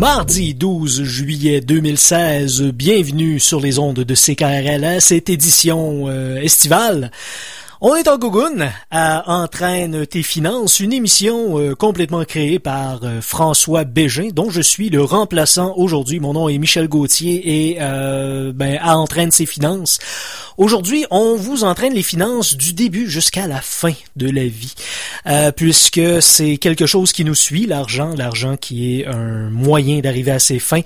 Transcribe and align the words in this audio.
Mardi 0.00 0.54
12 0.54 1.02
juillet 1.02 1.60
2016, 1.60 2.62
bienvenue 2.72 3.38
sur 3.38 3.60
les 3.60 3.78
ondes 3.78 4.00
de 4.00 4.14
CKRL 4.14 4.98
cette 4.98 5.28
édition 5.28 6.08
euh, 6.08 6.40
estivale. 6.40 7.10
On 7.82 7.94
est 7.96 8.08
en 8.08 8.18
Gougoune 8.18 8.68
à 8.90 9.40
Entraîne 9.40 10.04
tes 10.06 10.22
finances, 10.22 10.80
une 10.80 10.92
émission 10.92 11.58
euh, 11.58 11.74
complètement 11.74 12.26
créée 12.26 12.58
par 12.58 13.00
euh, 13.04 13.22
François 13.22 13.84
Bégin, 13.84 14.28
dont 14.34 14.50
je 14.50 14.60
suis 14.60 14.90
le 14.90 15.02
remplaçant 15.02 15.72
aujourd'hui. 15.78 16.20
Mon 16.20 16.34
nom 16.34 16.50
est 16.50 16.58
Michel 16.58 16.88
Gauthier 16.88 17.70
et 17.70 17.78
euh, 17.80 18.52
ben, 18.54 18.78
à 18.82 18.98
Entraîne 18.98 19.30
ses 19.30 19.46
finances. 19.46 19.98
Aujourd'hui, 20.58 21.06
on 21.10 21.36
vous 21.36 21.64
entraîne 21.64 21.94
les 21.94 22.02
finances 22.02 22.54
du 22.54 22.74
début 22.74 23.08
jusqu'à 23.08 23.46
la 23.46 23.62
fin 23.62 23.94
de 24.14 24.28
la 24.28 24.44
vie, 24.44 24.74
puisque 25.56 26.20
c'est 26.20 26.58
quelque 26.58 26.84
chose 26.84 27.12
qui 27.12 27.24
nous 27.24 27.34
suit, 27.34 27.64
l'argent, 27.64 28.12
l'argent 28.14 28.58
qui 28.58 29.00
est 29.00 29.06
un 29.06 29.48
moyen 29.48 30.00
d'arriver 30.00 30.32
à 30.32 30.38
ses 30.38 30.58
fins. 30.58 30.82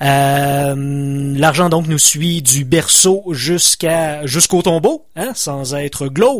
l'argent 0.00 1.68
donc 1.68 1.88
nous 1.88 1.98
suit 1.98 2.40
du 2.40 2.64
berceau 2.64 3.22
jusqu'à 3.32 4.24
jusqu'au 4.24 4.62
tombeau, 4.62 5.04
hein, 5.14 5.32
sans 5.34 5.74
être 5.74 6.08
glauque 6.08 6.37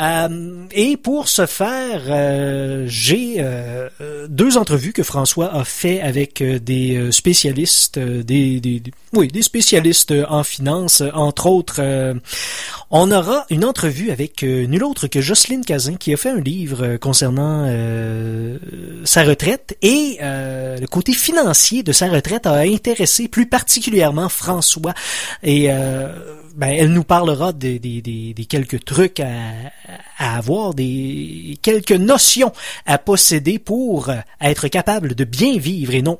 euh, 0.00 0.66
et 0.70 0.96
pour 0.96 1.28
ce 1.28 1.46
faire, 1.46 2.02
euh, 2.08 2.84
j'ai 2.86 3.36
euh, 3.38 3.88
deux 4.28 4.56
entrevues 4.56 4.92
que 4.92 5.02
François 5.02 5.54
a 5.54 5.64
fait 5.64 6.00
avec 6.00 6.42
des 6.42 7.10
spécialistes, 7.10 7.98
des, 7.98 8.82
oui, 9.12 9.28
des 9.28 9.42
spécialistes 9.42 10.14
en 10.28 10.44
finance, 10.44 11.02
entre 11.14 11.46
autres. 11.46 11.80
on 12.90 13.10
aura 13.10 13.46
une 13.50 13.64
entrevue 13.64 14.10
avec 14.10 14.42
nul 14.42 14.84
autre 14.84 15.08
que 15.08 15.20
Jocelyne 15.20 15.64
Cazin 15.64 15.96
qui 15.96 16.12
a 16.12 16.16
fait 16.16 16.30
un 16.30 16.40
livre 16.40 16.96
concernant 16.96 17.66
sa 19.04 19.24
retraite 19.24 19.76
et 19.82 20.18
le 20.20 20.86
côté 20.86 21.12
financier 21.12 21.82
de 21.82 21.92
sa 21.92 22.08
retraite 22.08 22.46
a 22.46 22.58
intéressé 22.58 23.28
plus 23.28 23.46
particulièrement 23.46 24.28
François 24.28 24.94
et 25.42 25.70
ben, 26.58 26.68
elle 26.68 26.92
nous 26.92 27.04
parlera 27.04 27.52
des, 27.52 27.78
des, 27.78 28.02
des, 28.02 28.34
des 28.34 28.44
quelques 28.44 28.84
trucs 28.84 29.20
à, 29.20 29.30
à, 30.18 30.36
avoir, 30.36 30.74
des 30.74 31.58
quelques 31.62 31.92
notions 31.92 32.52
à 32.84 32.98
posséder 32.98 33.58
pour 33.58 34.10
être 34.40 34.68
capable 34.68 35.14
de 35.14 35.24
bien 35.24 35.56
vivre 35.56 35.94
et 35.94 36.02
non 36.02 36.18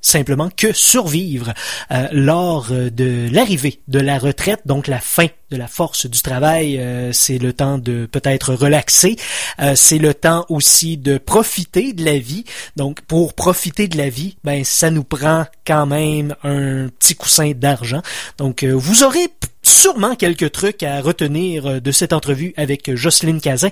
simplement 0.00 0.48
que 0.54 0.72
survivre 0.72 1.52
euh, 1.90 2.08
lors 2.12 2.70
de 2.70 3.28
l'arrivée 3.32 3.80
de 3.88 3.98
la 3.98 4.18
retraite, 4.18 4.60
donc 4.64 4.86
la 4.86 5.00
fin 5.00 5.26
de 5.50 5.56
la 5.56 5.66
force 5.66 6.06
du 6.06 6.20
travail, 6.20 6.78
euh, 6.78 7.12
c'est 7.12 7.38
le 7.38 7.52
temps 7.52 7.78
de 7.78 8.06
peut-être 8.06 8.54
relaxer, 8.54 9.16
euh, 9.60 9.74
c'est 9.74 9.98
le 9.98 10.14
temps 10.14 10.44
aussi 10.48 10.96
de 10.96 11.18
profiter 11.18 11.92
de 11.92 12.04
la 12.04 12.18
vie. 12.18 12.44
Donc 12.76 13.00
pour 13.02 13.34
profiter 13.34 13.88
de 13.88 13.96
la 13.96 14.08
vie, 14.08 14.36
ben 14.44 14.64
ça 14.64 14.90
nous 14.90 15.04
prend 15.04 15.46
quand 15.66 15.86
même 15.86 16.34
un 16.42 16.88
petit 16.88 17.14
coussin 17.14 17.52
d'argent. 17.54 18.02
Donc 18.36 18.64
vous 18.64 19.02
aurez 19.02 19.28
sûrement 19.68 20.16
quelques 20.16 20.52
trucs 20.52 20.82
à 20.82 21.00
retenir 21.00 21.80
de 21.80 21.92
cette 21.92 22.12
entrevue 22.12 22.54
avec 22.56 22.94
Jocelyne 22.94 23.40
Cazin, 23.40 23.70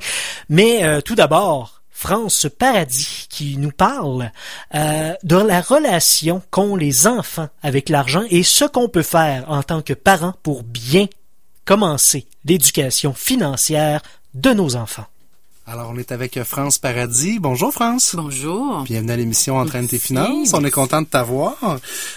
mais 0.48 1.02
tout 1.02 1.14
d'abord 1.14 1.76
France 1.96 2.46
Paradis 2.58 3.26
qui 3.30 3.56
nous 3.56 3.70
parle 3.70 4.30
euh, 4.74 5.14
de 5.22 5.36
la 5.36 5.62
relation 5.62 6.42
qu'ont 6.50 6.76
les 6.76 7.06
enfants 7.06 7.48
avec 7.62 7.88
l'argent 7.88 8.22
et 8.28 8.42
ce 8.42 8.66
qu'on 8.66 8.90
peut 8.90 9.02
faire 9.02 9.50
en 9.50 9.62
tant 9.62 9.80
que 9.80 9.94
parents 9.94 10.34
pour 10.42 10.62
bien 10.62 11.06
commencer 11.64 12.26
l'éducation 12.44 13.14
financière 13.14 14.02
de 14.34 14.50
nos 14.50 14.76
enfants. 14.76 15.06
Alors, 15.68 15.90
on 15.92 15.98
est 15.98 16.12
avec 16.12 16.40
France 16.44 16.78
Paradis. 16.78 17.40
Bonjour, 17.40 17.72
France. 17.72 18.14
Bonjour. 18.14 18.84
Bienvenue 18.84 19.10
à 19.10 19.16
l'émission 19.16 19.56
Entraîne 19.56 19.88
tes 19.88 19.98
finances. 19.98 20.54
On 20.54 20.64
est 20.64 20.70
content 20.70 21.02
de 21.02 21.08
t'avoir. 21.08 21.56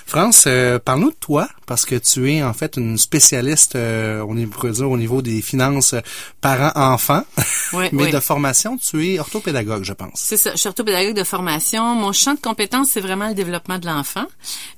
France, 0.05 0.43
euh, 0.45 0.77
parle-nous 0.77 1.09
de 1.09 1.15
toi, 1.19 1.49
parce 1.65 1.83
que 1.83 1.95
tu 1.95 2.31
es 2.31 2.43
en 2.43 2.53
fait 2.53 2.77
une 2.77 2.99
spécialiste, 2.99 3.75
euh, 3.75 4.21
on 4.21 4.35
pourrait 4.49 4.73
dire, 4.73 4.91
au 4.91 4.97
niveau 4.99 5.23
des 5.23 5.41
finances 5.41 5.95
parents-enfants. 6.41 7.23
Oui, 7.71 7.85
Mais 7.91 8.11
de 8.11 8.19
formation, 8.19 8.77
tu 8.77 9.13
es 9.13 9.19
orthopédagogue, 9.19 9.83
je 9.83 9.93
pense. 9.93 10.13
C'est 10.15 10.37
ça. 10.37 10.53
Je 10.53 10.57
suis 10.57 10.67
orthopédagogue 10.67 11.15
de 11.15 11.23
formation. 11.23 11.93
Mon 11.93 12.13
champ 12.13 12.33
de 12.33 12.39
compétences, 12.39 12.89
c'est 12.89 12.99
vraiment 12.99 13.27
le 13.27 13.35
développement 13.35 13.77
de 13.77 13.85
l'enfant. 13.85 14.25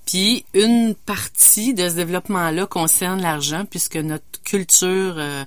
Puis, 0.05 0.43
une 0.53 0.93
partie 0.93 1.73
de 1.73 1.87
ce 1.87 1.93
développement-là 1.93 2.65
concerne 2.65 3.21
l'argent, 3.21 3.63
puisque 3.69 3.95
notre 3.95 4.25
culture... 4.43 5.15
Euh, 5.17 5.45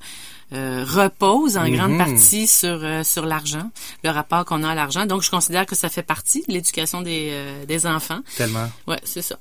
euh, 0.54 0.84
repose 0.86 1.56
en 1.56 1.68
grande 1.68 1.92
mhm. 1.92 1.98
partie 1.98 2.46
sur 2.46 2.78
euh, 2.82 3.02
sur 3.02 3.26
l'argent, 3.26 3.70
le 4.04 4.10
rapport 4.10 4.44
qu'on 4.44 4.62
a 4.62 4.70
à 4.70 4.74
l'argent. 4.74 5.04
Donc, 5.06 5.22
je 5.22 5.30
considère 5.30 5.66
que 5.66 5.74
ça 5.74 5.88
fait 5.88 6.02
partie 6.02 6.44
de 6.46 6.52
l'éducation 6.52 7.02
des, 7.02 7.30
euh, 7.32 7.64
des 7.66 7.86
enfants. 7.86 8.20
Tellement. 8.36 8.70
Ouais, 8.86 9.00
c'est 9.04 9.22
ça. 9.22 9.36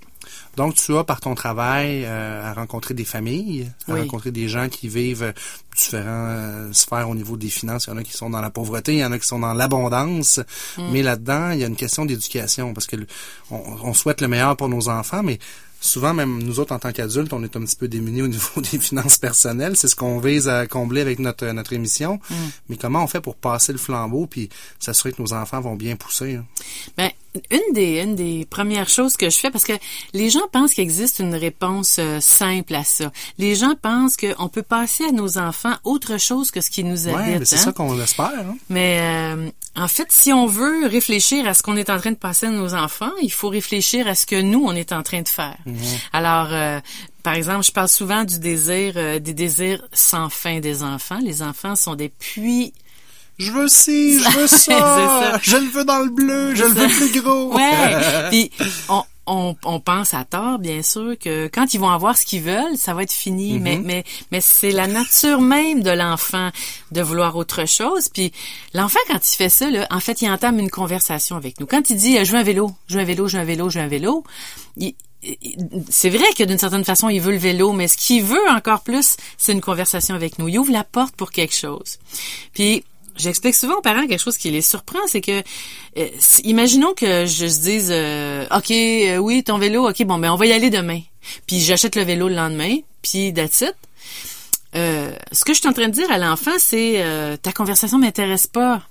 Donc, 0.55 0.75
tu 0.75 0.95
as, 0.95 1.03
par 1.03 1.19
ton 1.19 1.35
travail, 1.35 2.05
à 2.05 2.53
rencontrer 2.53 2.93
des 2.93 3.03
familles, 3.03 3.69
à 3.89 3.95
rencontrer 3.95 4.31
des 4.31 4.47
gens 4.47 4.69
qui 4.69 4.87
vivent 4.87 5.33
différentes 5.75 6.73
sphères 6.73 7.09
au 7.09 7.15
niveau 7.15 7.35
des 7.35 7.49
finances. 7.49 7.85
Il 7.85 7.89
y 7.89 7.93
en 7.93 7.97
a 7.97 8.03
qui 8.03 8.13
sont 8.13 8.29
dans 8.29 8.41
la 8.41 8.49
pauvreté, 8.49 8.93
il 8.93 8.99
y 8.99 9.05
en 9.05 9.11
a 9.11 9.19
qui 9.19 9.27
sont 9.27 9.39
dans 9.39 9.53
l'abondance. 9.53 10.39
Mm. 10.77 10.91
Mais 10.91 11.01
là-dedans, 11.01 11.51
il 11.51 11.59
y 11.59 11.63
a 11.63 11.67
une 11.67 11.75
question 11.75 12.05
d'éducation 12.05 12.73
parce 12.73 12.87
que 12.87 12.95
on, 13.51 13.93
souhaite 13.93 14.21
le 14.21 14.27
meilleur 14.29 14.55
pour 14.55 14.69
nos 14.69 14.87
enfants, 14.87 15.23
mais 15.23 15.39
souvent, 15.83 16.13
même 16.13 16.41
nous 16.41 16.59
autres, 16.59 16.73
en 16.73 16.79
tant 16.79 16.91
qu'adultes, 16.91 17.33
on 17.33 17.43
est 17.43 17.55
un 17.55 17.61
petit 17.61 17.75
peu 17.75 17.87
démunis 17.87 18.21
au 18.21 18.27
niveau 18.29 18.61
des 18.61 18.79
finances 18.79 19.17
personnelles. 19.17 19.75
C'est 19.75 19.87
ce 19.87 19.95
qu'on 19.95 20.19
vise 20.19 20.47
à 20.47 20.65
combler 20.65 21.01
avec 21.01 21.19
notre, 21.19 21.45
notre 21.47 21.73
émission. 21.73 22.19
Mm. 22.29 22.35
Mais 22.69 22.77
comment 22.77 23.03
on 23.03 23.07
fait 23.07 23.21
pour 23.21 23.35
passer 23.35 23.71
le 23.71 23.77
flambeau 23.77 24.25
puis 24.25 24.49
s'assurer 24.79 25.13
que 25.13 25.21
nos 25.21 25.33
enfants 25.33 25.61
vont 25.61 25.75
bien 25.75 25.95
pousser? 25.95 26.35
Hein? 26.35 26.45
Ben, 26.97 27.09
une 27.49 27.73
des, 27.73 28.01
une 28.01 28.15
des 28.15 28.45
premières 28.49 28.89
choses 28.89 29.17
que 29.17 29.29
je 29.29 29.37
fais, 29.37 29.49
parce 29.49 29.63
que 29.63 29.73
les 30.13 30.29
gens 30.29 30.47
pensent 30.51 30.73
qu'il 30.73 30.83
existe 30.83 31.19
une 31.19 31.35
réponse 31.35 31.97
euh, 31.99 32.19
simple 32.19 32.75
à 32.75 32.83
ça. 32.83 33.11
Les 33.37 33.55
gens 33.55 33.73
pensent 33.81 34.17
qu'on 34.17 34.49
peut 34.49 34.63
passer 34.63 35.05
à 35.05 35.11
nos 35.11 35.37
enfants 35.37 35.73
autre 35.83 36.17
chose 36.17 36.51
que 36.51 36.61
ce 36.61 36.69
qui 36.69 36.83
nous 36.83 37.07
habite. 37.07 37.39
Ouais, 37.39 37.45
c'est 37.45 37.55
hein. 37.55 37.59
ça 37.59 37.71
qu'on 37.71 37.99
espère. 37.99 38.31
Hein? 38.31 38.55
Mais 38.69 38.99
euh, 39.01 39.49
en 39.75 39.87
fait, 39.87 40.07
si 40.11 40.31
on 40.31 40.45
veut 40.45 40.85
réfléchir 40.87 41.47
à 41.47 41.53
ce 41.53 41.63
qu'on 41.63 41.77
est 41.77 41.89
en 41.89 41.99
train 41.99 42.11
de 42.11 42.17
passer 42.17 42.47
à 42.47 42.51
nos 42.51 42.73
enfants, 42.73 43.11
il 43.21 43.31
faut 43.31 43.49
réfléchir 43.49 44.07
à 44.07 44.15
ce 44.15 44.25
que 44.25 44.39
nous, 44.41 44.63
on 44.63 44.73
est 44.73 44.91
en 44.91 45.03
train 45.03 45.21
de 45.21 45.29
faire. 45.29 45.57
Mhm. 45.65 45.75
Alors, 46.13 46.49
euh, 46.51 46.79
par 47.23 47.33
exemple, 47.33 47.63
je 47.63 47.71
parle 47.71 47.89
souvent 47.89 48.25
du 48.25 48.39
désir, 48.39 48.95
des 48.95 49.33
désirs 49.33 49.87
sans 49.93 50.29
fin 50.29 50.59
des 50.59 50.83
enfants. 50.83 51.19
Les 51.23 51.41
enfants 51.41 51.75
sont 51.75 51.95
des 51.95 52.09
puits 52.09 52.73
je 53.39 53.51
veux 53.51 53.67
ci, 53.67 54.19
je 54.19 54.29
veux 54.37 54.47
ça, 54.47 55.39
je 55.41 55.57
le 55.57 55.69
veux 55.69 55.85
dans 55.85 55.99
le 55.99 56.09
bleu, 56.09 56.55
je 56.55 56.63
le 56.63 56.69
veux 56.69 56.87
plus 56.87 57.21
gros. 57.21 57.55
Ouais. 57.55 57.95
Puis 58.29 58.51
on, 58.89 59.03
on, 59.25 59.55
on, 59.63 59.79
pense 59.79 60.13
à 60.13 60.25
tort, 60.25 60.59
bien 60.59 60.81
sûr, 60.81 61.17
que 61.17 61.47
quand 61.47 61.73
ils 61.73 61.79
vont 61.79 61.89
avoir 61.89 62.17
ce 62.17 62.25
qu'ils 62.25 62.41
veulent, 62.41 62.77
ça 62.77 62.93
va 62.93 63.03
être 63.03 63.11
fini. 63.11 63.59
Mais, 63.59 63.77
mm-hmm. 63.77 63.83
mais, 63.83 64.03
mais 64.31 64.41
c'est 64.41 64.71
la 64.71 64.87
nature 64.87 65.41
même 65.41 65.81
de 65.81 65.91
l'enfant 65.91 66.49
de 66.91 67.01
vouloir 67.01 67.35
autre 67.37 67.67
chose. 67.67 68.09
Puis 68.09 68.31
l'enfant, 68.73 68.99
quand 69.07 69.19
il 69.27 69.35
fait 69.35 69.49
ça, 69.49 69.69
là, 69.69 69.87
en 69.91 69.99
fait, 69.99 70.21
il 70.21 70.29
entame 70.29 70.59
une 70.59 70.69
conversation 70.69 71.35
avec 71.35 71.59
nous. 71.59 71.65
Quand 71.65 71.89
il 71.89 71.95
dit 71.95 72.17
«je 72.25 72.31
veux 72.31 72.37
un 72.37 72.43
vélo, 72.43 72.71
je 72.87 72.95
veux 72.95 73.01
un 73.01 73.05
vélo, 73.05 73.27
je 73.27 73.37
veux 73.37 73.43
un 73.43 73.45
vélo, 73.45 73.69
je 73.69 73.79
veux 73.79 73.85
un 73.85 73.87
vélo 73.87 74.23
c'est 75.89 76.09
vrai 76.09 76.25
que 76.37 76.43
d'une 76.43 76.57
certaine 76.57 76.83
façon, 76.83 77.09
il 77.09 77.21
veut 77.21 77.31
le 77.31 77.37
vélo, 77.37 77.71
mais 77.71 77.87
ce 77.87 77.97
qu'il 77.97 78.23
veut 78.23 78.49
encore 78.49 78.81
plus, 78.81 79.17
c'est 79.37 79.53
une 79.53 79.61
conversation 79.61 80.15
avec 80.15 80.39
nous. 80.39 80.47
Il 80.47 80.59
ouvre 80.59 80.71
la 80.71 80.83
porte 80.83 81.15
pour 81.15 81.31
quelque 81.31 81.55
chose. 81.55 81.99
Puis 82.53 82.83
J'explique 83.15 83.55
souvent 83.55 83.75
aux 83.75 83.81
parents 83.81 84.07
quelque 84.07 84.21
chose 84.21 84.37
qui 84.37 84.49
les 84.49 84.61
surprend, 84.61 84.99
c'est 85.07 85.21
que 85.21 85.43
euh, 85.97 86.07
imaginons 86.43 86.93
que 86.93 87.25
je 87.25 87.47
se 87.47 87.61
dise 87.61 87.89
euh, 87.91 88.45
OK, 88.55 88.71
euh, 88.71 89.17
oui, 89.17 89.43
ton 89.43 89.57
vélo, 89.57 89.89
OK, 89.89 90.03
bon 90.03 90.17
ben 90.17 90.31
on 90.31 90.35
va 90.35 90.45
y 90.45 90.51
aller 90.51 90.69
demain. 90.69 91.01
Puis 91.47 91.59
j'achète 91.59 91.95
le 91.95 92.03
vélo 92.03 92.27
le 92.27 92.35
lendemain, 92.35 92.77
puis 93.01 93.33
that's 93.33 93.61
it. 93.61 93.75
ce 94.73 95.45
que 95.45 95.53
je 95.53 95.59
suis 95.59 95.69
en 95.69 95.73
train 95.73 95.89
de 95.89 95.93
dire 95.93 96.11
à 96.11 96.17
l'enfant, 96.17 96.57
c'est 96.57 97.03
ta 97.41 97.51
conversation 97.51 97.99
m'intéresse 97.99 98.47
pas. 98.47 98.81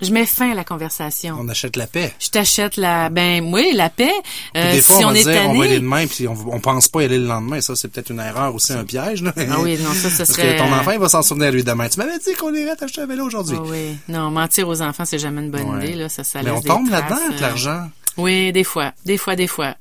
Je 0.00 0.12
mets 0.12 0.26
fin 0.26 0.52
à 0.52 0.54
la 0.54 0.62
conversation. 0.62 1.36
On 1.40 1.48
achète 1.48 1.74
la 1.74 1.88
paix. 1.88 2.14
Je 2.20 2.28
t'achète 2.28 2.76
la, 2.76 3.08
ben 3.08 3.52
oui, 3.52 3.72
la 3.74 3.90
paix. 3.90 4.12
Euh, 4.56 4.74
des 4.74 4.80
fois, 4.80 4.96
si 4.96 5.04
on, 5.04 5.10
va 5.10 5.18
est 5.18 5.24
dire, 5.24 5.42
on 5.48 5.58
va 5.58 5.64
aller 5.64 5.80
demain, 5.80 6.06
puis 6.06 6.28
on, 6.28 6.36
on 6.52 6.60
pense 6.60 6.88
pas 6.88 7.02
y 7.02 7.04
aller 7.06 7.18
le 7.18 7.26
lendemain. 7.26 7.60
Ça, 7.60 7.74
c'est 7.74 7.88
peut-être 7.88 8.10
une 8.10 8.20
erreur 8.20 8.54
aussi, 8.54 8.72
un 8.72 8.84
piège. 8.84 9.22
Là. 9.22 9.32
Ah 9.36 9.60
oui, 9.60 9.76
non, 9.82 9.92
ça, 9.94 10.08
ce 10.08 10.24
serait. 10.24 10.56
Parce 10.56 10.56
que 10.56 10.58
ton 10.58 10.72
enfant, 10.72 10.92
il 10.92 11.00
va 11.00 11.08
s'en 11.08 11.22
souvenir 11.22 11.50
lui 11.50 11.64
demain. 11.64 11.88
Tu 11.88 11.98
m'avais 11.98 12.18
dit 12.18 12.32
qu'on 12.38 12.54
irait 12.54 12.76
t'acheter 12.76 13.00
un 13.00 13.06
vélo 13.06 13.26
aujourd'hui. 13.26 13.56
Ah 13.58 13.64
oui, 13.66 13.96
non, 14.08 14.30
mentir 14.30 14.68
aux 14.68 14.82
enfants, 14.82 15.04
c'est 15.04 15.18
jamais 15.18 15.42
une 15.42 15.50
bonne 15.50 15.82
idée. 15.82 15.94
Là, 15.94 16.08
ça, 16.08 16.22
ça 16.22 16.42
Mais 16.42 16.50
on 16.50 16.60
tombe 16.60 16.88
là-dedans 16.90 17.18
avec 17.26 17.38
euh, 17.38 17.40
l'argent. 17.40 17.88
Oui, 18.16 18.52
des 18.52 18.64
fois, 18.64 18.92
des 19.04 19.16
fois, 19.16 19.34
des 19.34 19.48
fois, 19.48 19.74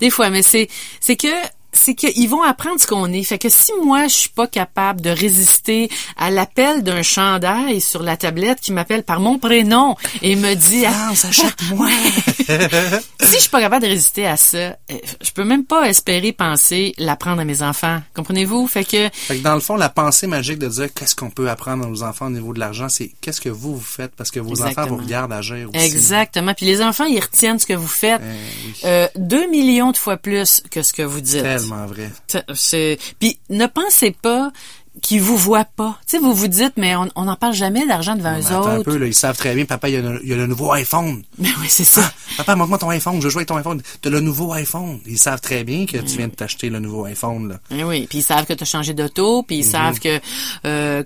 des 0.00 0.10
fois. 0.10 0.30
Mais 0.30 0.42
c'est, 0.42 0.68
c'est 1.00 1.16
que 1.16 1.28
c'est 1.72 1.94
qu'ils 1.94 2.28
vont 2.28 2.42
apprendre 2.42 2.80
ce 2.80 2.86
qu'on 2.86 3.12
est. 3.12 3.22
Fait 3.22 3.38
que 3.38 3.48
si 3.48 3.72
moi, 3.84 4.06
je 4.06 4.14
suis 4.14 4.28
pas 4.28 4.46
capable 4.46 5.00
de 5.00 5.10
résister 5.10 5.90
à 6.16 6.30
l'appel 6.30 6.82
d'un 6.82 7.02
chandail 7.02 7.80
sur 7.80 8.02
la 8.02 8.16
tablette 8.16 8.60
qui 8.60 8.72
m'appelle 8.72 9.02
par 9.02 9.20
mon 9.20 9.38
prénom 9.38 9.96
et 10.20 10.36
me 10.36 10.54
dit, 10.54 10.84
ah, 10.86 11.10
achète 11.10 11.62
moi. 11.74 11.88
si 13.20 13.34
je 13.34 13.40
suis 13.40 13.48
pas 13.50 13.60
capable 13.60 13.84
de 13.84 13.90
résister 13.90 14.26
à 14.26 14.36
ça, 14.36 14.56
euh, 14.58 14.74
je 15.20 15.30
peux 15.32 15.44
même 15.44 15.64
pas 15.64 15.88
espérer 15.88 16.32
penser 16.32 16.94
l'apprendre 16.98 17.40
à 17.40 17.44
mes 17.44 17.62
enfants. 17.62 18.00
Comprenez-vous? 18.14 18.66
Fait 18.68 18.84
que, 18.84 19.08
fait 19.12 19.38
que 19.38 19.42
dans 19.42 19.54
le 19.54 19.60
fond, 19.60 19.76
la 19.76 19.88
pensée 19.88 20.26
magique 20.26 20.58
de 20.58 20.68
dire 20.68 20.92
qu'est-ce 20.92 21.16
qu'on 21.16 21.30
peut 21.30 21.48
apprendre 21.48 21.84
à 21.84 21.88
nos 21.88 22.02
enfants 22.02 22.26
au 22.26 22.30
niveau 22.30 22.52
de 22.52 22.60
l'argent, 22.60 22.88
c'est 22.88 23.10
qu'est-ce 23.20 23.40
que 23.40 23.48
vous 23.48 23.76
vous 23.76 23.80
faites 23.80 24.12
parce 24.14 24.30
que 24.30 24.40
vos 24.40 24.62
enfants 24.62 24.86
vous 24.86 24.96
regardent 24.96 25.32
agir 25.32 25.70
aussi. 25.74 25.84
Exactement. 25.84 26.54
Puis 26.54 26.66
les 26.66 26.82
enfants, 26.82 27.04
ils 27.04 27.20
retiennent 27.20 27.58
ce 27.58 27.66
que 27.66 27.74
vous 27.74 27.86
faites. 27.86 28.20
Eh, 28.22 28.86
euh, 28.86 29.08
deux 29.16 29.48
millions 29.48 29.90
de 29.90 29.96
fois 29.96 30.16
plus 30.16 30.62
que 30.70 30.82
ce 30.82 30.92
que 30.92 31.02
vous 31.02 31.20
dites. 31.20 31.42
Tellement 31.42 31.61
vrai. 31.86 32.10
C'est 32.54 32.98
puis 33.18 33.38
ne 33.50 33.66
pensez 33.66 34.10
pas 34.10 34.52
qui 35.00 35.18
vous 35.18 35.36
voient 35.36 35.64
pas. 35.64 35.98
Tu 36.06 36.16
sais, 36.16 36.22
vous 36.22 36.34
vous 36.34 36.48
dites, 36.48 36.74
mais 36.76 36.94
on 36.96 37.24
n'en 37.24 37.36
parle 37.36 37.54
jamais 37.54 37.86
d'argent 37.86 38.14
devant 38.14 38.38
eux 38.38 38.54
autres. 38.54 38.68
un 38.68 38.82
peu, 38.82 38.98
là, 38.98 39.06
ils 39.06 39.14
savent 39.14 39.38
très 39.38 39.54
bien, 39.54 39.64
papa, 39.64 39.88
il 39.88 39.94
y 39.94 39.96
a, 39.96 40.02
le, 40.02 40.20
il 40.22 40.28
y 40.28 40.32
a 40.34 40.36
le 40.36 40.46
nouveau 40.46 40.70
iPhone. 40.72 41.22
Mais 41.38 41.48
oui, 41.60 41.66
c'est 41.68 41.84
ça. 41.84 42.02
Ah, 42.04 42.12
papa, 42.36 42.54
montre-moi 42.56 42.78
ton 42.78 42.90
iPhone, 42.90 43.20
je 43.20 43.28
joue 43.28 43.38
avec 43.38 43.48
ton 43.48 43.56
iPhone. 43.56 43.82
T'as 44.00 44.10
le 44.10 44.20
nouveau 44.20 44.52
iPhone. 44.52 45.00
Ils 45.06 45.18
savent 45.18 45.40
très 45.40 45.64
bien 45.64 45.86
que 45.86 45.98
tu 45.98 46.16
viens 46.16 46.28
de 46.28 46.34
t'acheter 46.34 46.70
le 46.70 46.78
nouveau 46.78 47.04
iPhone, 47.04 47.48
là. 47.48 47.60
Mais 47.70 47.84
oui, 47.84 48.06
puis 48.08 48.18
ils 48.18 48.22
savent 48.22 48.46
que 48.46 48.52
tu 48.52 48.62
as 48.62 48.66
changé 48.66 48.94
d'auto, 48.94 49.42
puis 49.42 49.58
ils 49.58 49.64
mhm. 49.64 49.70
savent 49.70 49.98
que, 50.00 50.20
euh, 50.64 51.02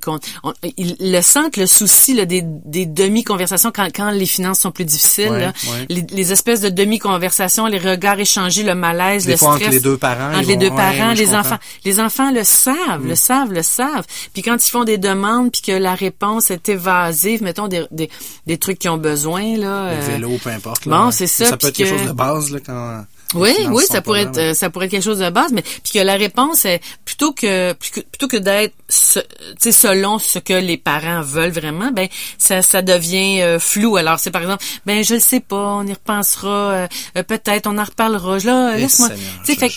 ils 0.76 0.96
le 1.00 1.20
sentent, 1.20 1.56
le 1.56 1.66
souci 1.66 2.14
là, 2.14 2.24
des, 2.24 2.42
des 2.44 2.86
demi-conversations 2.86 3.70
quand, 3.74 3.88
quand 3.94 4.10
les 4.10 4.26
finances 4.26 4.60
sont 4.60 4.70
plus 4.70 4.84
difficiles. 4.84 5.32
là, 5.32 5.52
Les, 5.88 6.32
espèces 6.32 6.60
de 6.60 6.68
demi-conversations, 6.68 7.66
les 7.66 7.78
regards 7.78 8.18
échangés, 8.18 8.62
le 8.62 8.74
malaise, 8.74 9.28
le 9.28 9.36
stress. 9.36 9.48
entre 9.48 9.70
les 9.70 9.80
deux 9.80 9.96
parents. 9.96 10.34
Entre 10.34 10.48
les 10.48 10.56
deux 10.56 10.70
parents, 10.70 11.12
les 11.12 11.34
enfants. 11.34 11.58
Les 11.84 12.00
enfants 12.00 12.30
le 12.30 12.44
savent, 12.44 13.04
le 13.04 13.12
mm. 13.12 13.16
savent, 13.16 13.52
le 13.52 13.62
savent. 13.62 14.06
Puis 14.32 14.42
quand 14.42 14.56
ils 14.56 14.70
font 14.70 14.84
des 14.84 14.98
demandes 14.98 15.52
puis 15.52 15.62
que 15.62 15.72
la 15.72 15.94
réponse 15.94 16.50
est 16.50 16.68
évasive, 16.68 17.42
mettons 17.42 17.68
des, 17.68 17.84
des, 17.90 18.10
des 18.46 18.58
trucs 18.58 18.78
qu'ils 18.78 18.90
ont 18.90 18.96
besoin 18.96 19.56
là. 19.56 19.94
Le 19.94 20.02
euh, 20.02 20.06
vélo, 20.06 20.30
peu 20.42 20.50
importe. 20.50 20.88
Bon, 20.88 21.10
c'est 21.16 21.26
ça. 21.26 21.46
Ça 21.46 21.56
peut 21.56 21.68
être 21.68 21.76
quelque 21.76 21.96
chose 21.96 22.06
de 22.06 22.12
base 22.12 22.50
là 22.50 22.58
quand. 22.64 23.04
Oui, 23.34 23.52
oui, 23.70 23.82
ça 23.88 24.02
pourrait 24.02 24.22
être 24.22 24.38
euh, 24.38 24.54
ça 24.54 24.70
pourrait 24.70 24.86
être 24.86 24.92
quelque 24.92 25.02
chose 25.02 25.18
de 25.18 25.30
base, 25.30 25.52
mais 25.52 25.62
puis 25.62 25.92
que 25.94 25.98
la 25.98 26.14
réponse 26.14 26.64
est 26.64 26.80
plutôt 27.04 27.32
que 27.32 27.72
plutôt 27.72 28.28
que 28.28 28.36
d'être 28.36 28.74
sais 28.88 29.72
selon 29.72 30.20
ce 30.20 30.38
que 30.38 30.52
les 30.52 30.76
parents 30.76 31.22
veulent 31.22 31.50
vraiment, 31.50 31.90
ben 31.90 32.06
ça 32.38 32.62
ça 32.62 32.82
devient 32.82 33.42
euh, 33.42 33.58
flou. 33.58 33.96
Alors 33.96 34.20
c'est 34.20 34.30
par 34.30 34.42
exemple, 34.42 34.64
ben 34.86 35.02
je 35.02 35.14
le 35.14 35.20
sais 35.20 35.40
pas, 35.40 35.56
on 35.56 35.86
y 35.86 35.92
repensera, 35.92 36.88
peut-être 37.26 37.66
on 37.66 37.78
en 37.78 37.84
reparlera. 37.84 38.38
Là, 38.38 38.76
laisse-moi. 38.76 39.08
Tu 39.44 39.56
sais, 39.56 39.68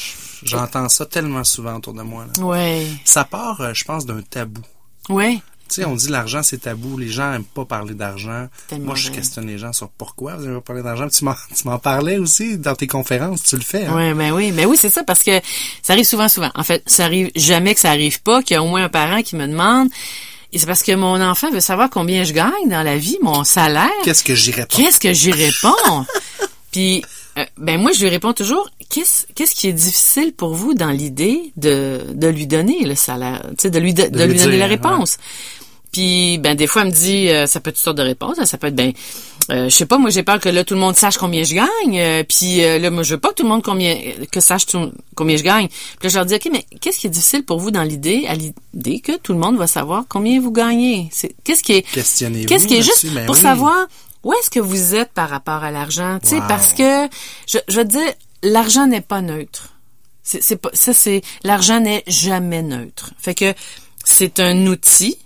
J'entends 0.43 0.89
ça 0.89 1.05
tellement 1.05 1.43
souvent 1.43 1.75
autour 1.75 1.93
de 1.93 2.01
moi. 2.01 2.25
Là. 2.25 2.43
Ouais. 2.43 2.87
Ça 3.03 3.23
part, 3.25 3.59
euh, 3.61 3.73
je 3.73 3.83
pense, 3.83 4.05
d'un 4.05 4.21
tabou. 4.21 4.61
Ouais. 5.09 5.39
Tu 5.69 5.75
sais, 5.75 5.85
on 5.85 5.95
dit 5.95 6.09
l'argent 6.09 6.41
c'est 6.43 6.59
tabou, 6.59 6.97
les 6.97 7.09
gens 7.09 7.33
aiment 7.33 7.43
pas 7.43 7.65
parler 7.65 7.93
d'argent. 7.93 8.47
Moi, 8.79 8.95
je 8.95 9.11
questionne 9.11 9.47
les 9.47 9.57
gens 9.57 9.73
sur 9.73 9.89
pourquoi 9.89 10.35
vous 10.35 10.45
n'aimez 10.45 10.55
pas 10.55 10.61
parler 10.61 10.83
d'argent. 10.83 11.07
Tu 11.07 11.23
m'en, 11.23 11.35
tu 11.55 11.67
m'en 11.67 11.79
parlais 11.79 12.17
aussi 12.17 12.57
dans 12.57 12.75
tes 12.75 12.87
conférences, 12.87 13.43
tu 13.43 13.55
le 13.55 13.61
fais. 13.61 13.85
Hein? 13.85 13.95
Ouais, 13.95 14.13
ben 14.13 14.31
oui, 14.31 14.51
mais 14.51 14.65
oui, 14.65 14.77
c'est 14.79 14.89
ça 14.89 15.03
parce 15.03 15.23
que 15.23 15.39
ça 15.81 15.93
arrive 15.93 16.05
souvent, 16.05 16.27
souvent. 16.27 16.51
En 16.55 16.63
fait, 16.63 16.83
ça 16.87 17.05
arrive 17.05 17.31
jamais 17.35 17.73
que 17.73 17.79
ça 17.79 17.91
arrive 17.91 18.21
pas 18.21 18.41
qu'il 18.41 18.55
y 18.55 18.57
a 18.57 18.63
au 18.63 18.67
moins 18.67 18.83
un 18.83 18.89
parent 18.89 19.21
qui 19.21 19.35
me 19.35 19.47
demande. 19.47 19.89
Et 20.51 20.57
c'est 20.57 20.65
parce 20.65 20.81
que 20.81 20.95
mon 20.95 21.21
enfant 21.21 21.51
veut 21.51 21.59
savoir 21.59 21.89
combien 21.91 22.23
je 22.23 22.33
gagne 22.33 22.67
dans 22.67 22.81
la 22.81 22.97
vie, 22.97 23.17
mon 23.21 23.43
salaire. 23.43 23.89
Qu'est-ce 24.03 24.23
que 24.23 24.33
j'y 24.33 24.51
réponds? 24.51 24.75
Qu'est-ce 24.75 24.99
que 24.99 25.13
j'y 25.13 25.31
réponds? 25.31 26.05
Puis, 26.71 27.03
euh, 27.37 27.45
ben 27.57 27.79
moi, 27.79 27.91
je 27.91 28.01
lui 28.01 28.09
réponds 28.09 28.33
toujours, 28.33 28.69
qu'est-ce 28.89 29.25
qu'est-ce 29.35 29.55
qui 29.55 29.67
est 29.67 29.73
difficile 29.73 30.33
pour 30.33 30.55
vous 30.55 30.73
dans 30.73 30.89
l'idée 30.89 31.53
de, 31.55 32.01
de 32.13 32.27
lui 32.27 32.47
donner 32.47 32.83
le 32.83 32.95
salaire, 32.95 33.43
tu 33.49 33.55
sais, 33.59 33.69
de 33.69 33.79
lui 33.79 33.93
de, 33.93 34.03
lui, 34.03 34.37
donner 34.37 34.57
la 34.57 34.67
réponse. 34.67 35.17
Puis 35.91 36.37
ben 36.37 36.55
des 36.55 36.67
fois 36.67 36.83
elle 36.83 36.89
me 36.89 36.93
dit 36.93 37.29
euh, 37.29 37.45
ça 37.47 37.59
peut 37.59 37.69
être 37.69 37.75
toutes 37.75 37.83
sortes 37.83 37.97
de 37.97 38.03
réponses, 38.03 38.43
ça 38.43 38.57
peut 38.57 38.67
être 38.67 38.75
ben 38.75 38.93
euh, 39.51 39.69
je 39.69 39.75
sais 39.75 39.85
pas 39.85 39.97
moi 39.97 40.11
j'ai 40.11 40.21
peur 40.23 40.39
que 40.39 40.49
là 40.49 40.63
tout 40.63 40.75
le 40.75 40.79
monde 40.79 40.95
sache 40.95 41.17
combien 41.17 41.43
je 41.43 41.55
gagne, 41.55 42.23
puis 42.25 42.57
là 42.57 42.89
moi 42.91 43.03
je 43.03 43.15
veux 43.15 43.19
pas 43.19 43.29
que 43.29 43.35
tout 43.35 43.43
le 43.43 43.49
monde 43.49 43.63
combien 43.63 43.97
que 44.31 44.39
sache 44.39 44.65
combien 45.15 45.37
je 45.37 45.43
gagne. 45.43 45.67
Puis 45.67 46.03
là 46.03 46.09
je 46.09 46.15
leur 46.15 46.25
dis 46.25 46.35
OK 46.35 46.49
mais 46.51 46.65
qu'est-ce 46.79 46.99
qui 46.99 47.07
est 47.07 47.09
difficile 47.09 47.43
pour 47.43 47.59
vous 47.59 47.71
dans 47.71 47.83
l'idée 47.83 48.25
à 48.27 48.35
l'idée 48.35 48.99
que 48.99 49.17
tout 49.17 49.33
le 49.33 49.39
monde 49.39 49.57
va 49.57 49.65
savoir 49.65 50.03
combien 50.07 50.39
vous 50.39 50.51
gagnez? 50.51 51.09
C'est 51.11 51.35
qu'est-ce 51.43 51.63
qui 51.63 51.73
est 51.73 51.85
Qu'est-ce 52.45 52.67
qui 52.67 52.75
est 52.75 52.83
juste 52.83 53.07
ben 53.07 53.25
pour 53.25 53.35
savoir 53.35 53.87
où 54.23 54.33
est-ce 54.33 54.49
que 54.49 54.59
vous 54.59 54.95
êtes 54.95 55.11
par 55.13 55.29
rapport 55.29 55.63
à 55.63 55.71
l'argent, 55.71 56.19
tu 56.21 56.29
sais 56.29 56.39
parce 56.47 56.73
que 56.73 57.07
je 57.47 57.57
je 57.67 57.77
veux 57.77 57.85
dire 57.85 58.13
l'argent 58.43 58.85
n'est 58.87 59.01
pas 59.01 59.21
neutre. 59.21 59.73
C'est 60.23 60.57
pas 60.57 60.69
ça 60.73 60.93
c'est 60.93 61.21
l'argent 61.43 61.79
n'est 61.79 62.03
jamais 62.05 62.61
neutre. 62.61 63.11
Fait 63.17 63.33
que 63.33 63.53
c'est 64.03 64.39
un 64.39 64.67
outil. 64.67 65.17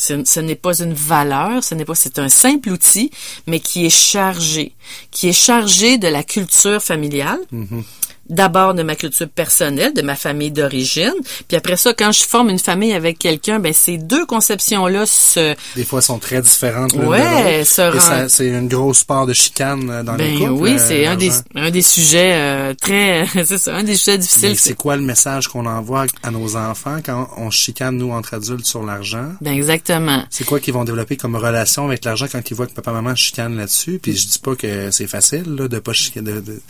Ce, 0.00 0.38
n'est 0.38 0.54
pas 0.54 0.78
une 0.78 0.94
valeur, 0.94 1.64
ce 1.64 1.74
n'est 1.74 1.84
pas, 1.84 1.96
c'est 1.96 2.20
un 2.20 2.28
simple 2.28 2.70
outil, 2.70 3.10
mais 3.48 3.58
qui 3.58 3.84
est 3.84 3.90
chargé, 3.90 4.72
qui 5.10 5.28
est 5.28 5.32
chargé 5.32 5.98
de 5.98 6.06
la 6.06 6.22
culture 6.22 6.80
familiale, 6.80 7.40
mm-hmm 7.52 7.82
d'abord 8.28 8.74
de 8.74 8.82
ma 8.82 8.94
culture 8.94 9.28
personnelle, 9.28 9.94
de 9.94 10.02
ma 10.02 10.16
famille 10.16 10.50
d'origine, 10.50 11.14
puis 11.46 11.56
après 11.56 11.76
ça, 11.76 11.92
quand 11.94 12.12
je 12.12 12.24
forme 12.24 12.50
une 12.50 12.58
famille 12.58 12.92
avec 12.92 13.18
quelqu'un, 13.18 13.58
ben 13.58 13.72
ces 13.72 13.98
deux 13.98 14.26
conceptions-là 14.26 15.06
se... 15.06 15.54
Des 15.76 15.84
fois, 15.84 16.02
sont 16.02 16.18
très 16.18 16.40
différentes. 16.42 16.94
Ouais, 16.94 17.64
C'est 17.64 18.48
une 18.48 18.68
grosse 18.68 19.04
part 19.04 19.26
de 19.26 19.32
chicane 19.32 19.90
euh, 19.90 20.02
dans 20.02 20.14
ben, 20.14 20.30
les 20.30 20.38
couples. 20.38 20.62
Oui, 20.62 20.72
euh, 20.72 20.78
c'est 20.78 21.06
un 21.06 21.16
des, 21.16 21.30
un 21.54 21.70
des 21.70 21.82
sujets 21.82 22.32
euh, 22.34 22.74
très... 22.74 23.26
c'est 23.44 23.58
ça, 23.58 23.74
un 23.74 23.82
des 23.82 23.96
sujets 23.96 24.18
difficiles. 24.18 24.58
C'est 24.58 24.74
quoi 24.74 24.96
le 24.96 25.02
message 25.02 25.48
qu'on 25.48 25.66
envoie 25.66 26.06
à 26.22 26.30
nos 26.30 26.56
enfants 26.56 26.98
quand 27.04 27.28
on 27.36 27.50
chicane, 27.50 27.96
nous, 27.96 28.10
entre 28.12 28.34
adultes, 28.34 28.66
sur 28.66 28.82
l'argent? 28.82 29.32
Ben 29.40 29.52
exactement. 29.52 30.24
C'est 30.30 30.44
quoi 30.44 30.60
qu'ils 30.60 30.74
vont 30.74 30.84
développer 30.84 31.16
comme 31.16 31.36
relation 31.36 31.86
avec 31.86 32.04
l'argent 32.04 32.26
quand 32.30 32.50
ils 32.50 32.54
voient 32.54 32.66
que 32.66 32.72
papa-maman 32.72 33.14
chicane 33.14 33.56
là-dessus? 33.56 33.98
Puis 34.02 34.16
je 34.16 34.28
dis 34.28 34.38
pas 34.38 34.56
que 34.56 34.90
c'est 34.90 35.06
facile, 35.06 35.54
là, 35.54 35.68
de 35.68 35.78
pas 35.78 35.92
chicaner... 35.92 36.40
De, 36.40 36.60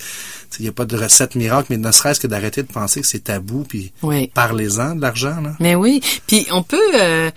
il 0.59 0.63
n'y 0.63 0.69
a 0.69 0.73
pas 0.73 0.85
de 0.85 0.97
recette 0.97 1.35
miracle, 1.35 1.67
mais 1.71 1.77
ne 1.77 1.93
serait-ce 1.93 2.21
que 2.21 2.27
d'arrêter 2.27 2.63
de 2.63 2.73
penser 2.73 3.01
que 3.01 3.07
c'est 3.07 3.25
tabou, 3.25 3.65
puis 3.69 3.93
parlez-en 4.35 4.95
de 4.95 5.03
l'argent. 5.03 5.41
Là. 5.43 5.55
Mais 5.61 5.75
oui, 5.75 6.01
puis 6.27 6.47
on 6.51 6.63
peut 6.63 6.79
euh, 6.95 7.31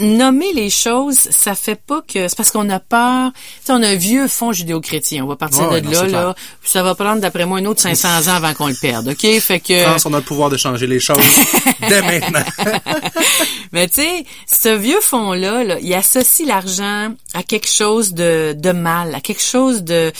nommer 0.00 0.52
les 0.54 0.70
choses, 0.70 1.16
ça 1.16 1.54
fait 1.54 1.80
pas 1.80 2.02
que... 2.02 2.28
C'est 2.28 2.36
parce 2.36 2.50
qu'on 2.50 2.68
a 2.70 2.78
peur... 2.78 3.30
sais, 3.64 3.72
on 3.72 3.82
a 3.82 3.88
un 3.88 3.96
vieux 3.96 4.28
fond 4.28 4.52
judéo-chrétien, 4.52 5.24
on 5.24 5.26
va 5.26 5.36
partir 5.36 5.68
de 5.70 5.90
là, 5.90 6.06
là, 6.06 6.34
ça 6.62 6.82
va 6.82 6.94
prendre, 6.94 7.20
d'après 7.20 7.46
moi, 7.46 7.58
un 7.58 7.64
autre 7.66 7.80
500 7.80 8.28
ans 8.28 8.34
avant 8.34 8.54
qu'on 8.54 8.68
le 8.68 8.76
perde, 8.80 9.08
OK? 9.08 9.40
Fait 9.40 9.60
que... 9.60 9.82
France, 9.82 10.06
on 10.06 10.14
a 10.14 10.18
le 10.18 10.24
pouvoir 10.24 10.50
de 10.50 10.56
changer 10.56 10.86
les 10.86 11.00
choses 11.00 11.18
dès 11.88 12.00
maintenant. 12.02 12.44
mais 13.72 13.88
tu 13.88 14.02
sais, 14.02 14.24
ce 14.46 14.74
vieux 14.74 15.00
fond-là, 15.00 15.64
là, 15.64 15.78
il 15.80 15.92
associe 15.94 16.46
l'argent 16.46 17.12
à 17.34 17.42
quelque 17.42 17.68
chose 17.68 18.14
de, 18.14 18.54
de 18.56 18.70
mal, 18.70 19.14
à 19.14 19.20
quelque 19.20 19.42
chose 19.42 19.82
de, 19.82 20.12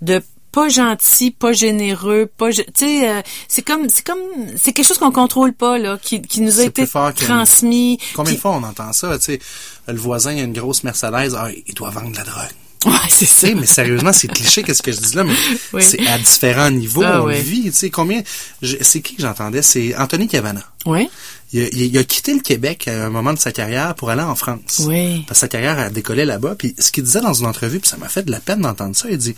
de 0.00 0.22
pas 0.58 0.68
gentil, 0.68 1.30
pas 1.30 1.52
généreux, 1.52 2.28
pas 2.36 2.50
tu 2.50 2.64
sais 2.74 3.08
euh, 3.08 3.22
c'est 3.46 3.62
comme 3.62 3.88
c'est 3.88 4.04
comme 4.04 4.18
c'est 4.56 4.72
quelque 4.72 4.86
chose 4.86 4.98
qu'on 4.98 5.12
contrôle 5.12 5.52
pas 5.52 5.78
là 5.78 5.98
qui, 6.02 6.20
qui 6.20 6.40
nous 6.40 6.58
a 6.58 6.64
été 6.64 6.84
transmis. 6.86 7.98
Combien 8.14 8.32
de 8.32 8.38
fois 8.38 8.52
on 8.52 8.64
entend 8.64 8.92
ça, 8.92 9.16
tu 9.18 9.24
sais 9.24 9.40
le 9.86 9.98
voisin 9.98 10.36
a 10.36 10.40
une 10.40 10.52
grosse 10.52 10.82
Mercedes, 10.82 11.34
ah, 11.36 11.48
il 11.66 11.74
doit 11.74 11.90
vendre 11.90 12.10
de 12.10 12.16
la 12.16 12.24
drogue. 12.24 12.50
Ouais, 12.86 12.92
c'est 13.08 13.26
ça. 13.26 13.48
mais 13.54 13.66
sérieusement, 13.66 14.12
c'est 14.12 14.28
cliché 14.28 14.62
qu'est-ce 14.62 14.82
que 14.82 14.92
je 14.92 15.00
dis 15.00 15.16
là, 15.16 15.24
mais 15.24 15.80
c'est 15.80 16.06
à 16.06 16.18
différents 16.18 16.70
niveaux 16.70 17.02
ah, 17.04 17.22
on 17.22 17.26
vit, 17.26 17.64
tu 17.64 17.72
sais 17.72 17.90
combien 17.90 18.22
c'est 18.62 19.00
qui 19.00 19.16
que 19.16 19.22
j'entendais, 19.22 19.62
c'est 19.62 19.96
Anthony 19.96 20.26
Cavana. 20.26 20.62
Oui. 20.86 21.08
Il 21.52 21.62
a, 21.62 21.68
il 21.72 21.98
a, 21.98 22.04
quitté 22.04 22.34
le 22.34 22.40
Québec 22.40 22.88
à 22.88 23.06
un 23.06 23.10
moment 23.10 23.32
de 23.32 23.38
sa 23.38 23.52
carrière 23.52 23.94
pour 23.94 24.10
aller 24.10 24.22
en 24.22 24.34
France. 24.34 24.82
Oui. 24.86 25.24
Parce 25.26 25.38
que 25.38 25.46
sa 25.46 25.48
carrière 25.48 25.78
a 25.78 25.88
décollé 25.88 26.26
là-bas. 26.26 26.56
Puis 26.58 26.74
ce 26.78 26.92
qu'il 26.92 27.04
disait 27.04 27.22
dans 27.22 27.32
une 27.32 27.46
entrevue, 27.46 27.80
puis 27.80 27.88
ça 27.88 27.96
m'a 27.96 28.08
fait 28.08 28.22
de 28.22 28.30
la 28.30 28.38
peine 28.38 28.60
d'entendre 28.60 28.94
ça, 28.94 29.08
il 29.10 29.16
dit 29.16 29.34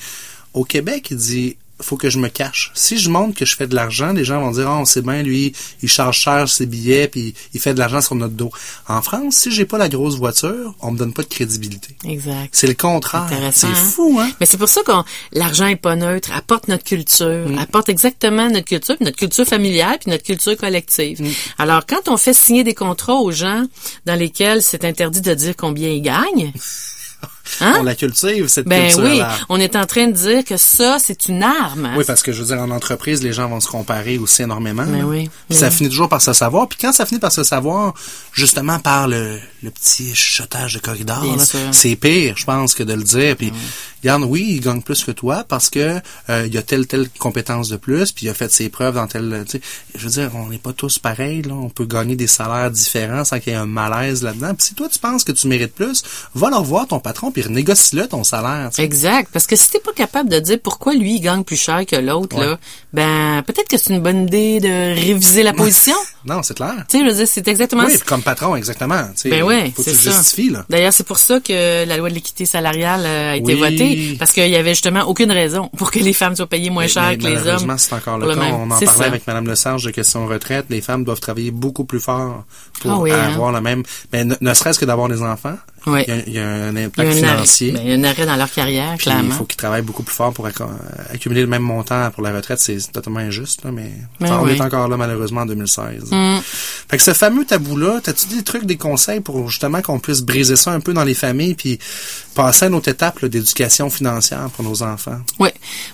au 0.55 0.65
Québec, 0.65 1.09
il 1.11 1.17
dit 1.17 1.57
faut 1.83 1.97
que 1.97 2.11
je 2.11 2.19
me 2.19 2.29
cache. 2.29 2.71
Si 2.75 2.99
je 2.99 3.11
montre 3.11 3.37
que 3.37 3.45
je 3.45 3.57
fais 3.57 3.67
de 3.67 3.75
l'argent, 3.75 4.13
les 4.13 4.25
gens 4.25 4.41
vont 4.41 4.51
dire, 4.51 4.69
oh, 4.71 4.85
c'est 4.85 5.03
bien, 5.03 5.23
lui, 5.23 5.53
il 5.83 5.89
charge 5.89 6.19
cher 6.19 6.49
ses 6.49 6.67
billets, 6.67 7.09
puis 7.09 7.35
il 7.55 7.61
fait 7.61 7.75
de 7.75 7.79
l'argent 7.79 8.01
sur 8.01 8.15
notre 8.15 8.35
dos. 8.35 8.51
En 8.89 9.03
France, 9.03 9.37
si 9.37 9.51
j'ai 9.51 9.65
pas 9.65 9.79
la 9.79 9.89
grosse 9.89 10.17
voiture, 10.17 10.75
on 10.81 10.93
me 10.93 10.99
donne 10.99 11.13
pas 11.13 11.23
de 11.23 11.29
crédibilité. 11.29 11.97
Exact. 12.05 12.49
C'est 12.53 12.67
le 12.67 12.75
contraire. 12.75 13.29
C'est 13.53 13.67
hein? 13.67 13.75
fou, 13.75 14.19
hein? 14.21 14.31
Mais 14.41 14.47
c'est 14.47 14.59
pour 14.59 14.69
ça 14.69 14.83
que 14.83 14.93
l'argent 15.33 15.67
est 15.67 15.77
pas 15.77 15.97
neutre, 15.97 16.31
apporte 16.35 16.69
notre 16.69 16.85
culture, 16.85 17.49
mm. 17.49 17.59
apporte 17.59 17.89
exactement 17.89 18.49
notre 18.49 18.67
culture, 18.67 18.97
notre 19.01 19.17
culture 19.17 19.47
familiale, 19.47 19.99
puis 20.01 20.11
notre 20.11 20.25
culture 20.25 20.57
collective. 20.57 21.23
Mm. 21.23 21.31
Alors, 21.59 21.87
quand 21.87 22.09
on 22.09 22.17
fait 22.17 22.35
signer 22.35 22.65
des 22.65 22.75
contrats 22.75 23.17
aux 23.17 23.33
gens 23.33 23.65
dans 24.07 24.19
lesquels 24.19 24.63
c'est 24.63 24.85
interdit 24.85 25.21
de 25.21 25.35
dire 25.35 25.55
combien 25.57 25.89
ils 25.89 26.03
gagnent, 26.03 26.53
Hein? 27.61 27.77
On 27.81 27.83
la 27.83 27.95
cultive, 27.95 28.49
cette 28.49 28.67
Ben 28.67 28.87
culture 28.89 29.05
oui, 29.05 29.21
on 29.49 29.59
est 29.59 29.77
en 29.77 29.87
train 29.87 30.07
de 30.07 30.13
dire 30.13 30.45
que 30.45 30.57
ça, 30.57 30.99
c'est 30.99 31.27
une 31.29 31.43
arme. 31.43 31.91
Oui, 31.97 32.05
parce 32.07 32.23
que 32.23 32.33
je 32.33 32.41
veux 32.43 32.55
dire, 32.55 32.63
en 32.63 32.71
entreprise, 32.71 33.23
les 33.23 33.33
gens 33.33 33.49
vont 33.49 33.61
se 33.61 33.69
comparer 33.69 34.19
aussi 34.19 34.43
énormément. 34.43 34.85
Ben 34.87 35.05
oui. 35.05 35.31
Puis 35.49 35.59
ça 35.59 35.71
finit 35.71 35.89
toujours 35.89 36.09
par 36.09 36.23
se 36.23 36.33
savoir. 36.33 36.69
Puis 36.69 36.79
quand 36.81 36.93
ça 36.93 37.07
finit 37.07 37.21
par 37.21 37.33
se 37.33 37.43
savoir, 37.43 37.95
justement 38.33 38.79
par 38.79 39.09
le, 39.09 39.39
le 39.63 39.71
petit 39.71 40.15
chuchotage 40.15 40.75
de 40.75 40.79
corridor, 40.79 41.25
c'est 41.73 41.97
pire, 41.97 42.35
je 42.37 42.45
pense, 42.45 42.75
que 42.75 42.83
de 42.83 42.95
le 42.95 43.03
dire. 43.03 43.37
Puis, 43.37 43.53
regarde, 44.03 44.25
oui, 44.25 44.47
il 44.51 44.61
gagne 44.61 44.83
plus 44.83 45.05
que 45.05 45.11
toi 45.11 45.45
parce 45.47 45.69
que 45.71 46.01
euh, 46.29 46.47
il 46.47 46.57
a 46.57 46.63
telle 46.63 46.87
telle 46.87 47.09
compétence 47.19 47.69
de 47.69 47.77
plus, 47.77 48.13
puis 48.13 48.27
il 48.27 48.29
a 48.29 48.35
fait 48.35 48.51
ses 48.51 48.69
preuves 48.69 48.95
dans 48.95 49.07
tel. 49.07 49.45
Tu 49.47 49.59
sais, 49.59 49.61
je 49.95 50.05
veux 50.05 50.11
dire, 50.11 50.31
on 50.35 50.49
n'est 50.49 50.59
pas 50.59 50.73
tous 50.73 50.99
pareils. 50.99 51.43
Là, 51.43 51.55
on 51.55 51.69
peut 51.69 51.85
gagner 51.85 52.17
des 52.17 52.27
salaires 52.27 52.71
différents 52.71 53.25
sans 53.25 53.39
qu'il 53.41 53.53
y 53.53 53.57
ait 53.57 53.59
un 53.59 53.67
malaise 53.67 54.23
là-dedans. 54.23 54.55
Puis 54.55 54.69
si 54.69 54.75
toi 54.75 54.89
tu 54.89 54.99
penses 54.99 55.25
que 55.25 55.33
tu 55.33 55.49
mérites 55.49 55.75
plus, 55.75 56.03
va 56.35 56.51
leur 56.51 56.65
voir 56.65 56.87
ton 56.87 57.01
patron 57.01 57.30
puis 57.31 57.43
renégocie-le 57.43 58.07
ton 58.07 58.25
salaire. 58.25 58.71
Exact, 58.79 59.29
parce 59.33 59.47
que 59.47 59.57
si 59.57 59.71
t'es 59.71 59.81
pas 59.81 59.93
capable 59.93 60.29
de 60.29 60.39
dire 60.39 60.59
pourquoi 60.63 60.95
lui 60.95 61.17
il 61.17 61.21
gagne 61.21 61.45
plus 61.45 61.57
cher 61.57 61.85
que 61.87 61.97
l'autre 61.97 62.37
Ouais. 62.39 62.47
là, 62.47 62.59
ben 62.93 63.43
peut-être 63.47 63.69
que 63.69 63.77
c'est 63.77 63.91
une 63.95 64.01
bonne 64.01 64.23
idée 64.25 64.61
de 64.61 64.95
réviser 64.95 65.43
la 65.43 65.53
position. 65.53 65.97
Non, 66.25 66.43
c'est 66.43 66.55
clair. 66.55 66.75
tu 66.89 66.99
sais, 66.99 67.05
je 67.05 67.09
veux 67.11 67.17
dire, 67.17 67.27
c'est 67.27 67.49
exactement 67.49 67.85
Oui, 67.87 67.99
comme 68.07 68.23
patron, 68.23 68.55
exactement. 68.57 69.03
Ben 69.25 69.43
ouais, 69.43 69.73
faut 69.75 69.83
que 69.83 69.91
tu 69.91 69.97
ça. 69.97 70.11
justifies, 70.11 70.51
là. 70.51 70.65
D'ailleurs, 70.69 70.93
c'est 70.93 71.07
pour 71.07 71.19
ça 71.19 71.41
que 71.41 71.87
la 71.87 71.97
loi 71.97 72.11
de 72.11 72.15
l'équité 72.15 72.45
salariale 72.47 73.03
euh, 73.07 73.33
a 73.33 73.37
été 73.37 73.55
Oui. 73.55 73.59
votée, 73.61 74.17
parce 74.19 74.33
qu'il 74.33 74.49
y 74.49 74.57
avait 74.57 74.71
justement 74.75 75.03
aucune 75.05 75.33
raison 75.33 75.71
pour 75.77 75.91
que 75.91 75.99
les 75.99 76.13
femmes 76.13 76.37
soient 76.37 76.47
payées 76.47 76.69
moins 76.71 76.83
Mais- 76.85 76.89
cher 76.89 77.05
mais 77.09 77.17
que 77.17 77.23
les 77.23 77.29
hommes. 77.37 77.37
malheureusement, 77.45 77.79
c'est 77.79 77.95
encore 77.95 78.19
le 78.19 78.29
cas. 78.29 78.37
même. 78.37 78.55
On 78.55 78.65
en 78.65 78.69
parlait 78.69 78.87
ça. 78.87 79.05
avec 79.05 79.27
Mme 79.27 79.47
Lesage 79.49 79.85
de 79.85 79.91
question 79.91 80.27
retraite. 80.27 80.67
Les 80.69 80.81
femmes 80.81 81.05
doivent 81.05 81.21
travailler 81.21 81.51
beaucoup 81.51 81.85
plus 81.85 82.01
fort 82.01 82.45
pour 82.81 82.91
Ah 82.93 82.99
oui, 82.99 83.13
hein. 83.13 83.33
avoir 83.35 83.53
le 83.53 83.61
même... 83.61 83.83
Mais 84.13 84.25
ne, 84.25 84.35
ne 84.41 84.55
serait-ce 84.55 84.79
que 84.79 84.85
d'avoir 84.85 85.09
des 85.09 85.23
enfants, 85.23 85.57
Oui. 85.87 86.05
il, 86.07 86.15
y 86.15 86.19
a, 86.19 86.23
il 86.27 86.33
y 86.35 86.39
a 86.39 86.47
un 86.49 86.71
Il 86.73 86.79
y 86.79 86.83
a 86.83 86.87
impact 86.87 87.09
arrêt, 87.09 87.17
financier. 87.17 87.73
ben, 87.73 87.81
il 87.85 87.91
y 87.91 87.93
a 87.93 87.97
un 87.97 88.05
arrêt 88.05 88.27
dans 88.27 88.37
leur 88.37 88.51
carrière, 88.51 88.91
Puis 88.97 89.05
clairement. 89.05 89.23
il 89.29 89.33
faut 89.33 89.45
qu'ils 89.45 89.57
travaillent 89.57 89.83
beaucoup 89.83 90.03
plus 90.03 90.15
fort 90.15 90.33
pour 90.33 90.47
acc- 90.47 90.63
accumuler 91.13 91.41
le 91.41 91.47
même 91.47 91.63
montant 91.63 92.11
pour 92.11 92.23
la 92.23 92.33
retraite. 92.33 92.59
C'est 92.61 92.77
totalement 92.93 93.21
injuste, 93.21 93.65
là, 93.65 93.71
mais 93.73 93.91
Ben 94.21 94.27
Enfin, 94.27 94.41
on 94.43 94.45
oui. 94.45 94.57
est 94.57 94.61
encore 94.61 94.89
là 94.89 94.97
malheureusement 94.97 95.43
en 95.43 95.47
2016. 95.47 96.10
Mm. 96.11 96.41
Fait 96.43 96.97
que 96.97 97.03
ce 97.03 97.13
fameux 97.13 97.45
tabou-là, 97.45 98.01
t'as-tu 98.03 98.27
des 98.29 98.43
trucs, 98.43 98.65
des 98.65 98.77
conseils 98.77 99.21
pour 99.21 99.49
justement 99.49 99.83
qu'on 99.83 99.99
puisse 99.99 100.23
briser 100.23 100.57
ça 100.57 100.73
un 100.73 100.81
peu 100.81 100.93
dans 100.93 101.05
les 101.05 101.15
familles 101.15 101.55
puis 101.55 101.79
passer 102.35 102.65
à 102.65 102.69
une 102.69 102.75
autre 102.75 102.89
étape 102.89 103.25
d'éducation 103.25 103.91
financière 103.91 104.49
pour 104.51 104.65
nos 104.65 104.83
enfants? 104.83 105.21
Oui. 105.39 105.51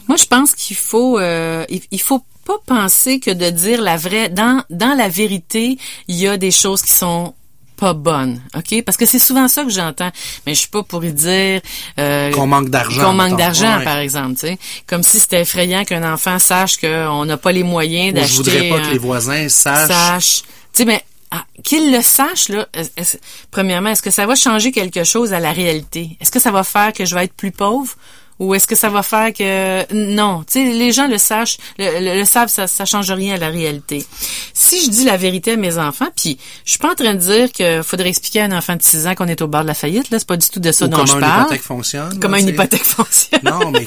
Moi, 0.08 0.16
je 0.16 0.25
pense 0.25 0.54
qu'il 0.54 0.76
faut, 0.76 1.18
euh, 1.18 1.64
il, 1.68 1.82
il 1.90 2.00
faut 2.00 2.23
pas 2.44 2.58
penser 2.64 3.20
que 3.20 3.30
de 3.30 3.50
dire 3.50 3.82
la 3.82 3.96
vraie, 3.96 4.28
dans, 4.28 4.62
dans 4.70 4.94
la 4.96 5.08
vérité, 5.08 5.78
il 6.08 6.16
y 6.16 6.28
a 6.28 6.37
des 6.37 6.52
choses 6.52 6.82
qui 6.82 6.92
sont 6.92 7.35
pas 7.76 7.92
bonnes, 7.92 8.40
ok? 8.56 8.83
Parce 8.85 8.97
que 8.97 9.06
c'est 9.06 9.18
souvent 9.18 9.47
ça 9.49 9.62
que 9.64 9.71
j'entends. 9.71 10.11
Mais 10.47 10.54
je 10.54 10.61
suis 10.61 10.68
pas 10.68 10.83
pour 10.83 11.04
y 11.04 11.12
dire 11.12 11.61
euh, 11.99 12.30
Qu'on 12.33 12.47
manque 12.47 12.71
d'argent, 12.71 13.04
Qu'on 13.04 13.12
manque 13.12 13.37
d'argent, 13.38 13.78
Ouais. 13.78 13.85
par 13.85 13.99
exemple, 13.99 14.35
tu 14.35 14.47
sais. 14.49 14.59
Comme 14.87 15.02
si 15.02 15.21
c'était 15.21 15.42
effrayant 15.42 15.85
qu'un 15.85 16.12
enfant 16.12 16.38
sache 16.38 16.78
qu'on 16.78 17.25
n'a 17.25 17.37
pas 17.37 17.52
les 17.52 17.62
moyens 17.62 18.14
Moi, 18.14 18.25
je 18.25 18.26
d'acheter. 18.26 18.37
voudrais 18.37 18.68
pas 18.71 18.76
un- 18.76 18.88
que 18.88 18.92
les 18.92 18.99
voisins 18.99 19.49
sachent. 19.49 19.88
sache. 19.88 20.42
Tu 20.42 20.49
sais, 20.83 20.85
mais 20.85 21.02
ah, 21.30 21.45
qu'il 21.64 21.92
le 21.92 22.02
sache, 22.02 22.49
là, 22.49 22.66
est- 22.75 23.21
premièrement, 23.50 23.90
est-ce 23.90 24.02
que 24.02 24.11
ça 24.11 24.26
va 24.26 24.35
changer 24.37 24.73
quelque 24.73 25.04
chose 25.04 25.33
à 25.33 25.40
la 25.40 25.52
réalité? 25.52 26.16
Est-ce 26.21 26.30
que 26.30 26.40
ça 26.40 26.50
va 26.50 26.62
faire 26.64 26.92
que 26.92 27.04
je 27.04 27.14
vais 27.14 27.25
être 27.25 27.35
plus 27.35 27.50
pauvre? 27.52 27.95
Ou 28.38 28.55
est-ce 28.55 28.66
que 28.66 28.75
ça 28.76 28.90
va 28.90 29.02
faire 29.02 29.33
que 29.33 29.93
non, 29.95 30.45
tu 30.47 30.52
sais 30.62 30.73
les 30.73 30.93
gens 30.93 31.09
le 31.09 31.16
sachent, 31.19 31.57
le, 31.78 32.00
le- 32.00 32.19
le 32.21 32.25
savent, 32.26 32.49
ça 32.49 32.66
ça 32.66 32.85
change 32.85 33.11
rien 33.11 33.35
à 33.35 33.38
la 33.38 33.49
réalité. 33.49 34.05
Si 34.52 34.85
je 34.85 34.90
dis 34.90 35.05
la 35.05 35.16
vérité 35.16 35.52
à 35.52 35.57
mes 35.57 35.78
enfants, 35.78 36.09
puis 36.14 36.38
je 36.64 36.71
suis 36.71 36.78
pas 36.78 36.93
en 36.93 36.95
train 36.95 37.14
de 37.14 37.19
dire 37.21 37.50
que 37.52 37.83
faudrait 37.83 38.09
expliquer 38.11 38.40
à 38.43 38.45
un 38.45 38.52
enfant 38.52 38.76
de 38.76 38.83
6 38.83 39.07
ans 39.07 39.14
qu'on 39.14 39.28
est 39.28 39.40
au 39.40 39.49
bord 39.49 39.62
de 39.62 39.69
la 39.69 39.75
faillite 39.75 40.11
là, 40.11 40.19
c'est 40.19 40.28
pas 40.28 40.37
du 40.37 40.49
tout 40.50 40.61
de 40.61 40.71
ça 40.73 40.85
Ou 40.85 40.88
dont 40.88 40.97
comment 40.97 41.07
je 41.07 41.14
une 41.14 41.21
parle. 41.21 41.40
hypothèque 41.43 41.62
fonctionne. 41.62 42.19
Comment 42.21 42.37
une 42.37 42.49
hypothèque 42.49 42.85
fonctionne. 42.85 43.40
Non, 43.43 43.71
mais 43.71 43.87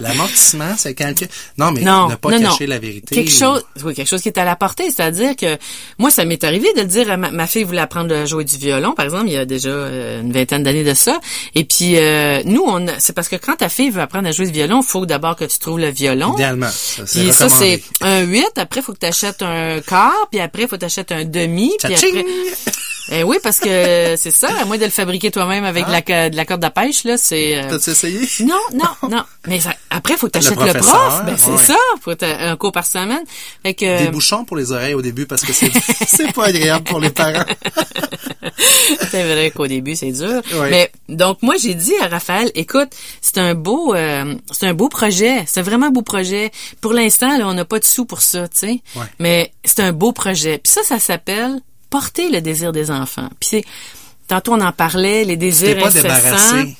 l'amortissement, 0.00 0.74
c'est 0.76 0.94
quelqu'un. 0.94 1.26
Non, 1.58 1.72
mais 1.72 1.80
non, 1.82 2.08
ne 2.08 2.14
pas 2.16 2.30
non, 2.30 2.40
cacher 2.40 2.66
non. 2.66 2.70
la 2.70 2.78
vérité. 2.78 3.14
Quelque 3.14 3.30
chose, 3.32 3.64
oui, 3.84 3.94
quelque 3.94 4.08
chose 4.08 4.22
qui 4.22 4.28
est 4.28 4.38
à 4.38 4.44
la 4.44 4.56
portée, 4.56 4.84
c'est-à-dire 4.90 5.36
que 5.36 5.56
moi, 5.98 6.10
ça 6.10 6.24
m'est 6.24 6.42
arrivé 6.44 6.72
de 6.74 6.80
le 6.80 6.86
dire 6.86 7.10
à 7.10 7.16
ma, 7.16 7.30
ma 7.30 7.46
fille 7.46 7.64
voulait 7.64 7.80
apprendre 7.80 8.14
à 8.14 8.24
jouer 8.24 8.44
du 8.44 8.56
violon, 8.56 8.92
par 8.92 9.04
exemple, 9.04 9.24
il 9.28 9.32
y 9.32 9.36
a 9.36 9.44
déjà 9.44 9.68
euh, 9.70 10.20
une 10.22 10.32
vingtaine 10.32 10.62
d'années 10.62 10.84
de 10.84 10.94
ça. 10.94 11.20
Et 11.54 11.64
puis 11.64 11.96
euh, 11.96 12.42
nous, 12.44 12.62
on, 12.64 12.86
a- 12.88 12.98
c'est 12.98 13.12
parce 13.16 13.28
que 13.28 13.36
quand 13.36 13.56
ta 13.56 13.70
fille 13.70 13.90
veut 13.90 14.02
apprendre 14.02 14.28
à 14.28 14.32
jouer 14.32 14.46
du 14.46 14.52
violon, 14.52 14.82
il 14.82 14.86
faut 14.86 15.06
d'abord 15.06 15.34
que 15.36 15.46
tu 15.46 15.58
trouves 15.58 15.80
le 15.80 15.88
violon. 15.88 16.34
Idéalement. 16.34 16.68
Puis 17.10 17.32
ça, 17.32 17.48
c'est 17.48 17.82
un 18.02 18.20
8, 18.20 18.46
après, 18.56 18.82
faut 18.82 18.92
que 18.92 18.98
tu 18.98 19.06
achètes 19.06 19.42
un 19.42 19.80
quart, 19.80 20.28
puis 20.30 20.38
après, 20.38 20.68
faut 20.68 20.76
que 20.76 20.80
tu 20.80 20.84
achètes 20.84 21.10
un 21.10 21.24
demi, 21.24 21.72
puis 21.82 21.94
après... 21.94 22.24
Eh 23.10 23.22
oui, 23.22 23.36
parce 23.42 23.58
que 23.58 24.14
c'est 24.16 24.30
ça, 24.30 24.48
à 24.60 24.64
moins 24.64 24.78
de 24.78 24.84
le 24.84 24.90
fabriquer 24.90 25.30
toi-même 25.30 25.64
avec 25.64 25.84
Ah. 25.88 26.00
de, 26.00 26.10
la, 26.12 26.30
de 26.30 26.36
la 26.36 26.44
corde 26.44 26.64
à 26.64 26.70
pêche, 26.70 27.04
là, 27.04 27.16
c'est... 27.16 27.56
euh, 27.58 27.70
T'as-tu 27.70 27.90
essayé? 27.90 28.20
non, 28.44 28.54
non, 28.74 29.08
non. 29.10 29.22
Mais 29.46 29.60
ça- 29.60 29.74
après, 29.90 30.16
faut 30.16 30.26
que 30.26 30.32
t'achètes 30.32 30.50
le, 30.50 30.56
professeur, 30.56 30.82
prof. 30.82 31.22
Ben, 31.26 31.36
c'est 31.36 31.50
ouais. 31.50 31.56
ça. 31.64 31.76
Faut 32.00 32.12
un 32.22 32.56
cours 32.56 32.72
par 32.72 32.86
semaine. 32.86 33.22
Fait 33.62 33.74
que, 33.74 33.98
Des 34.04 34.08
bouchons 34.10 34.44
pour 34.44 34.56
les 34.56 34.72
oreilles 34.72 34.94
au 34.94 35.02
début 35.02 35.26
parce 35.26 35.42
que 35.42 35.52
c'est 35.52 35.70
c'est 36.06 36.32
pas 36.32 36.46
agréable 36.46 36.84
pour 36.84 37.00
les 37.00 37.10
parents. 37.10 37.44
c'est 39.10 39.22
vrai 39.24 39.50
qu'au 39.50 39.66
début, 39.66 39.94
c'est 39.96 40.12
dur. 40.12 40.42
Ouais. 40.54 40.70
Mais, 40.70 40.92
donc, 41.08 41.38
moi, 41.42 41.54
j'ai 41.56 41.74
dit 41.74 41.94
à 42.02 42.08
Raphaël, 42.08 42.50
écoute, 42.54 42.90
c'est 43.20 43.38
un 43.38 43.54
beau, 43.54 43.94
euh, 43.94 44.34
c'est 44.50 44.66
un 44.66 44.74
beau 44.74 44.88
projet. 44.88 45.44
C'est 45.46 45.60
un 45.60 45.62
vraiment 45.62 45.90
beau 45.90 46.02
projet. 46.02 46.50
Pour 46.80 46.92
l'instant, 46.92 47.36
là, 47.38 47.46
on 47.48 47.54
n'a 47.54 47.64
pas 47.64 47.78
de 47.78 47.84
sous 47.84 48.04
pour 48.04 48.20
ça, 48.22 48.48
tu 48.48 48.58
sais. 48.58 48.80
Ouais. 48.96 49.06
Mais 49.18 49.52
c'est 49.64 49.80
un 49.80 49.92
beau 49.92 50.12
projet. 50.12 50.58
Puis 50.58 50.72
ça, 50.72 50.82
ça 50.82 50.98
s'appelle 50.98 51.60
porter 51.90 52.28
le 52.30 52.40
désir 52.40 52.72
des 52.72 52.90
enfants. 52.90 53.28
Puis 53.40 53.48
c'est, 53.50 53.64
tantôt 54.28 54.54
on 54.54 54.60
en 54.60 54.72
parlait, 54.72 55.20
les 55.24 55.34
T'es 55.34 55.36
désirs 55.36 55.78
pas 55.78 55.88
incessants. 55.88 56.02
débarrassé. 56.02 56.76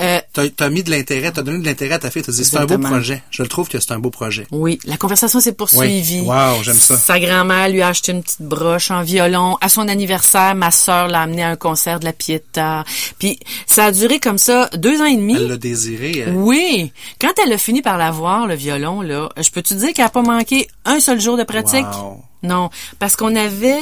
Euh, 0.00 0.20
T'as 0.32 0.44
as 0.64 0.70
mis 0.70 0.84
de 0.84 0.92
l'intérêt, 0.92 1.32
t'as 1.32 1.42
donné 1.42 1.58
de 1.58 1.64
l'intérêt 1.64 1.94
à 1.94 1.98
ta 1.98 2.08
fille, 2.08 2.22
t'as 2.22 2.30
dit 2.30 2.44
c'est 2.44 2.56
un 2.56 2.66
beau 2.66 2.78
projet. 2.78 3.20
Je 3.32 3.42
le 3.42 3.48
trouve 3.48 3.68
que 3.68 3.80
c'est 3.80 3.90
un 3.90 3.98
beau 3.98 4.10
projet. 4.10 4.46
Oui, 4.52 4.78
la 4.84 4.96
conversation 4.96 5.40
s'est 5.40 5.54
poursuivie. 5.54 6.20
Oui. 6.20 6.26
Wow, 6.28 6.62
j'aime 6.62 6.76
ça. 6.78 6.96
Sa 6.96 7.18
grand-mère 7.18 7.68
lui 7.68 7.82
a 7.82 7.88
acheté 7.88 8.12
une 8.12 8.22
petite 8.22 8.42
broche 8.42 8.92
en 8.92 9.02
violon. 9.02 9.56
À 9.60 9.68
son 9.68 9.88
anniversaire, 9.88 10.54
ma 10.54 10.70
sœur 10.70 11.08
l'a 11.08 11.22
amené 11.22 11.42
à 11.42 11.48
un 11.50 11.56
concert 11.56 11.98
de 11.98 12.04
la 12.04 12.12
Pietà. 12.12 12.84
Puis 13.18 13.40
ça 13.66 13.86
a 13.86 13.90
duré 13.90 14.20
comme 14.20 14.38
ça 14.38 14.70
deux 14.76 15.00
ans 15.00 15.06
et 15.06 15.16
demi. 15.16 15.34
Elle 15.34 15.48
l'a 15.48 15.56
désiré. 15.56 16.18
elle. 16.28 16.34
Oui. 16.36 16.92
Quand 17.20 17.32
elle 17.44 17.52
a 17.52 17.58
fini 17.58 17.82
par 17.82 17.98
l'avoir, 17.98 18.46
le 18.46 18.54
violon, 18.54 19.00
là, 19.02 19.30
je 19.36 19.50
peux 19.50 19.62
te 19.62 19.74
dire 19.74 19.92
qu'elle 19.94 20.04
a 20.06 20.10
pas 20.10 20.22
manqué 20.22 20.68
un 20.84 21.00
seul 21.00 21.20
jour 21.20 21.36
de 21.36 21.42
pratique? 21.42 21.86
Wow. 22.00 22.22
Non. 22.44 22.70
Parce 23.00 23.16
qu'on 23.16 23.34
avait 23.34 23.80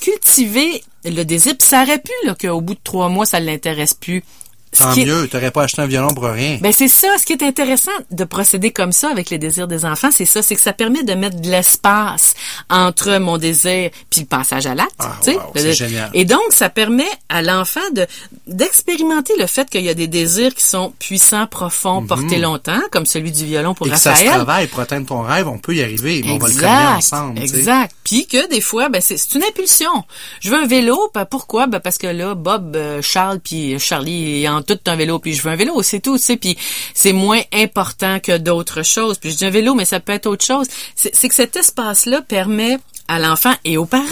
cultivé 0.00 0.82
le 1.04 1.22
désir, 1.24 1.54
ça 1.58 1.82
aurait 1.82 2.00
pu, 2.00 2.12
qu'au 2.40 2.60
bout 2.60 2.74
de 2.74 2.80
trois 2.82 3.08
mois, 3.08 3.26
ça 3.26 3.40
l'intéresse 3.40 3.94
plus. 3.94 4.22
Tant 4.76 4.92
qui 4.92 5.04
mieux, 5.06 5.28
t'aurais 5.28 5.50
pas 5.50 5.62
acheté 5.62 5.82
un 5.82 5.86
violon 5.86 6.08
pour 6.08 6.24
rien. 6.24 6.58
ben 6.60 6.72
c'est 6.72 6.88
ça, 6.88 7.08
ce 7.18 7.24
qui 7.24 7.32
est 7.32 7.42
intéressant 7.42 7.90
de 8.10 8.24
procéder 8.24 8.70
comme 8.70 8.92
ça 8.92 9.10
avec 9.10 9.30
les 9.30 9.38
désirs 9.38 9.66
des 9.68 9.84
enfants, 9.84 10.10
c'est 10.10 10.24
ça, 10.26 10.42
c'est 10.42 10.54
que 10.54 10.60
ça 10.60 10.72
permet 10.72 11.02
de 11.02 11.14
mettre 11.14 11.40
de 11.40 11.48
l'espace 11.48 12.34
entre 12.70 13.18
mon 13.18 13.38
désir 13.38 13.90
puis 14.10 14.20
le 14.22 14.26
passage 14.26 14.66
à 14.66 14.74
l'acte. 14.74 14.92
Ah, 14.98 15.16
tu 15.22 15.30
sais. 15.32 15.36
wow, 15.36 15.42
c'est 15.56 15.72
génial. 15.72 16.10
Et 16.14 16.24
donc 16.24 16.40
ça 16.50 16.68
permet 16.68 17.08
à 17.28 17.42
l'enfant 17.42 17.80
de 17.94 18.06
d'expérimenter 18.46 19.34
le 19.38 19.46
fait 19.46 19.68
qu'il 19.70 19.82
y 19.82 19.88
a 19.88 19.94
des 19.94 20.06
désirs 20.08 20.54
qui 20.54 20.64
sont 20.64 20.92
puissants, 20.98 21.46
profonds, 21.46 22.04
portés 22.06 22.38
longtemps, 22.38 22.80
comme 22.90 23.06
celui 23.06 23.30
du 23.32 23.44
violon 23.44 23.74
pour 23.74 23.86
Mhm. 23.86 23.92
Et 23.92 23.96
que 23.96 24.00
ça 24.00 24.14
se 24.14 24.20
Raphaël. 24.20 24.34
travaille 24.44 24.66
pour 24.66 24.80
atteindre 24.80 25.06
ton 25.06 25.22
rêve, 25.22 25.48
on 25.48 25.58
peut 25.58 25.74
y 25.74 25.82
arriver, 25.82 26.22
mais 26.24 26.32
on 26.32 26.38
va 26.38 26.48
le 26.48 26.54
cumuler 26.54 26.68
ensemble. 26.96 27.38
Exact. 27.40 27.94
Puis 28.04 28.26
que 28.26 28.48
des 28.48 28.60
fois, 28.60 28.88
ben 28.88 29.00
c'est 29.00 29.16
une 29.34 29.42
impulsion. 29.44 30.04
Je 30.40 30.50
veux 30.50 30.56
un 30.56 30.66
vélo, 30.66 31.10
ben 31.14 31.24
pourquoi? 31.24 31.66
Ben 31.66 31.80
parce 31.80 31.98
que 31.98 32.06
là, 32.06 32.34
Bob, 32.34 32.74
euh, 32.76 33.00
Charles, 33.02 33.40
puis 33.40 33.78
Charlie, 33.78 34.40
ils 34.40 34.48
tout 34.62 34.78
un 34.86 34.96
vélo, 34.96 35.18
puis 35.18 35.34
je 35.34 35.42
veux 35.42 35.50
un 35.50 35.56
vélo, 35.56 35.82
c'est 35.82 36.00
tout, 36.00 36.16
tu 36.18 36.24
sais. 36.24 36.36
Puis 36.36 36.56
c'est 36.94 37.12
moins 37.12 37.40
important 37.52 38.20
que 38.20 38.36
d'autres 38.38 38.82
choses. 38.82 39.18
Puis 39.18 39.30
je 39.32 39.36
dis 39.36 39.44
un 39.44 39.50
vélo, 39.50 39.74
mais 39.74 39.84
ça 39.84 40.00
peut 40.00 40.12
être 40.12 40.26
autre 40.26 40.44
chose. 40.44 40.66
C'est 40.94 41.28
que 41.28 41.34
cet 41.34 41.56
espace-là 41.56 42.22
permet 42.22 42.78
à 43.10 43.18
l'enfant 43.18 43.54
et 43.64 43.78
aux 43.78 43.86
parents 43.86 44.04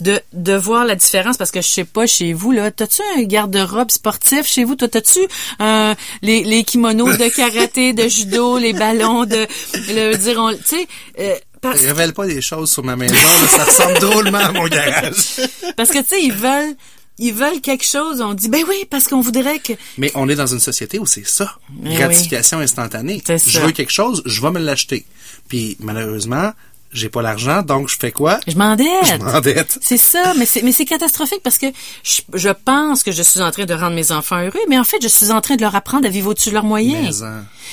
de, 0.00 0.18
de 0.32 0.54
voir 0.54 0.86
la 0.86 0.94
différence 0.94 1.36
parce 1.36 1.50
que 1.50 1.60
je 1.60 1.68
sais 1.68 1.84
pas 1.84 2.06
chez 2.06 2.32
vous 2.32 2.52
là 2.52 2.70
t'as-tu 2.70 3.02
un 3.18 3.22
garde-robe 3.24 3.90
sportif 3.90 4.46
chez 4.46 4.64
vous? 4.64 4.76
Toi 4.76 4.88
t'as-tu 4.88 5.18
euh, 5.60 5.94
les, 6.22 6.42
les 6.42 6.64
kimonos 6.64 7.18
de 7.18 7.28
karaté 7.36 7.92
de 7.92 8.08
judo 8.08 8.56
les 8.56 8.72
ballons 8.72 9.26
de 9.26 9.46
le 9.90 10.14
dire 10.16 10.38
on- 10.38 10.54
tu 10.54 10.62
sais 10.64 10.88
euh, 11.18 11.34
parce, 11.60 11.80
Révèle 11.82 12.14
pas 12.14 12.26
des 12.26 12.40
choses 12.40 12.72
sur 12.72 12.82
ma 12.82 12.96
maison, 12.96 13.12
là, 13.14 13.48
ça 13.58 13.64
ressemble 13.64 13.98
drôlement 13.98 14.38
à 14.38 14.52
mon 14.52 14.68
garage. 14.68 15.40
parce 15.76 15.90
que 15.90 15.98
tu 15.98 16.08
sais 16.08 16.22
ils 16.22 16.32
veulent 16.32 16.74
ils 17.18 17.32
veulent 17.32 17.60
quelque 17.60 17.84
chose 17.84 18.20
on 18.20 18.34
dit 18.34 18.48
ben 18.48 18.64
oui 18.68 18.84
parce 18.90 19.06
qu'on 19.08 19.20
voudrait 19.20 19.58
que 19.58 19.72
Mais 19.98 20.10
on 20.14 20.28
est 20.28 20.34
dans 20.34 20.46
une 20.46 20.60
société 20.60 20.98
où 20.98 21.06
c'est 21.06 21.26
ça. 21.26 21.56
Mais 21.80 21.94
Gratification 21.94 22.58
instantanée. 22.58 23.22
C'est 23.26 23.38
Je 23.38 23.58
ça. 23.58 23.66
veux 23.66 23.72
quelque 23.72 23.92
chose, 23.92 24.22
je 24.26 24.40
vais 24.42 24.50
me 24.50 24.58
l'acheter. 24.60 25.04
Puis 25.48 25.76
malheureusement, 25.80 26.52
j'ai 26.92 27.08
pas 27.08 27.22
l'argent, 27.22 27.62
donc 27.62 27.88
je 27.88 27.96
fais 27.98 28.12
quoi? 28.12 28.38
je 28.46 28.54
m'endette 28.56 28.86
Je 29.04 29.16
m'endette. 29.24 29.78
C'est 29.82 29.96
ça, 29.96 30.32
mais 30.38 30.46
c'est 30.46 30.62
mais 30.62 30.70
c'est 30.72 30.84
catastrophique 30.84 31.40
parce 31.42 31.58
que 31.58 31.66
je, 32.04 32.20
je 32.34 32.48
pense 32.50 33.02
que 33.02 33.10
je 33.10 33.22
suis 33.22 33.40
en 33.42 33.50
train 33.50 33.64
de 33.64 33.74
rendre 33.74 33.96
mes 33.96 34.12
enfants 34.12 34.40
heureux, 34.40 34.60
mais 34.68 34.78
en 34.78 34.84
fait 34.84 34.98
je 35.02 35.08
suis 35.08 35.30
en 35.32 35.40
train 35.40 35.56
de 35.56 35.60
leur 35.62 35.74
apprendre 35.74 36.06
à 36.06 36.10
vivre 36.10 36.30
au-dessus 36.30 36.50
de 36.50 36.54
leurs 36.54 36.64
moyens. 36.64 37.24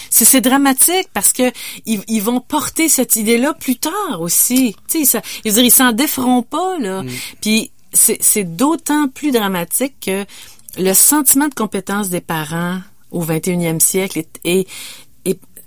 C'est 0.09 0.25
c'est 0.25 0.41
dramatique 0.41 1.07
parce 1.13 1.33
que 1.33 1.51
ils, 1.85 2.01
ils 2.07 2.21
vont 2.21 2.39
porter 2.41 2.89
cette 2.89 3.15
idée-là 3.15 3.53
plus 3.53 3.75
tard 3.77 4.19
aussi. 4.21 4.75
Tu 4.87 4.99
sais, 4.99 5.05
ça, 5.05 5.21
ils, 5.45 5.53
dire, 5.53 5.63
ils 5.63 5.71
s'en 5.71 5.91
déferont 5.91 6.41
pas 6.43 6.77
là. 6.79 7.03
Puis 7.41 7.70
c'est 7.93 8.43
d'autant 8.55 9.07
plus 9.07 9.31
dramatique 9.31 9.95
que 10.05 10.25
le 10.77 10.93
sentiment 10.93 11.47
de 11.47 11.53
compétence 11.53 12.09
des 12.09 12.21
parents 12.21 12.79
au 13.11 13.25
21e 13.25 13.79
siècle 13.79 14.19
est, 14.19 14.39
est, 14.45 14.67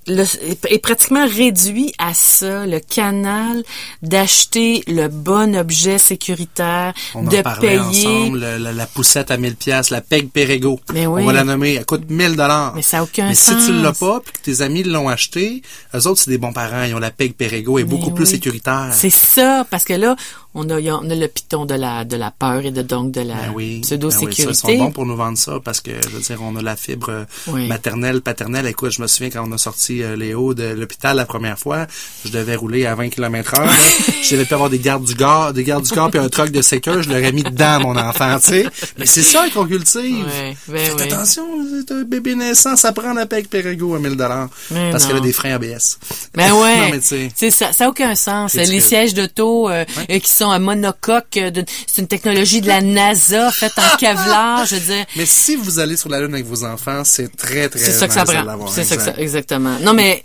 le, 0.07 0.25
est 0.71 0.79
pratiquement 0.81 1.27
réduit 1.27 1.95
à 1.99 2.13
ça, 2.13 2.67
le 2.67 2.79
canal 2.79 3.63
d'acheter 4.03 4.83
le 4.87 5.09
bon 5.09 5.57
objet 5.57 5.97
sécuritaire, 5.97 6.93
On 7.15 7.23
de 7.23 7.39
en 7.39 7.61
payer. 7.61 8.07
ensemble, 8.07 8.39
la, 8.39 8.59
la 8.73 8.87
poussette 8.87 9.31
à 9.31 9.39
1000 9.39 9.57
pièces, 9.57 9.89
la 9.89 10.03
PEG 10.03 10.29
Perego. 10.31 10.79
Mais 10.93 11.07
oui. 11.07 11.23
On 11.23 11.27
va 11.27 11.33
la 11.33 11.45
nommer, 11.45 11.75
elle 11.75 11.87
coûte 11.87 12.05
1000 12.11 12.37
dollars. 12.37 12.75
Mais 12.75 12.83
ça 12.83 12.99
a 12.99 13.03
aucun 13.03 13.29
Mais 13.29 13.35
sens. 13.35 13.61
si 13.61 13.67
tu 13.67 13.73
l'as 13.81 13.93
pas, 13.95 14.21
puis 14.21 14.33
que 14.35 14.41
tes 14.41 14.61
amis 14.61 14.83
l'ont 14.83 15.09
acheté, 15.09 15.63
eux 15.95 16.07
autres 16.07 16.21
c'est 16.21 16.31
des 16.31 16.39
bons 16.39 16.53
parents, 16.53 16.83
ils 16.85 16.95
ont 16.95 16.99
la 16.99 17.11
PEG 17.11 17.35
Perego, 17.35 17.79
est 17.79 17.85
Mais 17.85 17.89
beaucoup 17.89 18.11
plus 18.11 18.27
sécuritaire. 18.27 18.91
C'est 18.93 19.09
ça, 19.09 19.67
parce 19.71 19.85
que 19.85 19.95
là, 19.95 20.17
on 20.55 20.69
a, 20.71 20.81
on 20.81 21.11
a 21.11 21.15
le 21.15 21.29
piton 21.29 21.67
de 21.67 21.75
la, 21.75 22.05
de 22.05 22.17
la 22.17 22.31
peur 22.31 22.65
et 22.65 22.71
de 22.71 22.83
donc 22.83 23.11
de 23.13 23.21
la 23.21 23.35
Ben 23.35 23.41
oui, 23.41 23.47
ben 23.47 23.53
oui, 23.55 23.81
pseudo-sécurité. 23.81 24.55
ça, 24.55 24.71
ils 24.73 24.79
sont 24.79 24.85
bons 24.85 24.91
pour 24.93 25.07
nous 25.07 25.17
vendre 25.17 25.37
ça 25.39 25.59
parce 25.65 25.81
que 25.81 25.91
je 26.03 26.09
veux 26.11 26.21
dire, 26.21 26.39
on 26.43 26.55
a 26.57 26.63
la 26.63 26.77
fibre 26.77 27.09
euh, 27.11 27.25
Oui. 27.49 27.67
maternelle, 27.67 28.21
paternelle. 28.21 28.67
Écoute, 28.67 28.93
je 28.93 29.03
me 29.03 29.07
souviens 29.07 29.31
quand 29.31 29.45
on 29.49 29.53
a 29.53 29.59
sorti 29.59 30.03
euh, 30.03 30.17
Léo 30.17 30.55
de 30.55 30.65
l'hôpital 30.65 31.17
la 31.17 31.27
première 31.27 31.59
fois, 31.59 31.87
je 32.25 32.31
devais 32.31 32.55
rouler 32.57 32.87
à 32.87 32.95
20 32.95 33.09
km 33.11 33.55
heure. 33.59 33.71
je 34.23 34.31
devais 34.33 34.45
pas 34.45 34.55
avoir 34.55 34.71
des 34.71 34.79
gardes 34.79 35.05
du 35.05 35.15
corps, 35.17 35.53
des 35.53 35.65
gardes 35.65 35.85
du 35.85 35.91
corps 35.91 36.11
puis 36.11 36.21
un 36.21 36.29
truck 36.29 36.51
de 36.51 36.63
sécurité, 36.63 37.03
je 37.03 37.09
l'aurais 37.09 37.33
mis 37.33 37.43
dedans 37.43 37.81
mon 37.81 37.97
enfant, 37.97 38.39
tu 38.39 38.49
sais. 38.51 38.67
Mais 38.99 39.07
c'est 39.07 39.23
ça 39.23 39.45
qu'on 39.53 39.67
cultive. 39.67 40.25
Ouais, 40.27 40.57
ben 40.69 40.79
Faites 40.79 41.13
attention, 41.13 41.45
c'est 41.87 41.93
un 41.95 42.03
bébé 42.05 42.35
naissant, 42.37 42.77
ça 42.77 42.93
prend 42.93 43.13
la 43.13 43.27
PEC 43.27 43.49
Perego 43.51 43.95
à 43.97 43.99
1000 43.99 44.17
dollars 44.17 44.49
parce 44.93 45.07
qu'elle 45.07 45.17
a 45.17 45.21
des 45.21 45.33
freins 45.33 45.55
ABS. 45.55 45.99
Ben 46.35 46.53
ouais. 46.63 46.77
non 46.79 46.89
mais 46.93 47.01
tu 47.01 47.31
sais. 47.37 47.51
Ça, 47.51 47.73
ça 47.73 47.87
a 47.87 47.89
aucun 47.89 48.15
sens. 48.15 48.55
Les 48.55 48.81
sièges 48.81 49.15
d'auto 49.15 49.69
euh, 49.69 49.85
euh, 50.11 50.19
qui 50.19 50.31
sont 50.31 50.44
à 50.51 50.59
monocoque, 50.59 51.37
euh, 51.37 51.51
c'est 51.87 52.03
une 52.03 52.09
technologie 52.09 52.61
de 52.61 52.69
la 52.69 52.81
NASA 52.81 53.51
faite 53.51 53.73
en 53.77 53.97
Kevlar, 53.97 54.67
je 54.67 54.77
veux 54.77 54.95
dire. 54.95 55.05
Mais 55.17 55.27
si 55.27 55.57
vous 55.57 55.79
allez 55.79 55.97
sur 55.97 56.09
la 56.09 56.21
lune 56.21 56.35
avec 56.35 56.47
vos 56.47 56.65
enfants, 56.65 57.03
c'est 57.05 57.35
très 57.37 57.69
très 57.69 57.79
C'est 57.79 57.93
ça 57.93 58.09
que 58.09 58.15
ça 58.15 58.25
prend. 58.25 58.67
C'est 58.69 58.85
ça 58.85 58.97
que 58.97 59.03
ça, 59.03 59.11
exact. 59.11 59.23
exactement. 59.23 59.79
Non 59.81 59.95
mais 59.95 60.23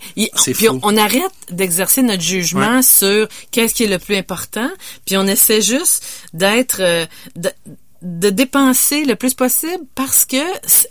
puis 0.54 0.68
on, 0.68 0.80
on 0.82 0.96
arrête 0.96 1.22
d'exercer 1.50 2.02
notre 2.02 2.22
jugement 2.22 2.82
sur 2.82 3.28
qu'est-ce 3.50 3.74
qui 3.74 3.84
est 3.84 3.88
le 3.88 3.98
plus 3.98 4.16
important, 4.16 4.68
puis 5.06 5.16
on 5.16 5.26
essaie 5.26 5.62
juste 5.62 6.04
d'être 6.32 6.80
euh, 6.80 7.06
de, 7.36 7.50
de 8.02 8.30
dépenser 8.30 9.04
le 9.04 9.16
plus 9.16 9.34
possible 9.34 9.84
parce 9.94 10.24
que 10.24 10.36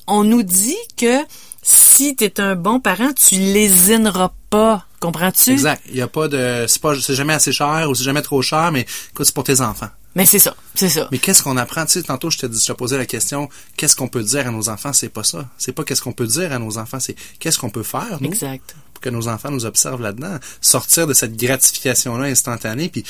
on 0.08 0.24
nous 0.24 0.44
dit 0.44 0.78
que 0.98 1.20
si 1.64 2.16
tu 2.16 2.24
es 2.24 2.40
un 2.40 2.56
bon 2.56 2.80
parent, 2.80 3.12
tu 3.14 3.36
lésineras 3.36 4.32
pas. 4.50 4.86
Comprends-tu? 5.00 5.52
Exact. 5.52 5.82
Il 5.90 5.96
y 5.96 6.02
a 6.02 6.08
pas 6.08 6.28
de, 6.28 6.66
c'est 6.68 6.82
pas, 6.82 7.00
c'est 7.00 7.16
jamais 7.16 7.34
assez 7.34 7.52
cher 7.52 7.88
ou 7.90 7.96
c'est 7.96 8.04
jamais 8.04 8.22
trop 8.22 8.42
cher, 8.42 8.72
mais 8.72 8.86
écoute, 9.12 9.26
c'est 9.26 9.34
pour 9.36 9.44
tes 9.44 9.62
enfants. 9.62 9.90
Mais 10.16 10.26
c'est 10.26 10.40
ça, 10.40 10.56
c'est 10.76 10.90
ça. 10.90 11.08
Mais 11.12 11.20
qu'est-ce 11.20 11.44
qu'on 11.44 11.56
apprend? 11.56 11.86
Tu 11.86 11.94
sais, 11.94 12.04
tantôt, 12.04 12.30
je 12.32 12.40
te, 12.40 12.46
dis- 12.48 12.60
je 12.60 12.66
te 12.66 12.74
posais 12.74 12.98
la 12.98 13.06
question, 13.06 13.48
qu'est-ce 13.78 13.96
qu'on 13.96 14.08
peut 14.08 14.24
dire 14.24 14.48
à 14.48 14.52
nos 14.52 14.68
enfants? 14.68 14.92
C'est 14.92 15.08
pas 15.10 15.24
ça. 15.24 15.48
C'est 15.58 15.72
pas 15.72 15.84
qu'est-ce 15.84 16.02
qu'on 16.02 16.14
peut 16.14 16.26
dire 16.28 16.52
à 16.52 16.58
nos 16.60 16.78
enfants, 16.80 17.00
c'est 17.00 17.16
qu'est-ce 17.40 17.60
qu'on 17.60 17.70
peut 17.70 17.84
faire, 17.84 18.18
nous, 18.20 18.28
Exact. 18.28 18.76
pour 18.94 19.02
que 19.02 19.10
nos 19.10 19.28
enfants 19.28 19.52
nous 19.52 19.66
observent 19.66 20.02
là-dedans. 20.02 20.38
Sortir 20.62 21.06
de 21.06 21.14
cette 21.14 21.38
gratification-là 21.38 22.26
instantanée, 22.26 22.90
puis 22.90 23.04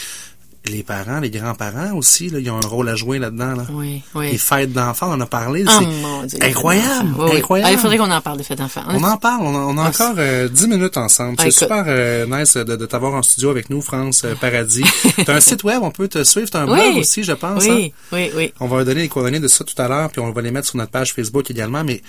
les 0.65 0.83
parents, 0.83 1.19
les 1.19 1.29
grands-parents 1.29 1.93
aussi, 1.95 2.29
là, 2.29 2.39
ils 2.39 2.49
ont 2.51 2.57
un 2.57 2.67
rôle 2.67 2.89
à 2.89 2.95
jouer 2.95 3.17
là-dedans, 3.17 3.55
là. 3.55 3.63
Oui, 3.71 4.01
oui. 4.13 4.31
Les 4.33 4.37
fêtes 4.37 4.71
d'enfants, 4.73 5.07
on 5.09 5.13
en 5.13 5.21
a 5.21 5.25
parlé. 5.25 5.63
Oh 5.67 5.71
c'est 6.27 6.43
incroyable. 6.43 7.09
Oui, 7.17 7.37
incroyable. 7.37 7.69
Ah, 7.71 7.73
il 7.73 7.79
faudrait 7.79 7.97
qu'on 7.97 8.11
en 8.11 8.21
parle 8.21 8.37
des 8.37 8.43
fêtes 8.43 8.59
d'enfants. 8.59 8.83
On 8.89 9.03
en 9.03 9.17
parle, 9.17 9.41
on 9.43 9.55
a, 9.55 9.59
on 9.59 9.77
a 9.77 9.85
Ah, 9.85 9.87
encore 9.89 10.15
euh, 10.17 10.47
10 10.49 10.67
minutes 10.67 10.97
ensemble. 10.97 11.35
Ah, 11.39 11.43
C'est 11.45 11.51
super 11.51 11.85
euh, 11.87 12.25
nice 12.27 12.55
de, 12.57 12.75
de 12.75 12.85
t'avoir 12.85 13.13
en 13.13 13.21
studio 13.23 13.49
avec 13.49 13.69
nous, 13.69 13.81
France 13.81 14.23
euh, 14.25 14.35
Paradis. 14.35 14.83
T'as 15.25 15.35
un 15.35 15.39
site 15.39 15.63
web, 15.63 15.79
on 15.81 15.91
peut 15.91 16.07
te 16.07 16.23
suivre, 16.23 16.49
t'as 16.49 16.61
un 16.61 16.65
blog 16.65 16.97
aussi, 16.97 17.23
je 17.23 17.33
pense. 17.33 17.63
hein? 17.65 17.75
Oui, 17.75 17.93
oui, 18.11 18.31
oui. 18.35 18.53
On 18.59 18.67
va 18.67 18.83
donner 18.83 19.01
les 19.01 19.07
coordonnées 19.09 19.39
de 19.39 19.47
ça 19.47 19.63
tout 19.63 19.81
à 19.81 19.87
l'heure, 19.87 20.09
puis 20.11 20.19
on 20.21 20.31
va 20.31 20.41
les 20.41 20.51
mettre 20.51 20.67
sur 20.67 20.77
notre 20.77 20.91
page 20.91 21.13
Facebook 21.13 21.49
également, 21.49 21.83
mais 21.83 22.01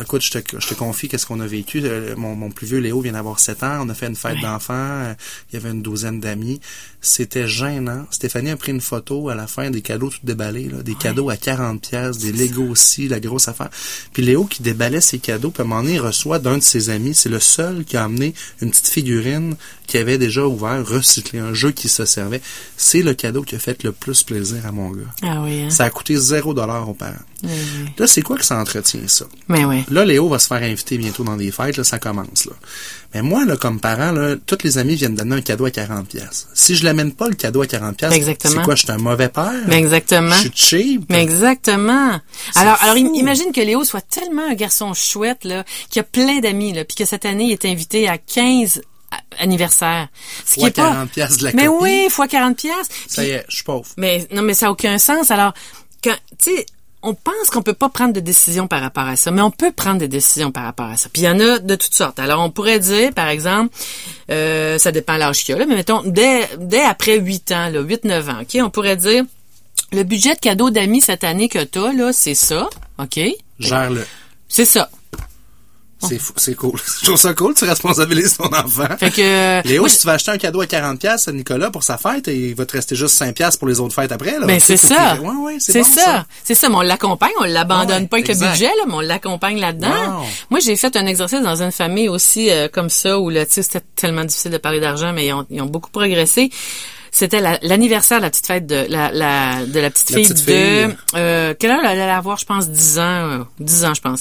écoute, 0.00 0.22
je 0.22 0.30
te, 0.38 0.60
je 0.60 0.66
te 0.66 0.74
confie 0.74 1.08
qu'est-ce 1.08 1.26
qu'on 1.26 1.40
a 1.40 1.46
vécu. 1.46 1.80
Euh, 1.84 2.14
Mon, 2.16 2.34
mon 2.34 2.50
plus 2.50 2.66
vieux 2.66 2.78
Léo 2.78 3.00
vient 3.00 3.12
d'avoir 3.12 3.38
7 3.40 3.62
ans. 3.62 3.78
On 3.84 3.88
a 3.88 3.94
fait 3.94 4.06
une 4.06 4.16
fête 4.16 4.40
d'enfants. 4.40 4.72
euh, 4.74 5.14
Il 5.50 5.54
y 5.54 5.56
avait 5.58 5.70
une 5.70 5.82
douzaine 5.82 6.20
d'amis. 6.20 6.60
C'était 7.00 7.48
gênant. 7.48 8.06
Stéphanie 8.10 8.50
a 8.50 8.56
pris 8.56 8.72
une 8.72 8.80
photo 8.80 9.28
à 9.28 9.34
la 9.34 9.46
fin 9.46 9.70
des 9.70 9.82
cadeaux 9.82 10.08
tout 10.10 10.18
déballés, 10.22 10.68
là, 10.68 10.82
des 10.82 10.94
cadeaux 10.94 11.30
à 11.30 11.36
40 11.36 11.80
pièces, 11.82 12.18
des 12.18 12.32
Lego 12.32 12.62
aussi, 12.64 13.08
la 13.08 13.20
grosse 13.20 13.48
affaire. 13.48 13.70
Puis 14.12 14.22
Léo 14.22 14.44
qui 14.44 14.62
déballait 14.62 15.00
ses 15.00 15.18
cadeaux, 15.18 15.50
puis 15.50 15.62
à 15.62 15.64
un 15.64 15.68
moment 15.68 15.82
donné, 15.82 15.94
il 15.96 16.00
reçoit 16.00 16.38
d'un 16.38 16.58
de 16.58 16.62
ses 16.62 16.90
amis, 16.90 17.14
c'est 17.14 17.28
le 17.28 17.40
seul 17.40 17.84
qui 17.84 17.96
a 17.96 18.04
amené 18.04 18.34
une 18.60 18.70
petite 18.70 18.88
figurine 18.88 19.56
qui 19.92 19.98
avait 19.98 20.16
déjà 20.16 20.46
ouvert, 20.46 20.82
recyclé, 20.86 21.38
un 21.38 21.52
jeu 21.52 21.70
qui 21.70 21.90
se 21.90 22.06
servait. 22.06 22.40
C'est 22.78 23.02
le 23.02 23.12
cadeau 23.12 23.42
qui 23.42 23.56
a 23.56 23.58
fait 23.58 23.82
le 23.82 23.92
plus 23.92 24.22
plaisir 24.22 24.64
à 24.66 24.72
mon 24.72 24.88
gars. 24.88 25.02
Ah 25.20 25.42
oui, 25.44 25.64
hein? 25.64 25.68
Ça 25.70 25.84
a 25.84 25.90
coûté 25.90 26.16
zéro 26.16 26.54
dollar 26.54 26.88
aux 26.88 26.94
parents. 26.94 27.12
Oui, 27.42 27.50
oui. 27.52 27.90
Là, 27.98 28.06
c'est 28.06 28.22
quoi 28.22 28.38
que 28.38 28.44
ça 28.44 28.58
entretient, 28.58 29.02
ça? 29.06 29.26
Mais 29.48 29.66
oui. 29.66 29.84
Là, 29.90 30.06
Léo 30.06 30.30
va 30.30 30.38
se 30.38 30.46
faire 30.46 30.62
inviter 30.62 30.96
bientôt 30.96 31.24
dans 31.24 31.36
des 31.36 31.50
fêtes, 31.50 31.76
là, 31.76 31.84
ça 31.84 31.98
commence, 31.98 32.46
là. 32.46 32.54
Mais 33.12 33.20
moi, 33.20 33.44
là, 33.44 33.58
comme 33.58 33.80
parent, 33.80 34.12
là, 34.12 34.36
tous 34.46 34.64
les 34.64 34.78
amis 34.78 34.94
viennent 34.94 35.14
donner 35.14 35.36
un 35.36 35.40
cadeau 35.42 35.66
à 35.66 35.70
40 35.70 36.08
pièces. 36.08 36.48
Si 36.54 36.74
je 36.74 36.86
l'amène 36.86 37.12
pas, 37.12 37.28
le 37.28 37.34
cadeau 37.34 37.60
à 37.60 37.66
40 37.66 37.94
pièces, 37.94 38.14
c'est 38.40 38.62
quoi, 38.62 38.74
je 38.74 38.84
suis 38.84 38.92
un 38.92 38.96
mauvais 38.96 39.28
père? 39.28 39.52
Mais 39.66 39.76
exactement. 39.76 40.34
Je 40.36 40.40
suis 40.40 40.52
cheap? 40.54 41.04
Mais 41.10 41.22
exactement. 41.22 42.18
Alors, 42.54 42.78
alors 42.80 42.96
fou. 42.96 43.14
imagine 43.14 43.52
que 43.52 43.60
Léo 43.60 43.84
soit 43.84 44.00
tellement 44.00 44.48
un 44.48 44.54
garçon 44.54 44.94
chouette 44.94 45.44
là, 45.44 45.64
qu'il 45.90 46.00
a 46.00 46.04
plein 46.04 46.40
d'amis 46.40 46.72
là, 46.72 46.86
puis 46.86 46.96
que 46.96 47.04
cette 47.04 47.26
année 47.26 47.44
il 47.44 47.52
est 47.52 47.66
invité 47.66 48.08
à 48.08 48.16
15 48.16 48.80
a- 49.12 49.42
anniversaires. 49.42 50.08
Ce 50.44 50.54
Fois 50.54 50.70
qui 50.70 50.80
est 50.80 50.82
pas 50.82 50.90
40 50.90 51.10
pièces 51.10 51.36
de 51.38 51.44
la 51.44 51.52
Mais 51.52 51.66
copie. 51.66 51.82
oui, 51.84 52.06
fois 52.10 52.26
40 52.28 52.56
pièces. 52.56 52.88
Ça 53.08 53.24
y 53.24 53.30
est, 53.30 53.44
je 53.48 53.54
suis 53.56 53.64
pauvre. 53.64 53.86
Mais 53.96 54.26
non, 54.32 54.42
mais 54.42 54.54
ça 54.54 54.66
n'a 54.66 54.72
aucun 54.72 54.98
sens. 54.98 55.30
Alors, 55.30 55.52
quand, 56.02 56.16
tu 56.42 56.54
sais, 56.56 56.66
on 57.04 57.14
pense 57.14 57.50
qu'on 57.50 57.62
peut 57.62 57.72
pas 57.74 57.88
prendre 57.88 58.12
de 58.12 58.20
décision 58.20 58.68
par 58.68 58.80
rapport 58.80 59.08
à 59.08 59.16
ça, 59.16 59.30
mais 59.32 59.42
on 59.42 59.50
peut 59.50 59.72
prendre 59.72 59.98
des 59.98 60.06
décisions 60.08 60.52
par 60.52 60.62
rapport 60.64 60.86
à 60.86 60.96
ça. 60.96 61.08
Puis 61.12 61.22
il 61.22 61.24
y 61.24 61.28
en 61.28 61.40
a 61.40 61.58
de 61.58 61.74
toutes 61.74 61.94
sortes. 61.94 62.18
Alors, 62.20 62.40
on 62.40 62.50
pourrait 62.50 62.78
dire, 62.78 63.12
par 63.12 63.28
exemple, 63.28 63.74
euh, 64.30 64.78
ça 64.78 64.92
dépend 64.92 65.14
de 65.14 65.18
l'âge 65.18 65.42
qu'il 65.44 65.52
y 65.52 65.56
a, 65.56 65.58
là, 65.58 65.66
mais 65.66 65.74
mettons, 65.74 66.02
dès, 66.04 66.48
dès 66.58 66.82
après 66.82 67.18
8 67.18 67.50
ans, 67.52 67.68
là, 67.70 67.80
8-9 67.82 68.28
ans, 68.30 68.40
OK, 68.42 68.56
on 68.64 68.70
pourrait 68.70 68.96
dire, 68.96 69.24
le 69.90 70.04
budget 70.04 70.34
de 70.36 70.40
cadeau 70.40 70.70
d'amis 70.70 71.00
cette 71.00 71.24
année 71.24 71.48
que 71.48 71.62
tu 71.64 71.78
as, 71.80 71.92
là, 71.92 72.12
c'est 72.12 72.34
ça, 72.36 72.70
OK? 72.98 73.18
Gère-le. 73.58 74.06
C'est 74.48 74.64
ça. 74.64 74.88
C'est 76.08 76.18
fou, 76.18 76.32
c'est 76.36 76.54
cool. 76.54 76.72
Je 77.00 77.06
trouve 77.06 77.16
ça 77.18 77.34
cool, 77.34 77.54
tu 77.54 77.64
responsabilises 77.64 78.36
ton 78.36 78.46
enfant. 78.52 78.88
Fait 78.98 79.10
que... 79.10 79.66
Léo, 79.68 79.88
si 79.88 79.98
tu 79.98 80.06
vas 80.06 80.14
acheter 80.14 80.30
un 80.30 80.38
cadeau 80.38 80.60
à 80.60 80.66
40 80.66 80.98
pièces 80.98 81.28
à 81.28 81.32
Nicolas 81.32 81.70
pour 81.70 81.82
sa 81.82 81.98
fête, 81.98 82.26
il 82.28 82.54
va 82.54 82.66
te 82.66 82.72
rester 82.72 82.94
juste 82.96 83.14
5 83.14 83.34
pièces 83.34 83.56
pour 83.56 83.68
les 83.68 83.80
autres 83.80 83.94
fêtes 83.94 84.12
après, 84.12 84.38
là. 84.38 84.46
Ben 84.46 84.60
c'est 84.60 84.76
ça. 84.76 85.16
Ouais, 85.20 85.28
ouais, 85.36 85.56
c'est 85.58 85.78
bon, 85.80 85.84
ça. 85.84 86.26
C'est 86.44 86.54
ça. 86.54 86.68
Mais 86.68 86.76
on 86.76 86.80
l'accompagne, 86.82 87.32
on 87.40 87.44
l'abandonne 87.44 88.02
Ouais, 88.02 88.08
pas 88.08 88.16
avec 88.18 88.30
exact. 88.30 88.44
le 88.46 88.50
budget, 88.52 88.66
là, 88.66 88.82
mais 88.86 88.94
on 88.94 89.00
l'accompagne 89.00 89.58
là-dedans. 89.60 90.18
Wow. 90.20 90.24
Moi, 90.50 90.60
j'ai 90.60 90.76
fait 90.76 90.94
un 90.96 91.06
exercice 91.06 91.40
dans 91.42 91.62
une 91.62 91.72
famille 91.72 92.08
aussi 92.08 92.50
euh, 92.50 92.68
comme 92.68 92.90
ça 92.90 93.18
où 93.18 93.30
là, 93.30 93.46
tu 93.46 93.52
sais, 93.52 93.62
c'était 93.62 93.82
tellement 93.96 94.24
difficile 94.24 94.50
de 94.50 94.58
parler 94.58 94.80
d'argent, 94.80 95.12
mais 95.12 95.26
ils 95.26 95.32
ont, 95.32 95.46
ils 95.50 95.60
ont 95.62 95.66
beaucoup 95.66 95.90
progressé. 95.90 96.50
C'était 97.14 97.40
la- 97.40 97.58
l'anniversaire 97.60 98.18
de 98.18 98.22
la 98.22 98.30
petite 98.30 98.46
fête 98.46 98.66
de 98.66 98.86
la, 98.88 99.12
la 99.12 99.66
de 99.66 99.78
la 99.80 99.90
petite 99.90 100.10
La 100.10 100.16
fille 100.16 100.28
petite 100.28 100.46
de 100.46 100.52
fille. 100.52 100.96
euh, 101.14 101.52
quelle 101.58 101.70
heure 101.70 101.80
elle 101.84 102.00
allait 102.00 102.10
avoir, 102.10 102.38
je 102.38 102.46
pense 102.46 102.70
10 102.70 102.98
ans, 102.98 103.02
euh, 103.02 103.38
10 103.60 103.84
ans 103.84 103.92
je 103.92 104.00
pense. 104.00 104.20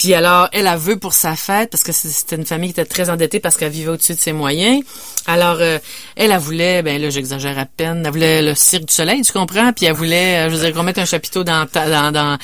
Puis 0.00 0.14
alors, 0.14 0.48
elle 0.52 0.66
a 0.66 0.76
veut 0.76 0.96
pour 0.98 1.12
sa 1.12 1.36
fête, 1.36 1.70
parce 1.70 1.82
que 1.84 1.92
c'était 1.92 2.36
une 2.36 2.46
famille 2.46 2.72
qui 2.72 2.80
était 2.80 2.88
très 2.88 3.10
endettée 3.10 3.38
parce 3.38 3.56
qu'elle 3.56 3.70
vivait 3.70 3.90
au-dessus 3.90 4.14
de 4.14 4.18
ses 4.18 4.32
moyens. 4.32 4.82
Alors, 5.26 5.58
euh, 5.60 5.78
elle, 6.16 6.32
elle 6.32 6.38
voulait, 6.38 6.82
ben 6.82 7.00
là, 7.00 7.10
j'exagère 7.10 7.58
à 7.58 7.66
peine, 7.66 8.02
elle 8.06 8.10
voulait 8.12 8.40
le 8.42 8.54
cirque 8.54 8.86
du 8.86 8.94
soleil, 8.94 9.20
tu 9.22 9.32
comprends? 9.32 9.72
Puis 9.74 9.84
elle 9.84 9.92
voulait, 9.92 10.46
euh, 10.46 10.50
je 10.50 10.56
veux 10.56 10.64
dire, 10.64 10.74
qu'on 10.74 10.82
mette 10.82 10.96
un 10.98 11.04
chapiteau 11.04 11.44
dans, 11.44 11.66
ta- 11.66 11.88
dans, 11.90 12.10
dans, 12.12 12.38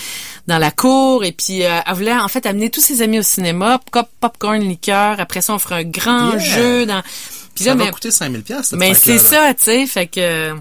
dans 0.47 0.59
la 0.59 0.71
cour. 0.71 1.25
Et 1.25 1.33
puis, 1.33 1.65
euh, 1.65 1.81
elle 1.87 1.95
voulait, 1.95 2.13
en 2.13 2.29
fait, 2.29 2.45
amener 2.45 2.69
tous 2.69 2.83
ses 2.83 3.01
amis 3.01 3.19
au 3.21 3.23
cinéma, 3.23 3.81
pop, 3.91 4.07
popcorn, 4.21 4.61
liqueur. 4.61 5.19
Après 5.19 5.41
ça, 5.41 5.55
on 5.55 5.59
ferait 5.59 5.77
un 5.77 5.85
grand 5.85 6.33
Yeah. 6.33 6.39
jeu 6.39 6.87
dans... 6.87 7.03
Puis 7.55 7.65
Ça 7.65 7.71
là, 7.71 7.77
va 7.77 7.85
mais- 7.87 7.91
coûter 7.91 8.11
5000 8.11 8.43
pièces 8.43 8.73
mais 8.73 8.93
c'est 8.93 9.19
ça, 9.19 9.55
tu 9.55 9.65
sais, 9.65 9.87
fait 9.87 10.07
que 10.09 10.55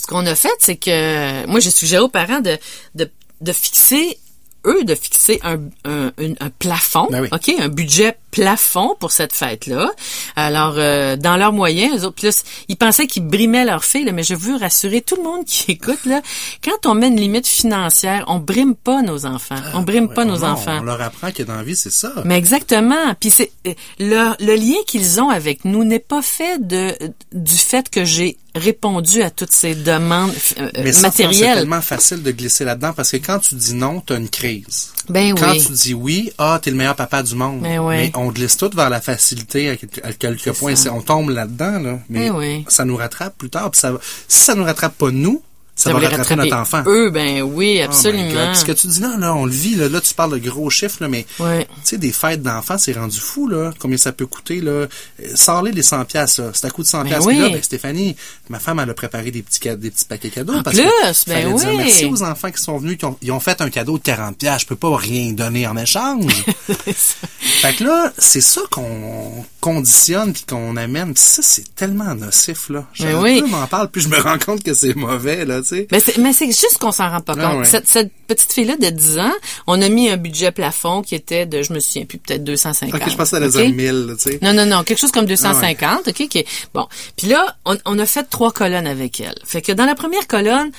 ce 0.00 0.06
qu'on 0.08 0.26
a 0.26 0.34
fait, 0.34 0.48
c'est 0.58 0.74
que 0.74 1.46
moi 1.46 1.60
j'ai 1.60 1.70
suggéré 1.70 2.02
aux 2.02 2.08
parents 2.08 2.40
de 2.40 2.58
de, 2.96 3.08
de 3.40 3.52
fixer 3.52 4.18
eux 4.66 4.84
de 4.84 4.94
fixer 4.94 5.40
un, 5.42 5.60
un, 5.84 6.06
un- 6.18 6.34
un 6.40 6.50
plafond, 6.58 7.08
Ben 7.10 7.22
oui. 7.22 7.28
ok, 7.32 7.54
un 7.60 7.68
budget 7.68 8.16
plafond 8.34 8.96
pour 8.98 9.12
cette 9.12 9.32
fête-là. 9.32 9.90
Alors 10.34 10.74
euh, 10.76 11.16
dans 11.16 11.36
leurs 11.36 11.52
moyens, 11.52 12.00
eux 12.02 12.06
autres, 12.06 12.16
plus 12.16 12.42
ils 12.68 12.76
pensaient 12.76 13.06
qu'ils 13.06 13.24
brimaient 13.26 13.64
leur 13.64 13.84
fille, 13.84 14.04
là, 14.04 14.10
mais 14.10 14.24
je 14.24 14.34
veux 14.34 14.56
rassurer 14.56 15.02
tout 15.02 15.14
le 15.16 15.22
monde 15.22 15.44
qui 15.44 15.64
écoute 15.72 16.04
là, 16.04 16.20
quand 16.64 16.86
on 16.90 16.94
met 16.94 17.06
une 17.08 17.20
limite 17.20 17.46
financière, 17.46 18.24
on 18.26 18.40
brime 18.40 18.74
pas 18.74 19.02
nos 19.02 19.24
enfants, 19.24 19.60
on 19.74 19.82
brime 19.82 20.08
pas 20.12 20.24
nos 20.24 20.42
Ah, 20.42 20.48
Non, 20.48 20.52
enfants. 20.54 20.78
On 20.80 20.84
leur 20.84 21.00
apprend 21.00 21.30
que 21.30 21.44
dans 21.44 21.54
la 21.54 21.62
vie, 21.62 21.76
c'est 21.76 21.92
ça. 21.92 22.12
Mais 22.24 22.36
exactement. 22.36 23.14
Puis 23.20 23.30
c'est 23.30 23.52
euh, 23.68 23.74
le, 24.00 24.32
le 24.44 24.54
lien 24.56 24.78
qu'ils 24.86 25.20
ont 25.20 25.28
avec 25.30 25.64
nous 25.64 25.84
n'est 25.84 26.00
pas 26.00 26.22
fait 26.22 26.58
de 26.66 26.92
du 27.32 27.56
fait 27.56 27.88
que 27.88 28.04
j'ai 28.04 28.36
répondu 28.56 29.22
à 29.22 29.30
toutes 29.30 29.52
ces 29.52 29.74
demandes 29.76 30.32
euh, 30.58 30.70
Mais 30.82 30.92
ça, 30.92 31.02
France, 31.02 31.14
c'est 31.16 31.24
matérielles. 31.24 31.58
tellement 31.58 31.82
facile 31.82 32.22
de 32.22 32.30
glisser 32.32 32.64
là-dedans 32.64 32.92
parce 32.94 33.10
que 33.12 33.16
quand 33.18 33.38
tu 33.38 33.54
dis 33.54 33.74
non, 33.74 34.00
t'as 34.00 34.16
une 34.16 34.28
crise. 34.28 34.92
Ben 35.08 35.34
Quand 35.34 35.50
oui. 35.52 35.64
tu 35.64 35.72
dis 35.72 35.94
oui, 35.94 36.32
ah, 36.38 36.58
t'es 36.62 36.70
le 36.70 36.76
meilleur 36.76 36.96
papa 36.96 37.22
du 37.22 37.34
monde. 37.34 37.60
Ben 37.60 37.78
oui. 37.78 37.94
Mais 37.96 38.12
on 38.14 38.28
glisse 38.28 38.56
tout 38.56 38.70
vers 38.74 38.90
la 38.90 39.00
facilité 39.00 39.70
à 40.02 40.12
quelques, 40.12 40.52
points. 40.52 40.74
On 40.92 41.00
tombe 41.02 41.30
là-dedans, 41.30 41.78
là. 41.78 41.98
Mais 42.08 42.30
Ben 42.30 42.36
oui. 42.36 42.64
ça 42.68 42.84
nous 42.84 42.96
rattrape 42.96 43.36
plus 43.36 43.50
tard. 43.50 43.70
Puis 43.70 43.80
ça, 43.80 43.92
si 44.28 44.40
ça 44.40 44.54
nous 44.54 44.64
rattrape 44.64 44.96
pas 44.96 45.10
nous, 45.10 45.42
ça, 45.76 45.92
va 45.92 45.98
rattraper, 45.98 46.36
notre 46.36 46.56
enfant. 46.56 46.82
Eux, 46.86 47.10
ben 47.10 47.42
oui, 47.42 47.78
oh 47.80 47.84
absolument. 47.84 48.54
ce 48.54 48.64
que 48.64 48.72
tu 48.72 48.86
dis 48.86 49.00
là, 49.00 49.16
là, 49.18 49.34
on 49.34 49.44
le 49.44 49.52
vit, 49.52 49.74
là, 49.74 49.88
là 49.88 50.00
tu 50.00 50.14
parles 50.14 50.38
de 50.38 50.48
gros 50.48 50.70
chiffres, 50.70 50.98
là, 51.00 51.08
mais 51.08 51.26
ouais. 51.40 51.64
tu 51.64 51.80
sais, 51.84 51.98
des 51.98 52.12
fêtes 52.12 52.42
d'enfants, 52.42 52.78
c'est 52.78 52.92
rendu 52.92 53.18
fou, 53.18 53.48
là. 53.48 53.72
Combien 53.78 53.96
ça 53.96 54.12
peut 54.12 54.26
coûter, 54.26 54.60
là. 54.60 54.86
Sors-les 55.34 55.72
les 55.72 55.82
100 55.82 56.04
pièces 56.04 56.38
là. 56.38 56.50
C'est 56.52 56.66
à 56.66 56.70
coup 56.70 56.82
de 56.82 56.88
100 56.88 57.02
ben 57.02 57.08
pièces 57.08 57.26
là, 57.26 57.48
ben, 57.48 57.62
Stéphanie, 57.62 58.16
ma 58.48 58.58
femme, 58.58 58.80
elle 58.80 58.90
a 58.90 58.94
préparé 58.94 59.30
des 59.30 59.42
petits, 59.42 59.60
des 59.60 59.90
petits 59.90 60.04
paquets 60.04 60.30
cadeaux. 60.30 60.54
En 60.54 60.62
parce 60.62 60.76
plus, 60.76 60.84
que 60.84 61.30
ben 61.30 61.52
oui. 61.52 61.60
Dire 61.60 61.76
merci 61.76 62.04
aux 62.06 62.22
enfants 62.22 62.50
qui 62.50 62.62
sont 62.62 62.78
venus, 62.78 62.98
qui 62.98 63.04
ont, 63.04 63.16
ils 63.22 63.32
ont 63.32 63.40
fait 63.40 63.60
un 63.60 63.70
cadeau 63.70 63.98
de 63.98 64.02
40 64.02 64.36
pièces. 64.36 64.62
Je 64.62 64.66
peux 64.66 64.76
pas 64.76 64.96
rien 64.96 65.32
donner 65.32 65.66
en 65.66 65.76
échange. 65.76 66.44
fait 66.68 67.74
que 67.74 67.84
là, 67.84 68.12
c'est 68.18 68.40
ça 68.40 68.60
qu'on 68.70 69.44
conditionne 69.60 70.32
puis 70.32 70.44
qu'on 70.48 70.76
amène. 70.76 71.14
Pis 71.14 71.20
ça, 71.20 71.42
c'est 71.42 71.74
tellement 71.74 72.14
nocif, 72.14 72.68
là. 72.68 72.86
Ben 73.00 73.16
oui. 73.16 73.40
Plus 73.40 73.50
m'en 73.50 73.66
parle, 73.66 73.88
puis 73.90 74.02
je 74.02 74.08
me 74.08 74.20
rends 74.20 74.38
compte 74.38 74.62
que 74.62 74.74
c'est 74.74 74.94
mauvais, 74.94 75.44
là, 75.44 75.62
tu 75.64 75.86
sais. 75.88 76.14
Mais 76.18 76.32
c'est 76.32 76.46
juste 76.46 76.78
qu'on 76.78 76.92
s'en 76.92 77.10
rend 77.10 77.20
pas 77.20 77.34
ah 77.38 77.50
compte. 77.50 77.66
Cette, 77.66 77.88
cette, 77.88 78.12
petite 78.26 78.52
fille-là 78.52 78.76
de 78.76 78.88
10 78.88 79.18
ans, 79.18 79.32
on 79.66 79.80
a 79.82 79.88
mis 79.88 80.08
un 80.08 80.16
budget 80.16 80.52
plafond 80.52 81.02
qui 81.02 81.14
était 81.14 81.46
de, 81.46 81.62
je 81.62 81.72
me 81.72 81.80
souviens 81.80 82.04
plus, 82.04 82.18
peut-être 82.18 82.44
250. 82.44 82.94
Ok, 82.94 83.10
je 83.10 83.16
pensais 83.16 83.36
à 83.36 83.40
la 83.40 83.48
okay? 83.48 83.72
1000, 83.72 84.14
tu 84.16 84.30
sais. 84.30 84.38
Non, 84.42 84.52
non, 84.52 84.66
non, 84.66 84.82
quelque 84.84 85.00
chose 85.00 85.12
comme 85.12 85.26
250, 85.26 85.82
ah 85.82 86.00
ok, 86.06 86.28
qui 86.28 86.44
bon. 86.72 86.86
Puis 87.16 87.26
là, 87.26 87.56
on, 87.64 87.76
on, 87.84 87.98
a 87.98 88.06
fait 88.06 88.24
trois 88.24 88.52
colonnes 88.52 88.86
avec 88.86 89.20
elle. 89.20 89.34
Fait 89.44 89.62
que 89.62 89.72
dans 89.72 89.84
la 89.84 89.94
première 89.94 90.26
colonne, 90.26 90.70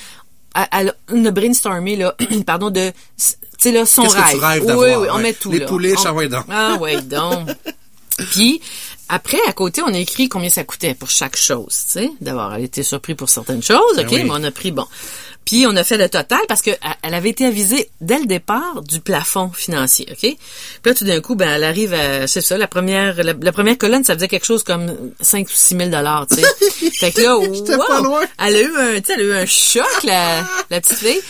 elle, 0.72 0.94
elle 1.12 1.28
a 1.28 1.32
brainstormé, 1.32 1.96
là, 1.96 2.16
pardon, 2.46 2.70
de, 2.70 2.90
tu 2.90 2.96
sais, 3.60 3.72
là, 3.72 3.86
son 3.86 4.04
rêve. 4.04 4.24
Que 4.24 4.32
tu 4.32 4.38
rêves 4.38 4.64
oui, 4.66 4.74
oui, 4.98 5.08
on 5.12 5.20
met 5.20 5.34
tout, 5.34 5.52
Les 5.52 5.60
là. 5.60 5.66
poulets, 5.66 5.94
on... 5.98 6.06
ah 6.06 6.28
donc. 6.28 6.46
Ah, 6.50 6.78
ouais, 6.80 7.02
donc. 7.02 7.50
Puis, 8.32 8.62
après, 9.10 9.40
à 9.48 9.54
côté, 9.54 9.82
on 9.82 9.94
a 9.94 9.98
écrit 9.98 10.30
combien 10.30 10.50
ça 10.50 10.64
coûtait 10.64 10.96
pour 10.96 11.10
chaque 11.10 11.36
chose, 11.36 11.86
tu 11.86 12.00
sais. 12.00 12.12
D'abord, 12.22 12.54
elle 12.54 12.64
était 12.64 12.84
surprise 12.84 13.16
pour 13.16 13.30
certaines 13.30 13.64
choses, 13.64 13.96
Ben 13.98 14.06
OK, 14.06 14.12
mais 14.12 14.30
on 14.30 14.44
a 14.44 14.52
pris, 14.52 14.72
bon. 14.72 14.86
Puis, 15.46 15.68
on 15.68 15.76
a 15.76 15.84
fait 15.84 15.98
le 15.98 16.10
total 16.10 16.40
parce 16.48 16.64
que 16.64 16.72
elle 17.04 17.14
avait 17.14 17.30
été 17.30 17.46
avisée 17.46 17.92
dès 18.02 18.18
le 18.18 18.26
départ 18.26 18.82
du 18.82 19.00
plafond 19.00 19.52
financier, 19.52 20.08
OK? 20.10 20.18
Puis 20.18 20.38
là, 20.84 20.94
tout 20.96 21.06
d'un 21.06 21.22
coup, 21.22 21.36
ben, 21.36 21.48
elle 21.50 21.64
arrive 21.64 21.94
à, 21.94 22.26
c'est 22.26 22.42
ça, 22.42 22.58
la 22.58 22.68
première, 22.68 23.24
la, 23.24 23.52
première 23.52 23.78
colonne, 23.78 24.04
ça 24.04 24.16
faisait 24.16 24.28
quelque 24.28 24.46
chose 24.46 24.64
comme 24.64 24.92
5 25.22 25.48
ou 25.48 25.52
6 25.54 25.78
000 25.78 25.90
dollars, 25.90 26.26
tu 26.28 26.38
sais. 26.38 26.92
fait 27.00 27.12
que 27.12 27.22
là, 27.22 27.38
wow, 27.38 28.20
elle 28.40 28.56
a 28.56 28.62
eu 28.62 28.76
un, 28.76 29.02
tu 29.02 29.06
sais, 29.06 29.14
elle 29.14 29.22
a 29.22 29.24
eu 29.24 29.34
un 29.34 29.46
choc, 29.46 30.04
la, 30.04 30.48
la 30.72 30.82
petite 30.82 30.98
fille. 30.98 31.22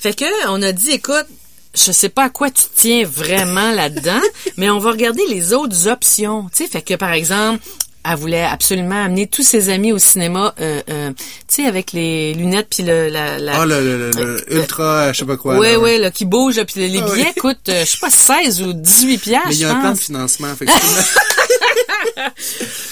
Fait 0.00 0.14
que, 0.14 0.48
on 0.48 0.60
a 0.60 0.72
dit, 0.72 0.90
écoute, 0.90 1.26
je 1.74 1.92
sais 1.92 2.08
pas 2.08 2.24
à 2.24 2.28
quoi 2.28 2.50
tu 2.50 2.64
tiens 2.74 3.04
vraiment 3.04 3.72
là-dedans, 3.72 4.20
mais 4.56 4.70
on 4.70 4.78
va 4.78 4.90
regarder 4.90 5.22
les 5.28 5.52
autres 5.52 5.88
options. 5.88 6.48
Tu 6.54 6.64
sais, 6.64 6.70
fait 6.70 6.82
que 6.82 6.94
par 6.94 7.12
exemple, 7.12 7.62
elle 8.04 8.16
voulait 8.16 8.42
absolument 8.42 9.04
amener 9.04 9.28
tous 9.28 9.42
ses 9.42 9.68
amis 9.68 9.92
au 9.92 9.98
cinéma, 9.98 10.54
euh, 10.60 10.82
euh, 10.90 11.12
tu 11.46 11.62
sais, 11.62 11.66
avec 11.66 11.92
les 11.92 12.34
lunettes 12.34 12.66
puis 12.68 12.82
le 12.82 13.08
la, 13.08 13.38
la 13.38 13.60
ah, 13.60 13.66
le, 13.66 13.80
le, 13.80 14.10
le, 14.10 14.54
ultra, 14.54 15.12
je 15.12 15.20
sais 15.20 15.24
pas 15.24 15.36
quoi. 15.36 15.56
Ouais, 15.56 15.72
là, 15.72 15.78
ouais, 15.78 15.98
là, 15.98 16.10
qui 16.10 16.24
bouge, 16.24 16.56
là, 16.56 16.64
puis 16.64 16.80
les 16.88 16.98
ah, 16.98 17.04
billets 17.04 17.26
oui. 17.26 17.40
coûtent, 17.40 17.68
euh, 17.68 17.84
je 17.84 17.90
sais 17.90 17.98
pas, 18.00 18.10
16 18.10 18.62
ou 18.62 18.72
18 18.72 19.18
piastres. 19.18 19.48
Mais 19.48 19.54
il 19.54 19.60
y 19.60 19.64
a 19.64 19.72
un 19.72 19.80
plan 19.80 19.92
de 19.92 19.98
financement, 19.98 20.52
effectivement. 20.52 21.02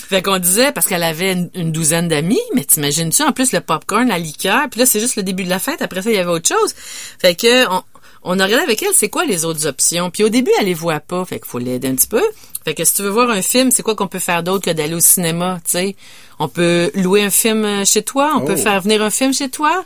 fait 0.09 0.23
qu'on 0.23 0.39
disait 0.39 0.73
parce 0.73 0.87
qu'elle 0.87 1.03
avait 1.03 1.33
une, 1.33 1.51
une 1.55 1.73
douzaine 1.73 2.09
d'amis, 2.09 2.41
mais 2.55 2.65
t'imagines-tu 2.65 3.23
en 3.23 3.33
plus 3.33 3.53
le 3.53 3.61
popcorn, 3.61 4.09
la 4.09 4.19
liqueur, 4.19 4.69
puis 4.71 4.81
là 4.81 4.87
c'est 4.87 5.01
juste 5.01 5.17
le 5.17 5.23
début 5.23 5.45
de 5.45 5.51
la 5.51 5.59
fête. 5.59 5.83
Après 5.83 6.03
ça 6.03 6.11
il 6.11 6.17
y 6.17 6.19
avait 6.19 6.31
autre 6.31 6.49
chose. 6.49 6.75
Fait 7.19 7.35
que 7.35 7.69
on, 7.69 7.83
on 8.23 8.39
a 8.39 8.45
regardé 8.45 8.65
avec 8.65 8.83
elle 8.83 8.95
c'est 8.95 9.09
quoi 9.09 9.25
les 9.25 9.45
autres 9.45 9.67
options? 9.67 10.11
Puis 10.11 10.25
au 10.25 10.29
début 10.29 10.51
elle 10.59 10.67
les 10.67 10.75
voit 10.75 11.01
pas, 11.01 11.25
fait 11.25 11.39
qu'il 11.39 11.49
faut 11.49 11.59
l'aider 11.59 11.89
un 11.89 11.95
petit 11.95 12.09
peu. 12.09 12.23
Fait 12.65 12.75
que 12.75 12.85
si 12.85 12.95
tu 12.95 13.03
veux 13.03 13.09
voir 13.09 13.31
un 13.31 13.43
film, 13.43 13.71
c'est 13.71 13.83
quoi 13.83 13.95
qu'on 13.95 14.07
peut 14.07 14.19
faire 14.19 14.43
d'autre 14.43 14.67
que 14.67 14.71
d'aller 14.71 14.95
au 14.95 15.01
cinéma, 15.01 15.61
tu 15.65 15.71
sais? 15.71 15.97
On 16.43 16.49
peut 16.49 16.91
louer 16.95 17.23
un 17.23 17.31
film 17.31 17.85
chez 17.85 18.03
toi, 18.03 18.33
on 18.37 18.41
Oh. 18.43 18.47
peut 18.47 18.57
faire 18.57 18.81
venir 18.81 19.03
un 19.03 19.11
film 19.11 19.33
chez 19.35 19.51
toi. 19.51 19.85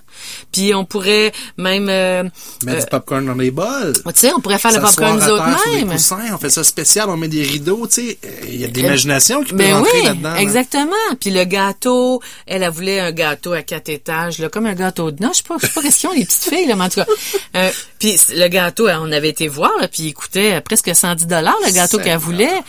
Puis 0.53 0.73
on 0.73 0.85
pourrait 0.85 1.33
même 1.59 1.89
euh, 1.91 2.23
Mettre 2.65 2.79
euh, 2.79 2.81
du 2.81 2.87
popcorn 2.87 3.27
dans 3.27 3.35
les 3.35 3.51
bols. 3.51 3.93
tu 3.93 4.13
sais, 4.15 4.33
on 4.35 4.41
pourrait 4.41 4.59
faire 4.59 4.73
le 4.73 4.81
popcorn 4.81 5.19
nous 5.19 5.29
autres 5.29 5.45
mêmes. 5.73 5.91
on 6.33 6.39
fait 6.39 6.51
ça 6.51 6.63
spécial, 6.65 7.11
on 7.11 7.17
met 7.17 7.27
des 7.29 7.43
rideaux, 7.43 7.87
tu 7.89 8.07
sais. 8.09 8.19
Il 8.49 8.57
y 8.61 8.65
a 8.65 8.69
de 8.69 8.75
l'imagination 8.75 9.43
qui 9.43 9.51
peut 9.51 9.57
Ben 9.59 9.75
rentrer 9.75 9.91
oui, 10.01 10.07
là-dedans. 10.07 10.31
là. 10.31 10.41
exactement. 10.41 10.93
Puis 11.21 11.31
le 11.31 11.45
gâteau, 11.45 12.23
elle, 12.47 12.63
elle 12.63 12.71
voulait 12.71 13.01
un 13.01 13.11
gâteau 13.13 13.53
à 13.53 13.63
quatre 13.63 13.89
étages, 13.89 14.39
là, 14.39 14.49
comme 14.49 14.67
un 14.67 14.75
gâteau 14.75 15.11
de 15.11 15.21
noix. 15.23 15.33
Je 15.33 15.39
sais 15.39 15.43
pas, 15.47 15.57
je 15.61 15.67
sais 15.67 15.73
pas 15.73 16.09
ont 16.09 16.13
les 16.15 16.25
petites 16.25 16.45
filles, 16.45 16.67
là, 16.69 16.77
mais 16.77 16.85
en 16.85 16.89
tout 16.89 17.01
cas. 17.01 17.07
Euh, 17.57 17.71
puis 17.99 18.17
le 18.37 18.47
gâteau, 18.49 18.89
on 18.89 19.11
avait 19.11 19.31
été 19.31 19.49
voir, 19.49 19.73
là, 19.81 19.89
puis 19.89 20.05
il 20.05 20.13
coûtait 20.15 20.61
presque 20.61 20.95
110 20.95 21.27
dollars 21.27 21.57
le 21.67 21.73
gâteau 21.73 21.99
qu'elle 21.99 22.19
voulait. 22.19 22.61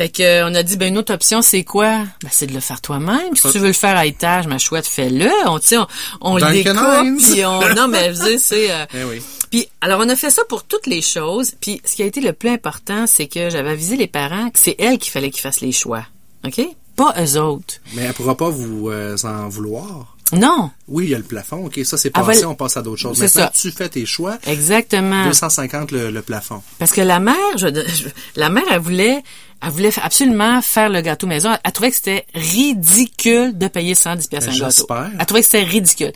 Fait 0.00 0.08
que 0.08 0.22
euh, 0.22 0.48
on 0.48 0.54
a 0.54 0.62
dit 0.62 0.78
ben 0.78 0.88
une 0.88 0.96
autre 0.96 1.12
option 1.12 1.42
c'est 1.42 1.62
quoi? 1.62 1.98
Ben 2.22 2.30
c'est 2.32 2.46
de 2.46 2.54
le 2.54 2.60
faire 2.60 2.80
toi-même. 2.80 3.36
Si 3.36 3.52
tu 3.52 3.58
veux 3.58 3.66
le 3.66 3.74
faire 3.74 3.98
à 3.98 4.06
étage, 4.06 4.46
ma 4.46 4.56
chouette, 4.56 4.86
fais-le. 4.86 5.28
On 5.44 5.58
tu 5.58 5.76
on, 5.76 5.86
on 6.22 6.36
le 6.38 6.52
découpe 6.52 7.22
puis 7.22 7.44
on 7.44 7.60
non 7.74 7.86
mais 7.86 8.14
je 8.14 8.18
veux 8.18 8.30
dire, 8.30 8.40
c'est 8.40 8.70
euh, 8.70 8.86
Eh 8.94 9.04
oui. 9.04 9.20
puis 9.50 9.68
alors 9.82 10.00
on 10.02 10.08
a 10.08 10.16
fait 10.16 10.30
ça 10.30 10.40
pour 10.48 10.64
toutes 10.64 10.86
les 10.86 11.02
choses. 11.02 11.52
Puis 11.60 11.82
ce 11.84 11.96
qui 11.96 12.02
a 12.02 12.06
été 12.06 12.22
le 12.22 12.32
plus 12.32 12.48
important, 12.48 13.04
c'est 13.06 13.26
que 13.26 13.50
j'avais 13.50 13.68
avisé 13.68 13.98
les 13.98 14.06
parents 14.06 14.48
que 14.48 14.58
c'est 14.58 14.74
elles 14.78 14.96
qu'il 14.96 15.12
fallait 15.12 15.30
qu'ils 15.30 15.42
fassent 15.42 15.60
les 15.60 15.70
choix. 15.70 16.06
OK? 16.46 16.62
Pas 16.96 17.14
eux 17.22 17.38
autres. 17.38 17.74
Mais 17.92 18.04
elle 18.04 18.14
pourra 18.14 18.38
pas 18.38 18.48
vous 18.48 18.88
euh, 18.88 19.18
en 19.24 19.50
vouloir. 19.50 20.16
Non, 20.36 20.70
Oui, 20.88 21.04
il 21.04 21.10
y 21.10 21.14
a 21.14 21.18
le 21.18 21.24
plafond. 21.24 21.64
OK, 21.66 21.80
ça, 21.84 21.96
c'est 21.96 22.10
passé, 22.10 22.42
va- 22.42 22.48
on 22.48 22.54
passe 22.54 22.76
à 22.76 22.82
d'autres 22.82 23.00
choses. 23.00 23.18
Maintenant, 23.18 23.42
ça. 23.44 23.52
tu 23.54 23.70
fais 23.70 23.88
tes 23.88 24.06
choix. 24.06 24.38
exactement. 24.46 25.26
250 25.26 25.90
le, 25.92 26.10
le 26.10 26.22
plafond. 26.22 26.62
Parce 26.78 26.92
que 26.92 27.00
la 27.00 27.20
mère, 27.20 27.34
je, 27.56 27.66
je- 27.68 28.08
la 28.36 28.48
mère, 28.50 28.64
elle 28.70 28.80
voulait, 28.80 29.22
elle 29.62 29.70
voulait 29.70 29.90
absolument 30.02 30.60
faire 30.62 30.88
le 30.88 31.00
gâteau 31.00 31.26
maison. 31.26 31.50
Elle, 31.52 31.60
elle 31.64 31.72
trouvait 31.72 31.90
que 31.90 31.96
c'était 31.96 32.26
ridicule 32.34 33.56
de 33.56 33.68
payer 33.68 33.94
110 33.94 34.28
pièces 34.28 34.44
Ben, 34.46 34.50
un 34.52 34.58
gâteau. 34.58 34.70
j'espère. 34.76 35.10
Elle 35.18 35.26
trouvait 35.26 35.40
que 35.42 35.46
c'était 35.46 35.62
ridicule. 35.64 36.12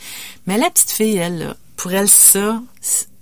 Mais 0.46 0.58
la 0.58 0.70
petite 0.70 0.90
fille, 0.90 1.16
elle, 1.16 1.38
là, 1.38 1.56
pour 1.76 1.92
elle, 1.92 2.08
ça, 2.08 2.60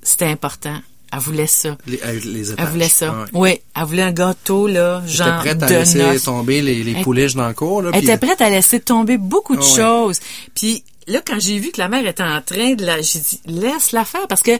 c'était 0.03 0.27
important. 0.27 0.79
Elle 1.13 1.19
voulait 1.19 1.47
ça. 1.47 1.77
Les, 1.87 2.01
les 2.25 2.53
Elle 2.53 2.67
voulait 2.69 2.89
ça. 2.89 3.15
Ah. 3.15 3.25
Oui, 3.35 3.61
elle 3.77 3.85
voulait 3.85 4.03
un 4.03 4.13
gâteau, 4.13 4.67
là, 4.67 5.03
genre 5.07 5.41
prête 5.41 5.63
à 5.63 5.69
laisser 5.69 5.99
noces. 5.99 6.23
tomber 6.23 6.63
les, 6.63 6.83
les 6.83 6.93
Elle- 6.93 7.03
pouliches 7.03 7.35
dans 7.35 7.49
le 7.49 7.55
cours. 7.55 7.83
Là, 7.83 7.91
Elle 7.93 8.03
était 8.05 8.17
prête 8.19 8.41
à 8.41 8.49
laisser 8.49 8.81
tomber 8.81 9.19
beaucoup 9.19 9.55
de 9.57 9.63
Ah 9.63 9.77
choses. 9.77 10.21
Puis 10.55 10.83
là, 11.07 11.21
quand 11.27 11.39
j'ai 11.39 11.59
vu 11.59 11.71
que 11.71 11.79
la 11.81 11.89
mère 11.89 12.07
était 12.07 12.23
en 12.23 12.41
train 12.41 12.73
de 12.75 12.85
la... 12.87 13.01
J'ai 13.03 13.19
dit, 13.19 13.41
laisse-la 13.47 14.05
faire 14.07 14.27
parce 14.29 14.43
que 14.43 14.59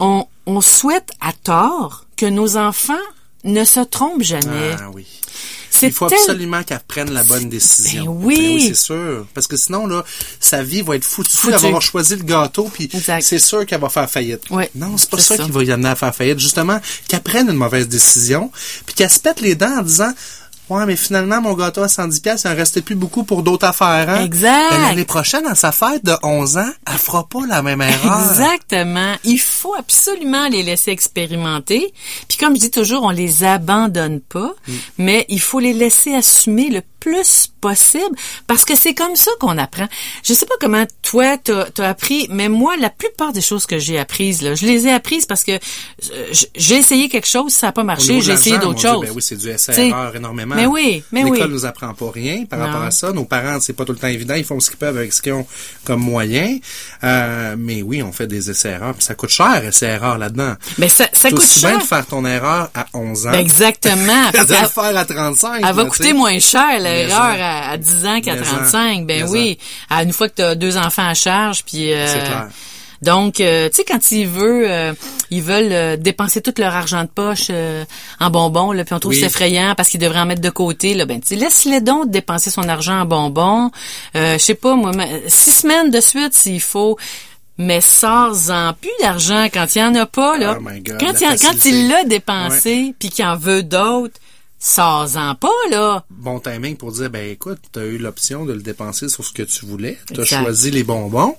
on, 0.00 0.26
on 0.46 0.60
souhaite 0.60 1.10
à 1.20 1.32
tort 1.32 2.04
que 2.16 2.26
nos 2.26 2.56
enfants 2.56 2.94
ne 3.44 3.64
se 3.64 3.80
trompent 3.80 4.22
jamais. 4.22 4.76
Ah 4.78 4.90
oui. 4.94 5.06
Il 5.82 5.92
faut 5.92 6.08
tel- 6.08 6.18
absolument 6.18 6.62
qu'elle 6.62 6.80
prenne 6.86 7.12
la 7.12 7.24
bonne 7.24 7.48
décision. 7.48 8.14
Ben 8.14 8.24
oui. 8.24 8.64
c'est 8.68 8.74
sûr. 8.74 9.26
Parce 9.34 9.46
que 9.46 9.56
sinon, 9.56 9.86
là, 9.86 10.04
sa 10.40 10.62
vie 10.62 10.82
va 10.82 10.96
être 10.96 11.04
foutue. 11.04 11.30
Foutue. 11.36 11.54
Elle 11.54 11.60
va 11.60 11.66
avoir 11.68 11.82
choisi 11.82 12.16
le 12.16 12.22
gâteau, 12.22 12.70
puis 12.72 12.90
c'est 13.20 13.38
sûr 13.38 13.66
qu'elle 13.66 13.80
va 13.80 13.88
faire 13.88 14.08
faillite. 14.10 14.48
Ouais. 14.50 14.70
Non, 14.74 14.96
c'est 14.96 15.10
pas 15.10 15.18
ça. 15.18 15.36
qui 15.38 15.50
va 15.50 15.62
y 15.64 15.70
amener 15.72 15.88
à 15.90 15.96
faire 15.96 16.14
faillite. 16.14 16.38
Justement, 16.38 16.80
qu'elle 17.08 17.22
prenne 17.22 17.48
une 17.48 17.56
mauvaise 17.56 17.88
décision, 17.88 18.50
puis 18.86 18.94
qu'elle 18.94 19.10
se 19.10 19.20
pète 19.20 19.40
les 19.40 19.54
dents 19.54 19.78
en 19.78 19.82
disant 19.82 20.12
Ouais, 20.68 20.84
mais 20.84 20.96
finalement, 20.96 21.40
mon 21.40 21.54
gâteau 21.54 21.82
à 21.82 21.88
110 21.88 22.20
pièces, 22.20 22.42
il 22.44 22.48
en 22.50 22.56
restait 22.56 22.82
plus 22.82 22.96
beaucoup 22.96 23.22
pour 23.22 23.42
d'autres 23.44 23.66
affaires, 23.66 24.08
hein? 24.10 24.24
Exact. 24.24 24.70
Ben, 24.72 24.82
L'année 24.82 25.04
prochaine, 25.04 25.46
à 25.46 25.54
sa 25.54 25.70
fête 25.70 26.04
de 26.04 26.14
11 26.24 26.58
ans, 26.58 26.70
elle 26.90 26.98
fera 26.98 27.26
pas 27.28 27.46
la 27.46 27.62
même 27.62 27.80
erreur. 27.82 28.20
Exactement. 28.30 29.14
Il 29.24 29.38
faut 29.38 29.74
absolument 29.78 30.48
les 30.48 30.64
laisser 30.64 30.90
expérimenter. 30.90 31.92
Puis 32.28 32.36
comme 32.38 32.54
je 32.56 32.60
dis 32.60 32.70
toujours, 32.72 33.04
on 33.04 33.10
les 33.10 33.44
abandonne 33.44 34.20
pas, 34.20 34.52
Mm. 34.66 34.72
mais 34.98 35.26
il 35.28 35.40
faut 35.40 35.60
les 35.60 35.72
laisser 35.72 36.14
assumer 36.14 36.70
le 36.70 36.82
plus 37.06 37.48
possible 37.60 38.16
parce 38.48 38.64
que 38.64 38.74
c'est 38.76 38.94
comme 38.94 39.14
ça 39.14 39.30
qu'on 39.38 39.58
apprend. 39.58 39.86
Je 40.24 40.32
sais 40.34 40.44
pas 40.46 40.56
comment 40.60 40.84
toi 41.02 41.36
t'as 41.38 41.66
as 41.78 41.88
appris, 41.88 42.26
mais 42.30 42.48
moi 42.48 42.74
la 42.76 42.90
plupart 42.90 43.32
des 43.32 43.40
choses 43.40 43.64
que 43.64 43.78
j'ai 43.78 43.96
apprises 43.98 44.42
là, 44.42 44.56
je 44.56 44.66
les 44.66 44.88
ai 44.88 44.92
apprises 44.92 45.24
parce 45.24 45.44
que 45.44 45.52
euh, 45.52 46.32
j'ai 46.56 46.74
essayé 46.76 47.08
quelque 47.08 47.28
chose, 47.28 47.52
ça 47.52 47.68
a 47.68 47.72
pas 47.72 47.84
marché, 47.84 48.20
j'ai 48.20 48.32
essayé 48.32 48.58
d'autres 48.58 48.84
mon 48.88 48.94
choses. 48.94 49.06
Ben 49.06 49.12
oui, 49.14 49.22
c'est 49.22 49.36
du 49.36 49.48
essai-erreur 49.48 50.16
énormément. 50.16 50.56
mais 50.56 50.66
oui, 50.66 51.04
mais 51.12 51.22
oui. 51.22 51.32
L'école 51.32 51.52
nous 51.52 51.64
apprend 51.64 51.94
pas 51.94 52.10
rien 52.12 52.44
par 52.44 52.58
Non. 52.58 52.66
rapport 52.66 52.82
à 52.82 52.90
ça. 52.90 53.12
Nos 53.12 53.24
parents, 53.24 53.60
c'est 53.60 53.72
pas 53.72 53.84
tout 53.84 53.92
le 53.92 53.98
temps 53.98 54.08
évident. 54.08 54.34
Ils 54.34 54.44
font 54.44 54.58
ce 54.58 54.70
qu'ils 54.70 54.78
peuvent 54.78 54.96
avec 54.96 55.12
ce 55.12 55.22
qu'ils 55.22 55.32
ont 55.32 55.46
comme 55.84 56.00
moyen. 56.00 56.58
Euh, 57.04 57.54
mais 57.56 57.82
oui, 57.82 58.02
on 58.02 58.10
fait 58.10 58.26
des 58.26 58.50
essais-erreurs. 58.50 58.94
Puis 58.94 59.04
ça 59.04 59.14
coûte 59.14 59.30
cher, 59.30 59.64
essai-erreur 59.64 60.18
là-dedans. 60.18 60.54
Mais 60.78 60.88
ça, 60.88 61.06
ça 61.12 61.30
coûte 61.30 61.38
aussi 61.38 61.60
bien 61.60 61.70
cher. 61.70 61.78
de 61.78 61.84
faire 61.84 62.06
ton 62.06 62.24
erreur 62.24 62.70
à 62.74 62.86
11 62.94 63.26
ans. 63.28 63.30
Ben, 63.30 63.38
exactement. 63.38 64.30
de 64.32 64.38
le 64.62 64.68
faire 64.68 64.96
à 64.96 65.04
35. 65.04 65.56
Elle 65.58 65.62
va 65.62 65.72
là, 65.72 65.84
tu 65.84 65.90
coûter 65.90 66.12
moins 66.12 66.38
cher 66.38 66.80
l'erreur 66.80 66.95
Mais 67.04 67.12
à, 67.12 67.70
à 67.70 67.76
10 67.76 68.06
ans 68.06 68.20
qu'à 68.20 68.34
Mais 68.34 68.42
35. 68.42 69.06
Ben 69.06 69.24
oui, 69.28 69.58
à 69.90 70.02
une 70.02 70.12
fois 70.12 70.28
que 70.28 70.34
tu 70.36 70.42
as 70.42 70.54
deux 70.54 70.76
enfants 70.76 71.06
à 71.08 71.14
charge 71.14 71.64
puis 71.64 71.92
euh, 71.92 72.06
C'est 72.06 72.18
clair. 72.24 72.48
Donc 73.02 73.40
euh, 73.40 73.68
tu 73.68 73.76
sais 73.76 73.84
quand 73.84 74.10
ils 74.10 74.26
veulent 74.26 74.64
euh, 74.66 74.94
ils 75.30 75.42
veulent 75.42 75.70
euh, 75.72 75.96
dépenser 75.98 76.40
tout 76.40 76.54
leur 76.56 76.74
argent 76.74 77.02
de 77.02 77.08
poche 77.08 77.48
euh, 77.50 77.84
en 78.20 78.30
bonbons 78.30 78.72
là 78.72 78.84
puis 78.84 78.94
on 78.94 78.98
trouve 78.98 79.12
Oui. 79.12 79.20
c'est 79.20 79.26
effrayant 79.26 79.74
parce 79.76 79.90
qu'ils 79.90 80.00
devraient 80.00 80.20
en 80.20 80.24
mettre 80.26 80.40
de 80.40 80.48
côté 80.48 80.94
là 80.94 81.04
ben 81.04 81.20
laisse-les 81.30 81.82
donc 81.82 82.10
dépenser 82.10 82.48
son 82.48 82.66
argent 82.70 83.00
en 83.00 83.04
bonbons. 83.04 83.70
Euh, 84.16 84.34
je 84.34 84.38
sais 84.38 84.54
pas 84.54 84.74
moi 84.76 84.92
six 85.28 85.52
semaines 85.52 85.90
de 85.90 86.00
suite 86.00 86.32
s'il 86.32 86.60
faut 86.60 86.96
mais 87.58 87.82
sors-en 87.82 88.72
plus 88.80 88.90
d'argent 89.02 89.46
quand 89.52 89.66
il 89.74 89.78
y 89.78 89.82
en 89.84 89.94
a 89.94 90.06
pas 90.06 90.38
là. 90.38 90.56
Oh 90.58 90.62
my 90.62 90.80
God, 90.80 90.96
quand 90.98 91.20
il, 91.20 91.38
quand 91.38 91.64
il 91.66 91.88
l'a 91.88 92.04
dépensé 92.04 92.94
puis 92.98 93.10
qu'il 93.10 93.26
en 93.26 93.36
veut 93.36 93.62
d'autres 93.62 94.18
sors-en 94.66 95.34
pas, 95.36 95.48
là. 95.70 96.04
Bon 96.10 96.40
timing 96.40 96.76
pour 96.76 96.90
dire, 96.90 97.08
ben 97.08 97.30
écoute, 97.30 97.58
tu 97.72 97.78
as 97.78 97.84
eu 97.84 97.98
l'option 97.98 98.44
de 98.44 98.52
le 98.52 98.62
dépenser 98.62 99.08
sur 99.08 99.24
ce 99.24 99.32
que 99.32 99.42
tu 99.42 99.64
voulais. 99.64 99.96
Tu 100.12 100.20
as 100.20 100.24
choisi 100.24 100.70
les 100.70 100.82
bonbons. 100.82 101.36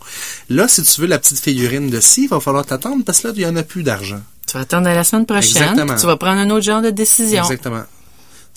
Là, 0.50 0.68
si 0.68 0.82
tu 0.84 1.02
veux 1.02 1.08
la 1.08 1.20
petite 1.20 1.40
figurine 1.40 1.90
de 1.90 2.00
scie, 2.00 2.24
il 2.24 2.30
va 2.30 2.40
falloir 2.40 2.66
t'attendre 2.66 3.04
parce 3.06 3.20
que 3.22 3.28
là, 3.28 3.34
il 3.36 3.40
n'y 3.40 3.46
en 3.46 3.56
a 3.58 3.64
plus 3.64 3.84
d'argent. 3.84 4.22
Tu 4.48 4.54
vas 4.54 4.62
attendre 4.62 4.88
à 4.88 4.96
la 4.96 5.04
semaine 5.04 5.26
prochaine. 5.26 5.76
Tu 6.00 6.06
vas 6.06 6.16
prendre 6.16 6.40
un 6.40 6.50
autre 6.52 6.64
genre 6.64 6.82
de 6.82 6.90
décision. 6.90 7.44
Exactement. 7.44 7.84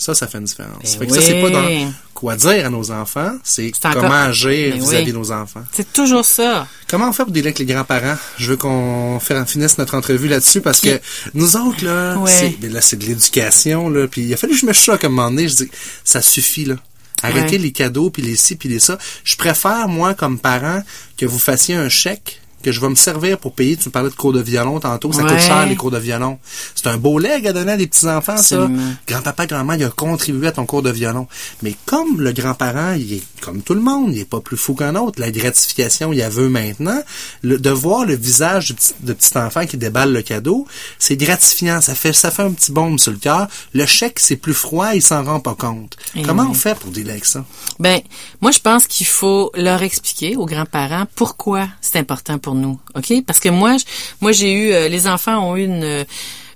Ça, 0.00 0.14
ça 0.14 0.26
fait 0.26 0.38
une 0.38 0.44
différence. 0.44 0.96
Ben 0.98 1.10
ça, 1.10 1.20
c'est 1.20 1.42
pas 1.42 1.50
dans 1.50 1.92
quoi 2.14 2.34
dire 2.34 2.64
à 2.64 2.70
nos 2.70 2.90
enfants, 2.90 3.32
c'est 3.44 3.70
comment 3.82 4.10
agir 4.10 4.72
ben 4.72 4.80
vis-à-vis 4.80 5.12
de 5.12 5.18
nos 5.18 5.30
enfants. 5.30 5.62
C'est 5.74 5.92
toujours 5.92 6.24
ça. 6.24 6.66
Comment 6.88 7.10
on 7.10 7.12
fait 7.12 7.24
pour 7.24 7.32
dealer 7.32 7.48
avec 7.48 7.58
les 7.58 7.66
grands-parents? 7.66 8.16
Je 8.38 8.46
veux 8.46 8.56
qu'on 8.56 9.20
finisse 9.20 9.76
notre 9.76 9.94
entrevue 9.94 10.28
là-dessus 10.28 10.62
parce 10.62 10.80
que 10.80 10.98
nous 11.34 11.54
autres, 11.54 11.84
là, 11.84 12.16
c'est, 12.26 12.58
ben 12.58 12.72
là, 12.72 12.80
c'est 12.80 12.96
de 12.96 13.04
l'éducation, 13.04 13.90
là, 13.90 14.08
puis 14.08 14.22
il 14.22 14.32
a 14.32 14.38
fallu 14.38 14.54
que 14.54 14.60
je 14.60 14.64
me 14.64 14.72
choque 14.72 15.04
à 15.04 15.08
un 15.08 15.10
moment 15.10 15.30
donné. 15.30 15.48
Je 15.48 15.56
dis, 15.56 15.70
ça 16.02 16.22
suffit, 16.22 16.64
là. 16.64 16.76
Arrêtez 17.22 17.58
les 17.58 17.70
cadeaux, 17.70 18.08
puis 18.08 18.22
les 18.22 18.36
ci, 18.36 18.56
puis 18.56 18.70
les 18.70 18.78
ça. 18.78 18.96
Je 19.22 19.36
préfère, 19.36 19.86
moi, 19.86 20.14
comme 20.14 20.38
parent, 20.38 20.82
que 21.18 21.26
vous 21.26 21.38
fassiez 21.38 21.74
un 21.74 21.90
chèque 21.90 22.39
que 22.62 22.72
je 22.72 22.80
vais 22.80 22.88
me 22.88 22.94
servir 22.94 23.38
pour 23.38 23.52
payer. 23.54 23.76
Tu 23.76 23.88
me 23.88 23.92
parlais 23.92 24.10
de 24.10 24.14
cours 24.14 24.32
de 24.32 24.40
violon 24.40 24.80
tantôt. 24.80 25.12
Ça 25.12 25.22
coûte 25.22 25.38
cher, 25.38 25.66
les 25.66 25.76
cours 25.76 25.90
de 25.90 25.98
violon. 25.98 26.38
C'est 26.74 26.86
un 26.86 26.96
beau 26.96 27.18
leg 27.18 27.46
à 27.46 27.52
donner 27.52 27.72
à 27.72 27.76
des 27.76 27.86
petits-enfants, 27.86 28.36
ça. 28.36 28.68
Grand-papa, 29.06 29.46
grand-mère, 29.46 29.76
il 29.76 29.84
a 29.84 29.90
contribué 29.90 30.48
à 30.48 30.52
ton 30.52 30.66
cours 30.66 30.82
de 30.82 30.90
violon. 30.90 31.26
Mais 31.62 31.74
comme 31.86 32.20
le 32.20 32.32
grand-parent, 32.32 32.92
il 32.92 33.14
est 33.14 33.22
comme 33.40 33.62
tout 33.62 33.74
le 33.74 33.80
monde, 33.80 34.12
il 34.14 34.20
est 34.20 34.28
pas 34.28 34.40
plus 34.40 34.56
fou 34.56 34.74
qu'un 34.74 34.94
autre. 34.96 35.20
La 35.20 35.30
gratification, 35.30 36.12
il 36.12 36.18
y 36.18 36.22
a 36.22 36.28
veut 36.28 36.48
maintenant. 36.48 37.02
Le, 37.42 37.58
de 37.58 37.70
voir 37.70 38.04
le 38.04 38.14
visage 38.14 38.68
de 38.68 38.74
petit, 38.74 38.94
de 39.00 39.12
petit 39.12 39.36
enfant 39.38 39.66
qui 39.66 39.76
déballe 39.76 40.12
le 40.12 40.22
cadeau, 40.22 40.66
c'est 40.98 41.16
gratifiant. 41.16 41.80
Ça 41.80 41.94
fait, 41.94 42.12
ça 42.12 42.30
fait 42.30 42.42
un 42.42 42.52
petit 42.52 42.72
baume 42.72 42.98
sur 42.98 43.12
le 43.12 43.18
cœur. 43.18 43.48
Le 43.72 43.86
chèque, 43.86 44.18
c'est 44.20 44.36
plus 44.36 44.54
froid, 44.54 44.94
il 44.94 45.02
s'en 45.02 45.24
rend 45.24 45.40
pas 45.40 45.54
compte. 45.54 45.96
Eh 46.14 46.22
Comment 46.22 46.48
on 46.50 46.54
fait 46.54 46.78
pour 46.78 46.90
avec 46.90 47.24
ça? 47.24 47.44
Ben, 47.78 48.00
moi, 48.40 48.50
je 48.50 48.58
pense 48.58 48.86
qu'il 48.86 49.06
faut 49.06 49.50
leur 49.54 49.82
expliquer 49.82 50.36
aux 50.36 50.46
grands-parents 50.46 51.06
pourquoi 51.14 51.68
c'est 51.80 51.98
important 51.98 52.38
pour 52.38 52.49
nous, 52.54 52.78
ok? 52.94 53.24
Parce 53.26 53.40
que 53.40 53.48
moi, 53.48 53.76
moi 54.20 54.32
j'ai 54.32 54.52
eu, 54.52 54.72
euh, 54.72 54.88
les 54.88 55.06
enfants 55.06 55.50
ont 55.50 55.56
eu 55.56 55.64
une 55.64 56.04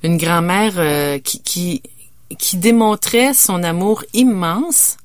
une 0.02 0.18
grand-mère 0.18 0.74
euh, 0.76 1.18
qui, 1.18 1.40
qui 1.40 1.82
qui 2.38 2.56
démontrait 2.56 3.32
son 3.34 3.62
amour 3.62 4.04
immense 4.12 4.96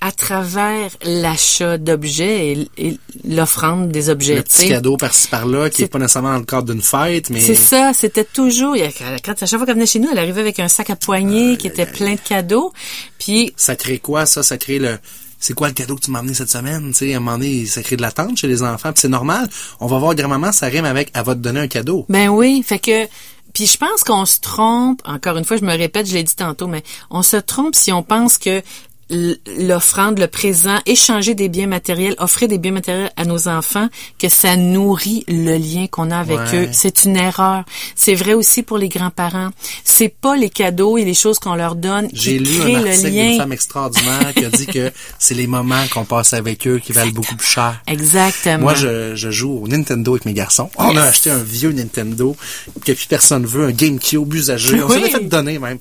à 0.00 0.12
travers 0.12 0.90
l'achat 1.02 1.76
d'objets 1.76 2.66
et, 2.78 2.98
l'offrande 3.28 3.90
des 3.90 4.08
objets. 4.08 4.36
Le 4.36 4.42
petit 4.42 4.68
cadeau 4.68 4.96
par-ci 4.96 5.28
par-là 5.28 5.68
qui 5.68 5.82
est, 5.82 5.88
pas 5.88 5.98
nécessairement 5.98 6.32
dans 6.32 6.38
le 6.38 6.44
cadre 6.44 6.72
d'une 6.72 6.80
fête, 6.80 7.28
mais 7.28 7.40
c'est 7.40 7.54
ça. 7.54 7.92
C'était 7.92 8.24
toujours. 8.24 8.76
Quand 9.24 9.42
à 9.42 9.46
chaque 9.46 9.58
fois 9.58 9.66
qu'elle 9.66 9.74
venait 9.74 9.86
chez 9.86 9.98
nous, 9.98 10.08
elle 10.10 10.18
arrivait 10.18 10.40
avec 10.40 10.58
un 10.58 10.68
sac 10.68 10.88
à 10.88 10.96
poignée 10.96 11.58
qui 11.58 11.66
était 11.66 11.86
plein 11.86 12.14
de 12.14 12.20
cadeaux. 12.20 12.72
Puis 13.18 13.52
ça 13.56 13.76
crée 13.76 13.98
quoi 13.98 14.24
ça? 14.24 14.42
Ça 14.42 14.56
crée 14.56 14.78
le 14.78 14.98
c'est 15.40 15.54
quoi 15.54 15.68
le 15.68 15.74
cadeau 15.74 15.96
que 15.96 16.02
tu 16.02 16.10
m'as 16.10 16.20
amené 16.20 16.34
cette 16.34 16.50
semaine? 16.50 16.92
Sais, 16.94 17.14
à 17.14 17.16
un 17.16 17.20
moment 17.20 17.38
donné, 17.38 17.66
ça 17.66 17.82
crée 17.82 17.96
de 17.96 18.02
l'attente 18.02 18.36
chez 18.36 18.46
les 18.46 18.62
enfants. 18.62 18.92
C'est 18.94 19.08
normal. 19.08 19.48
On 19.80 19.86
va 19.86 19.98
voir 19.98 20.14
grand-maman, 20.14 20.52
ça 20.52 20.66
rime 20.66 20.84
avec 20.84 21.10
elle 21.14 21.24
va 21.24 21.34
te 21.34 21.40
donner 21.40 21.60
un 21.60 21.68
cadeau. 21.68 22.04
Ben 22.08 22.28
oui, 22.28 22.62
fait 22.64 22.78
que 22.78 23.08
puis 23.52 23.66
je 23.66 23.78
pense 23.78 24.04
qu'on 24.04 24.26
se 24.26 24.38
trompe, 24.38 25.02
encore 25.04 25.36
une 25.36 25.44
fois, 25.44 25.56
je 25.56 25.64
me 25.64 25.76
répète, 25.76 26.06
je 26.06 26.14
l'ai 26.14 26.22
dit 26.22 26.36
tantôt, 26.36 26.68
mais 26.68 26.82
on 27.10 27.22
se 27.22 27.36
trompe 27.36 27.74
si 27.74 27.92
on 27.92 28.02
pense 28.02 28.38
que 28.38 28.62
l'offrande, 29.10 30.18
le 30.18 30.26
présent, 30.26 30.78
échanger 30.86 31.34
des 31.34 31.48
biens 31.48 31.66
matériels, 31.66 32.14
offrir 32.18 32.48
des 32.48 32.58
biens 32.58 32.72
matériels 32.72 33.10
à 33.16 33.24
nos 33.24 33.48
enfants, 33.48 33.88
que 34.18 34.28
ça 34.28 34.56
nourrit 34.56 35.24
le 35.28 35.56
lien 35.56 35.86
qu'on 35.90 36.10
a 36.10 36.18
avec 36.18 36.38
eux. 36.54 36.68
C'est 36.72 37.04
une 37.04 37.16
erreur. 37.16 37.64
C'est 37.94 38.14
vrai 38.14 38.34
aussi 38.34 38.62
pour 38.62 38.78
les 38.78 38.88
grands-parents. 38.88 39.50
C'est 39.84 40.14
pas 40.20 40.36
les 40.36 40.50
cadeaux 40.50 40.96
et 40.96 41.04
les 41.04 41.14
choses 41.14 41.38
qu'on 41.38 41.54
leur 41.54 41.74
donne 41.76 42.08
J'ai 42.12 42.38
lu 42.38 42.62
un 42.62 42.86
article 42.86 43.10
d'une 43.10 43.36
femme 43.36 43.52
extraordinaire 43.52 44.32
qui 44.34 44.44
a 44.44 44.50
dit 44.50 44.66
que 44.66 44.92
c'est 45.18 45.34
les 45.34 45.46
moments 45.46 45.84
qu'on 45.92 46.04
passe 46.04 46.32
avec 46.32 46.66
eux 46.66 46.78
qui 46.78 46.92
valent 46.92 47.12
beaucoup 47.12 47.36
plus 47.36 47.46
cher. 47.46 47.80
Exactement. 47.86 48.58
Moi, 48.58 48.74
je, 48.74 49.14
je 49.14 49.30
joue 49.30 49.60
au 49.62 49.68
Nintendo 49.68 50.12
avec 50.12 50.24
mes 50.24 50.34
garçons. 50.34 50.70
On 50.76 50.96
a 50.96 51.02
acheté 51.02 51.30
un 51.30 51.42
vieux 51.42 51.72
Nintendo 51.72 52.36
que 52.84 52.92
plus 52.92 53.06
personne 53.06 53.44
veut, 53.46 53.66
un 53.66 53.72
GameCube 53.72 54.32
usagé. 54.32 54.82
On 54.82 54.88
s'est 54.88 55.10
fait 55.10 55.28
donner 55.28 55.58
même 55.58 55.78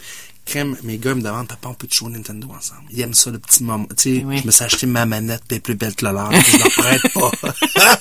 crème, 0.49 0.75
mes 0.83 0.97
gars 0.97 1.13
me 1.15 1.21
demandent, 1.21 1.47
papa, 1.47 1.69
on 1.69 1.73
peut 1.73 1.88
jouer 1.89 2.07
au 2.07 2.12
Nintendo 2.12 2.47
ensemble? 2.47 2.81
Ils 2.91 3.01
aiment 3.01 3.13
ça, 3.13 3.29
le 3.29 3.39
petit 3.39 3.63
moment. 3.63 3.85
Tu 3.95 4.19
sais, 4.19 4.19
je 4.19 4.45
me 4.45 4.51
suis 4.51 4.63
acheté 4.63 4.88
ma 4.88 5.05
manette, 5.05 5.43
puis 5.47 5.59
plus 5.59 5.75
belle 5.75 5.95
que 5.95 6.05
leur, 6.05 6.31
je 6.31 6.57
leur 6.57 6.69
prête 6.71 7.13
pas. 7.13 7.31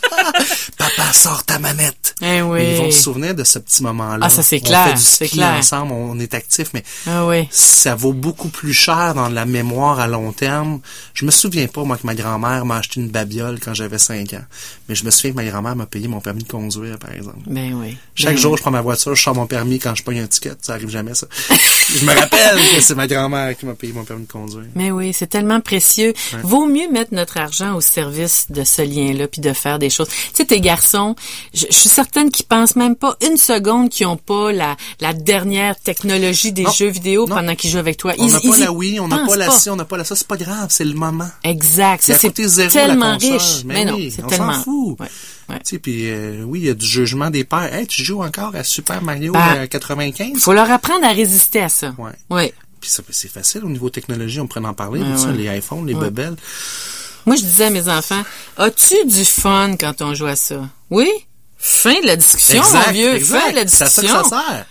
papa, 0.78 1.12
sort 1.12 1.44
ta 1.44 1.58
manette. 1.58 2.14
Eh 2.22 2.42
oui. 2.42 2.60
Ils 2.72 2.78
vont 2.78 2.90
se 2.90 3.02
souvenir 3.02 3.34
de 3.34 3.44
ce 3.44 3.58
petit 3.58 3.82
moment-là. 3.82 4.26
Ah, 4.26 4.30
ça 4.30 4.42
c'est 4.42 4.60
clair. 4.60 4.92
On 4.92 4.96
fait 4.96 5.24
du 5.24 5.30
ski 5.30 5.44
ensemble, 5.44 5.92
on 5.92 6.18
est 6.18 6.34
actifs, 6.34 6.70
mais 6.72 6.82
ah, 7.06 7.26
oui. 7.26 7.46
ça 7.50 7.94
vaut 7.94 8.12
beaucoup 8.14 8.48
plus 8.48 8.72
cher 8.72 9.14
dans 9.14 9.28
la 9.28 9.44
mémoire 9.44 10.00
à 10.00 10.06
long 10.06 10.32
terme. 10.32 10.80
Je 11.14 11.24
me 11.26 11.30
souviens 11.30 11.66
pas, 11.68 11.84
moi, 11.84 11.96
que 11.96 12.06
ma 12.06 12.14
grand-mère 12.14 12.64
m'a 12.64 12.76
acheté 12.76 13.00
une 13.00 13.10
babiole 13.10 13.60
quand 13.60 13.74
j'avais 13.74 13.98
5 13.98 14.32
ans. 14.34 14.44
Mais 14.88 14.94
je 14.94 15.04
me 15.04 15.10
souviens 15.10 15.32
que 15.32 15.36
ma 15.36 15.44
grand-mère 15.44 15.76
m'a 15.76 15.86
payé 15.86 16.08
mon 16.08 16.20
permis 16.20 16.42
de 16.42 16.48
conduire, 16.48 16.98
par 16.98 17.12
exemple. 17.12 17.40
Ben 17.46 17.74
oui. 17.74 17.96
Chaque 18.14 18.34
ben 18.34 18.40
jour, 18.40 18.56
je 18.56 18.62
prends 18.62 18.70
ma 18.70 18.80
voiture, 18.80 19.14
je 19.14 19.22
sors 19.22 19.34
mon 19.34 19.46
permis 19.46 19.78
quand 19.78 19.94
je 19.94 20.02
paye 20.02 20.18
un 20.18 20.26
ticket. 20.26 20.52
Ça 20.62 20.74
arrive 20.74 20.88
jamais, 20.88 21.14
ça. 21.14 21.26
je 21.94 22.04
me 22.04 22.14
rappelle 22.14 22.56
que 22.74 22.80
c'est 22.80 22.94
ma 22.94 23.06
grand-mère 23.06 23.56
qui 23.56 23.66
m'a 23.66 23.74
payé 23.74 23.92
mon 23.92 24.04
permis 24.04 24.26
de 24.26 24.32
conduire. 24.32 24.66
Mais 24.74 24.90
oui, 24.90 25.12
c'est 25.12 25.26
tellement 25.26 25.60
précieux. 25.60 26.14
Vaut 26.42 26.66
mieux 26.66 26.90
mettre 26.90 27.12
notre 27.12 27.36
argent 27.36 27.74
au 27.76 27.80
service 27.80 28.46
de 28.50 28.64
ce 28.64 28.82
lien-là 28.82 29.28
puis 29.28 29.40
de 29.40 29.52
faire 29.52 29.78
des 29.78 29.90
choses. 29.90 30.08
Tu 30.08 30.14
sais, 30.34 30.44
tes 30.46 30.60
garçons, 30.60 31.16
je, 31.52 31.66
suis 31.70 31.88
certaine 31.88 32.30
qu'ils 32.30 32.46
pensent 32.46 32.76
même 32.76 32.96
pas 32.96 33.16
une 33.26 33.36
seconde 33.36 33.90
qu'ils 33.90 34.06
ont 34.06 34.16
pas 34.16 34.52
la, 34.52 34.76
la 35.00 35.12
dernière 35.12 35.78
technologie 35.78 36.52
des 36.52 36.66
jeux 36.76 36.88
vidéo 36.88 37.26
pendant 37.26 37.54
qu'ils 37.54 37.70
jouent 37.70 37.78
avec 37.78 37.96
toi. 37.98 38.14
On 38.18 38.26
n'a 38.26 38.40
pas 38.40 38.56
la 38.56 38.72
Wii, 38.72 39.00
on 39.00 39.08
n'a 39.08 39.18
pas 39.26 39.36
la 39.36 39.50
ci, 39.50 39.68
on 39.70 39.76
n'a 39.76 39.84
pas 39.84 39.96
la 39.96 40.04
ça. 40.04 40.16
C'est 40.16 40.26
pas 40.26 40.36
grave, 40.36 40.68
c'est 40.70 40.84
le 40.84 40.94
moment. 40.94 41.28
Exact. 41.44 42.02
Ça, 42.02 42.14
c'est 42.14 42.32
tellement 42.70 43.16
riche. 43.18 43.64
Mais, 43.64 43.84
non, 43.84 43.98
c'est 44.10 44.26
tellement. 44.26 44.54
Puis 45.82 46.10
euh, 46.10 46.42
oui, 46.44 46.60
il 46.60 46.66
y 46.66 46.70
a 46.70 46.74
du 46.74 46.86
jugement 46.86 47.30
des 47.30 47.44
pères. 47.44 47.72
Hey, 47.72 47.86
tu 47.86 48.04
joues 48.04 48.22
encore 48.22 48.54
à 48.54 48.64
Super 48.64 49.02
Mario 49.02 49.32
95? 49.70 50.32
Ben, 50.32 50.38
faut 50.38 50.52
leur 50.52 50.70
apprendre 50.70 51.04
à 51.04 51.12
résister 51.12 51.60
à 51.60 51.68
ça. 51.68 51.94
Ouais. 52.30 52.52
Puis 52.80 52.90
ça, 52.90 53.02
c'est 53.10 53.30
facile 53.30 53.64
au 53.64 53.68
niveau 53.68 53.90
technologie, 53.90 54.40
on 54.40 54.46
pourrait 54.46 54.66
en 54.66 54.74
parler, 54.74 55.02
les 55.36 55.56
iPhones, 55.56 55.86
les 55.86 55.94
bebelles. 55.94 56.36
Moi, 57.26 57.36
je 57.36 57.42
disais 57.42 57.66
à 57.66 57.70
mes 57.70 57.88
enfants, 57.88 58.22
as-tu 58.56 58.94
du 59.06 59.24
fun 59.24 59.76
quand 59.78 60.00
on 60.00 60.14
joue 60.14 60.26
à 60.26 60.36
ça? 60.36 60.68
Oui? 60.90 61.10
Fin 61.58 62.00
de 62.00 62.06
la 62.06 62.16
discussion, 62.16 62.62
mon 62.62 62.92
vieux. 62.92 63.18
Fin 63.18 63.50
de 63.50 63.56
la 63.56 63.64
discussion. 63.64 64.02
C'est 64.02 64.06
ça 64.06 64.22
que 64.22 64.28
ça 64.28 64.42
sert. 64.48 64.66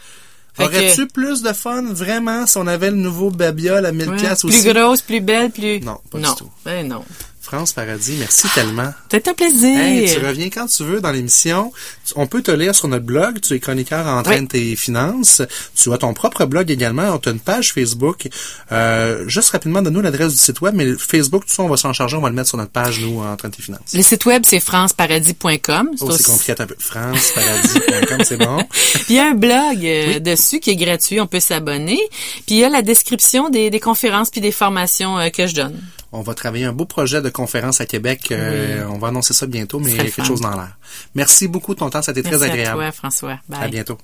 Aurais-tu 0.59 1.07
plus 1.07 1.43
de 1.43 1.53
fun 1.53 1.83
vraiment 1.83 2.47
si 2.47 2.57
on 2.57 2.65
avait 2.65 2.89
le 2.89 2.97
nouveau 2.97 3.29
babiole 3.29 3.85
à 3.85 3.91
1000 3.91 4.11
pièces 4.15 4.43
aussi? 4.43 4.61
Plus 4.61 4.73
grosse, 4.73 5.01
plus 5.01 5.21
belle, 5.21 5.51
plus... 5.51 5.81
Non, 5.81 5.99
pas 6.09 6.17
du 6.17 6.35
tout. 6.35 6.49
Ben 6.65 6.87
non. 6.87 7.03
France 7.47 7.71
Paradis, 7.71 8.17
merci 8.19 8.45
tellement. 8.53 8.93
C'est 9.09 9.25
un 9.25 9.33
plaisir. 9.33 10.13
tu 10.13 10.19
reviens 10.25 10.49
quand 10.49 10.67
tu 10.67 10.83
veux 10.83 10.99
dans 10.99 11.11
l'émission. 11.11 11.71
On 12.17 12.27
peut 12.27 12.41
te 12.41 12.51
lire 12.51 12.75
sur 12.75 12.89
notre 12.89 13.05
blog. 13.05 13.39
Tu 13.39 13.53
es 13.53 13.59
chroniqueur 13.61 14.05
en 14.05 14.21
train 14.21 14.41
de 14.41 14.47
tes 14.47 14.75
finances. 14.75 15.41
Tu 15.73 15.93
as 15.93 15.97
ton 15.97 16.13
propre 16.13 16.43
blog 16.43 16.69
également. 16.69 17.03
On 17.03 17.15
a 17.15 17.31
une 17.31 17.39
page 17.39 17.71
Facebook. 17.71 18.27
Euh, 18.73 19.23
juste 19.29 19.51
rapidement, 19.51 19.81
donne-nous 19.81 20.01
l'adresse 20.01 20.33
du 20.33 20.37
site 20.37 20.59
web, 20.59 20.75
mais 20.75 20.93
Facebook, 20.97 21.45
tout 21.45 21.53
ça, 21.53 21.63
on 21.63 21.69
va 21.69 21.77
s'en 21.77 21.93
charger. 21.93 22.17
On 22.17 22.21
va 22.21 22.27
le 22.27 22.35
mettre 22.35 22.49
sur 22.49 22.57
notre 22.57 22.71
page, 22.71 22.99
nous, 22.99 23.21
en 23.21 23.37
train 23.37 23.47
de 23.47 23.55
tes 23.55 23.63
finances. 23.63 23.93
Le 23.93 24.01
site 24.01 24.25
web, 24.25 24.43
c'est 24.45 24.59
franceparadis.com. 24.59 25.91
Oh, 26.01 26.11
c'est 26.11 26.25
compliqué 26.25 26.53
un 26.59 26.65
peu. 26.67 26.75
franceparadis.com, 26.77 28.23
c'est 28.25 28.37
bon. 28.37 28.57
Puis 28.71 29.05
il 29.11 29.15
y 29.15 29.19
a 29.19 29.29
un 29.29 29.35
blog 29.35 29.85
euh, 29.85 30.19
dessus 30.19 30.59
qui 30.59 30.71
est 30.71 30.75
gratuit. 30.75 31.21
On 31.21 31.27
peut 31.27 31.39
s'abonner. 31.39 32.01
Puis 32.45 32.55
il 32.55 32.57
y 32.57 32.65
a 32.65 32.69
la 32.69 32.81
description 32.81 33.49
des, 33.49 33.69
des 33.69 33.79
conférences 33.79 34.31
puis 34.31 34.41
des 34.41 34.51
formations 34.51 35.17
euh, 35.17 35.29
que 35.29 35.47
je 35.47 35.55
donne. 35.55 35.81
On 36.17 36.21
va 36.21 36.33
travailler 36.33 36.65
un 36.65 36.73
beau 36.73 36.85
projet 36.85 37.21
de 37.21 37.29
conférence 37.29 37.79
à 37.79 37.85
Québec. 37.85 38.29
Euh, 38.31 38.83
on 38.89 38.97
va 38.97 39.09
annoncer 39.09 39.35
ça 39.35 39.45
bientôt, 39.45 39.79
mais 39.79 39.91
il 39.91 39.97
y 39.97 39.99
a 39.99 40.05
quelque 40.05 40.25
chose 40.25 40.41
dans 40.41 40.49
l'air. 40.49 40.75
Merci 41.13 41.47
beaucoup 41.47 41.75
de 41.75 41.79
ton 41.79 41.91
temps, 41.91 42.01
ça 42.01 42.09
a 42.09 42.13
été 42.13 42.23
très 42.23 42.41
agréable. 42.41 42.81
À 42.81 42.85
toi, 42.85 42.91
François. 42.91 43.37
Bye. 43.47 43.59
À 43.61 43.67
bientôt. 43.67 43.99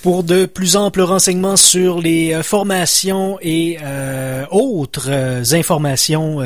Pour 0.00 0.22
de 0.22 0.46
plus 0.46 0.76
amples 0.76 1.02
renseignements 1.02 1.56
sur 1.56 2.00
les 2.00 2.32
euh, 2.32 2.42
formations 2.42 3.36
et 3.42 3.76
euh, 3.82 4.46
autres 4.50 5.10
informations, 5.52 6.40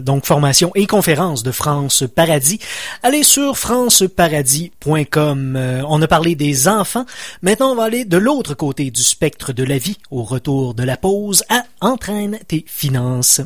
donc 0.00 0.24
formations 0.24 0.72
et 0.74 0.86
conférences 0.86 1.42
de 1.42 1.50
France 1.50 2.04
Paradis, 2.14 2.58
allez 3.02 3.22
sur 3.22 3.58
franceparadis.com. 3.58 5.84
on 5.86 6.00
a 6.00 6.08
parlé 6.08 6.36
des 6.36 6.68
enfants. 6.68 7.04
Maintenant, 7.42 7.72
on 7.72 7.76
va 7.76 7.84
aller 7.84 8.06
de 8.06 8.16
l'autre 8.16 8.54
côté 8.54 8.90
du 8.90 9.02
spectre 9.02 9.52
de 9.52 9.64
la 9.64 9.76
vie, 9.76 9.98
au 10.10 10.22
retour 10.22 10.72
de 10.72 10.84
la 10.84 10.96
pause, 10.96 11.44
à 11.50 11.64
Entraîne 11.82 12.38
tes 12.48 12.64
finances. 12.66 13.42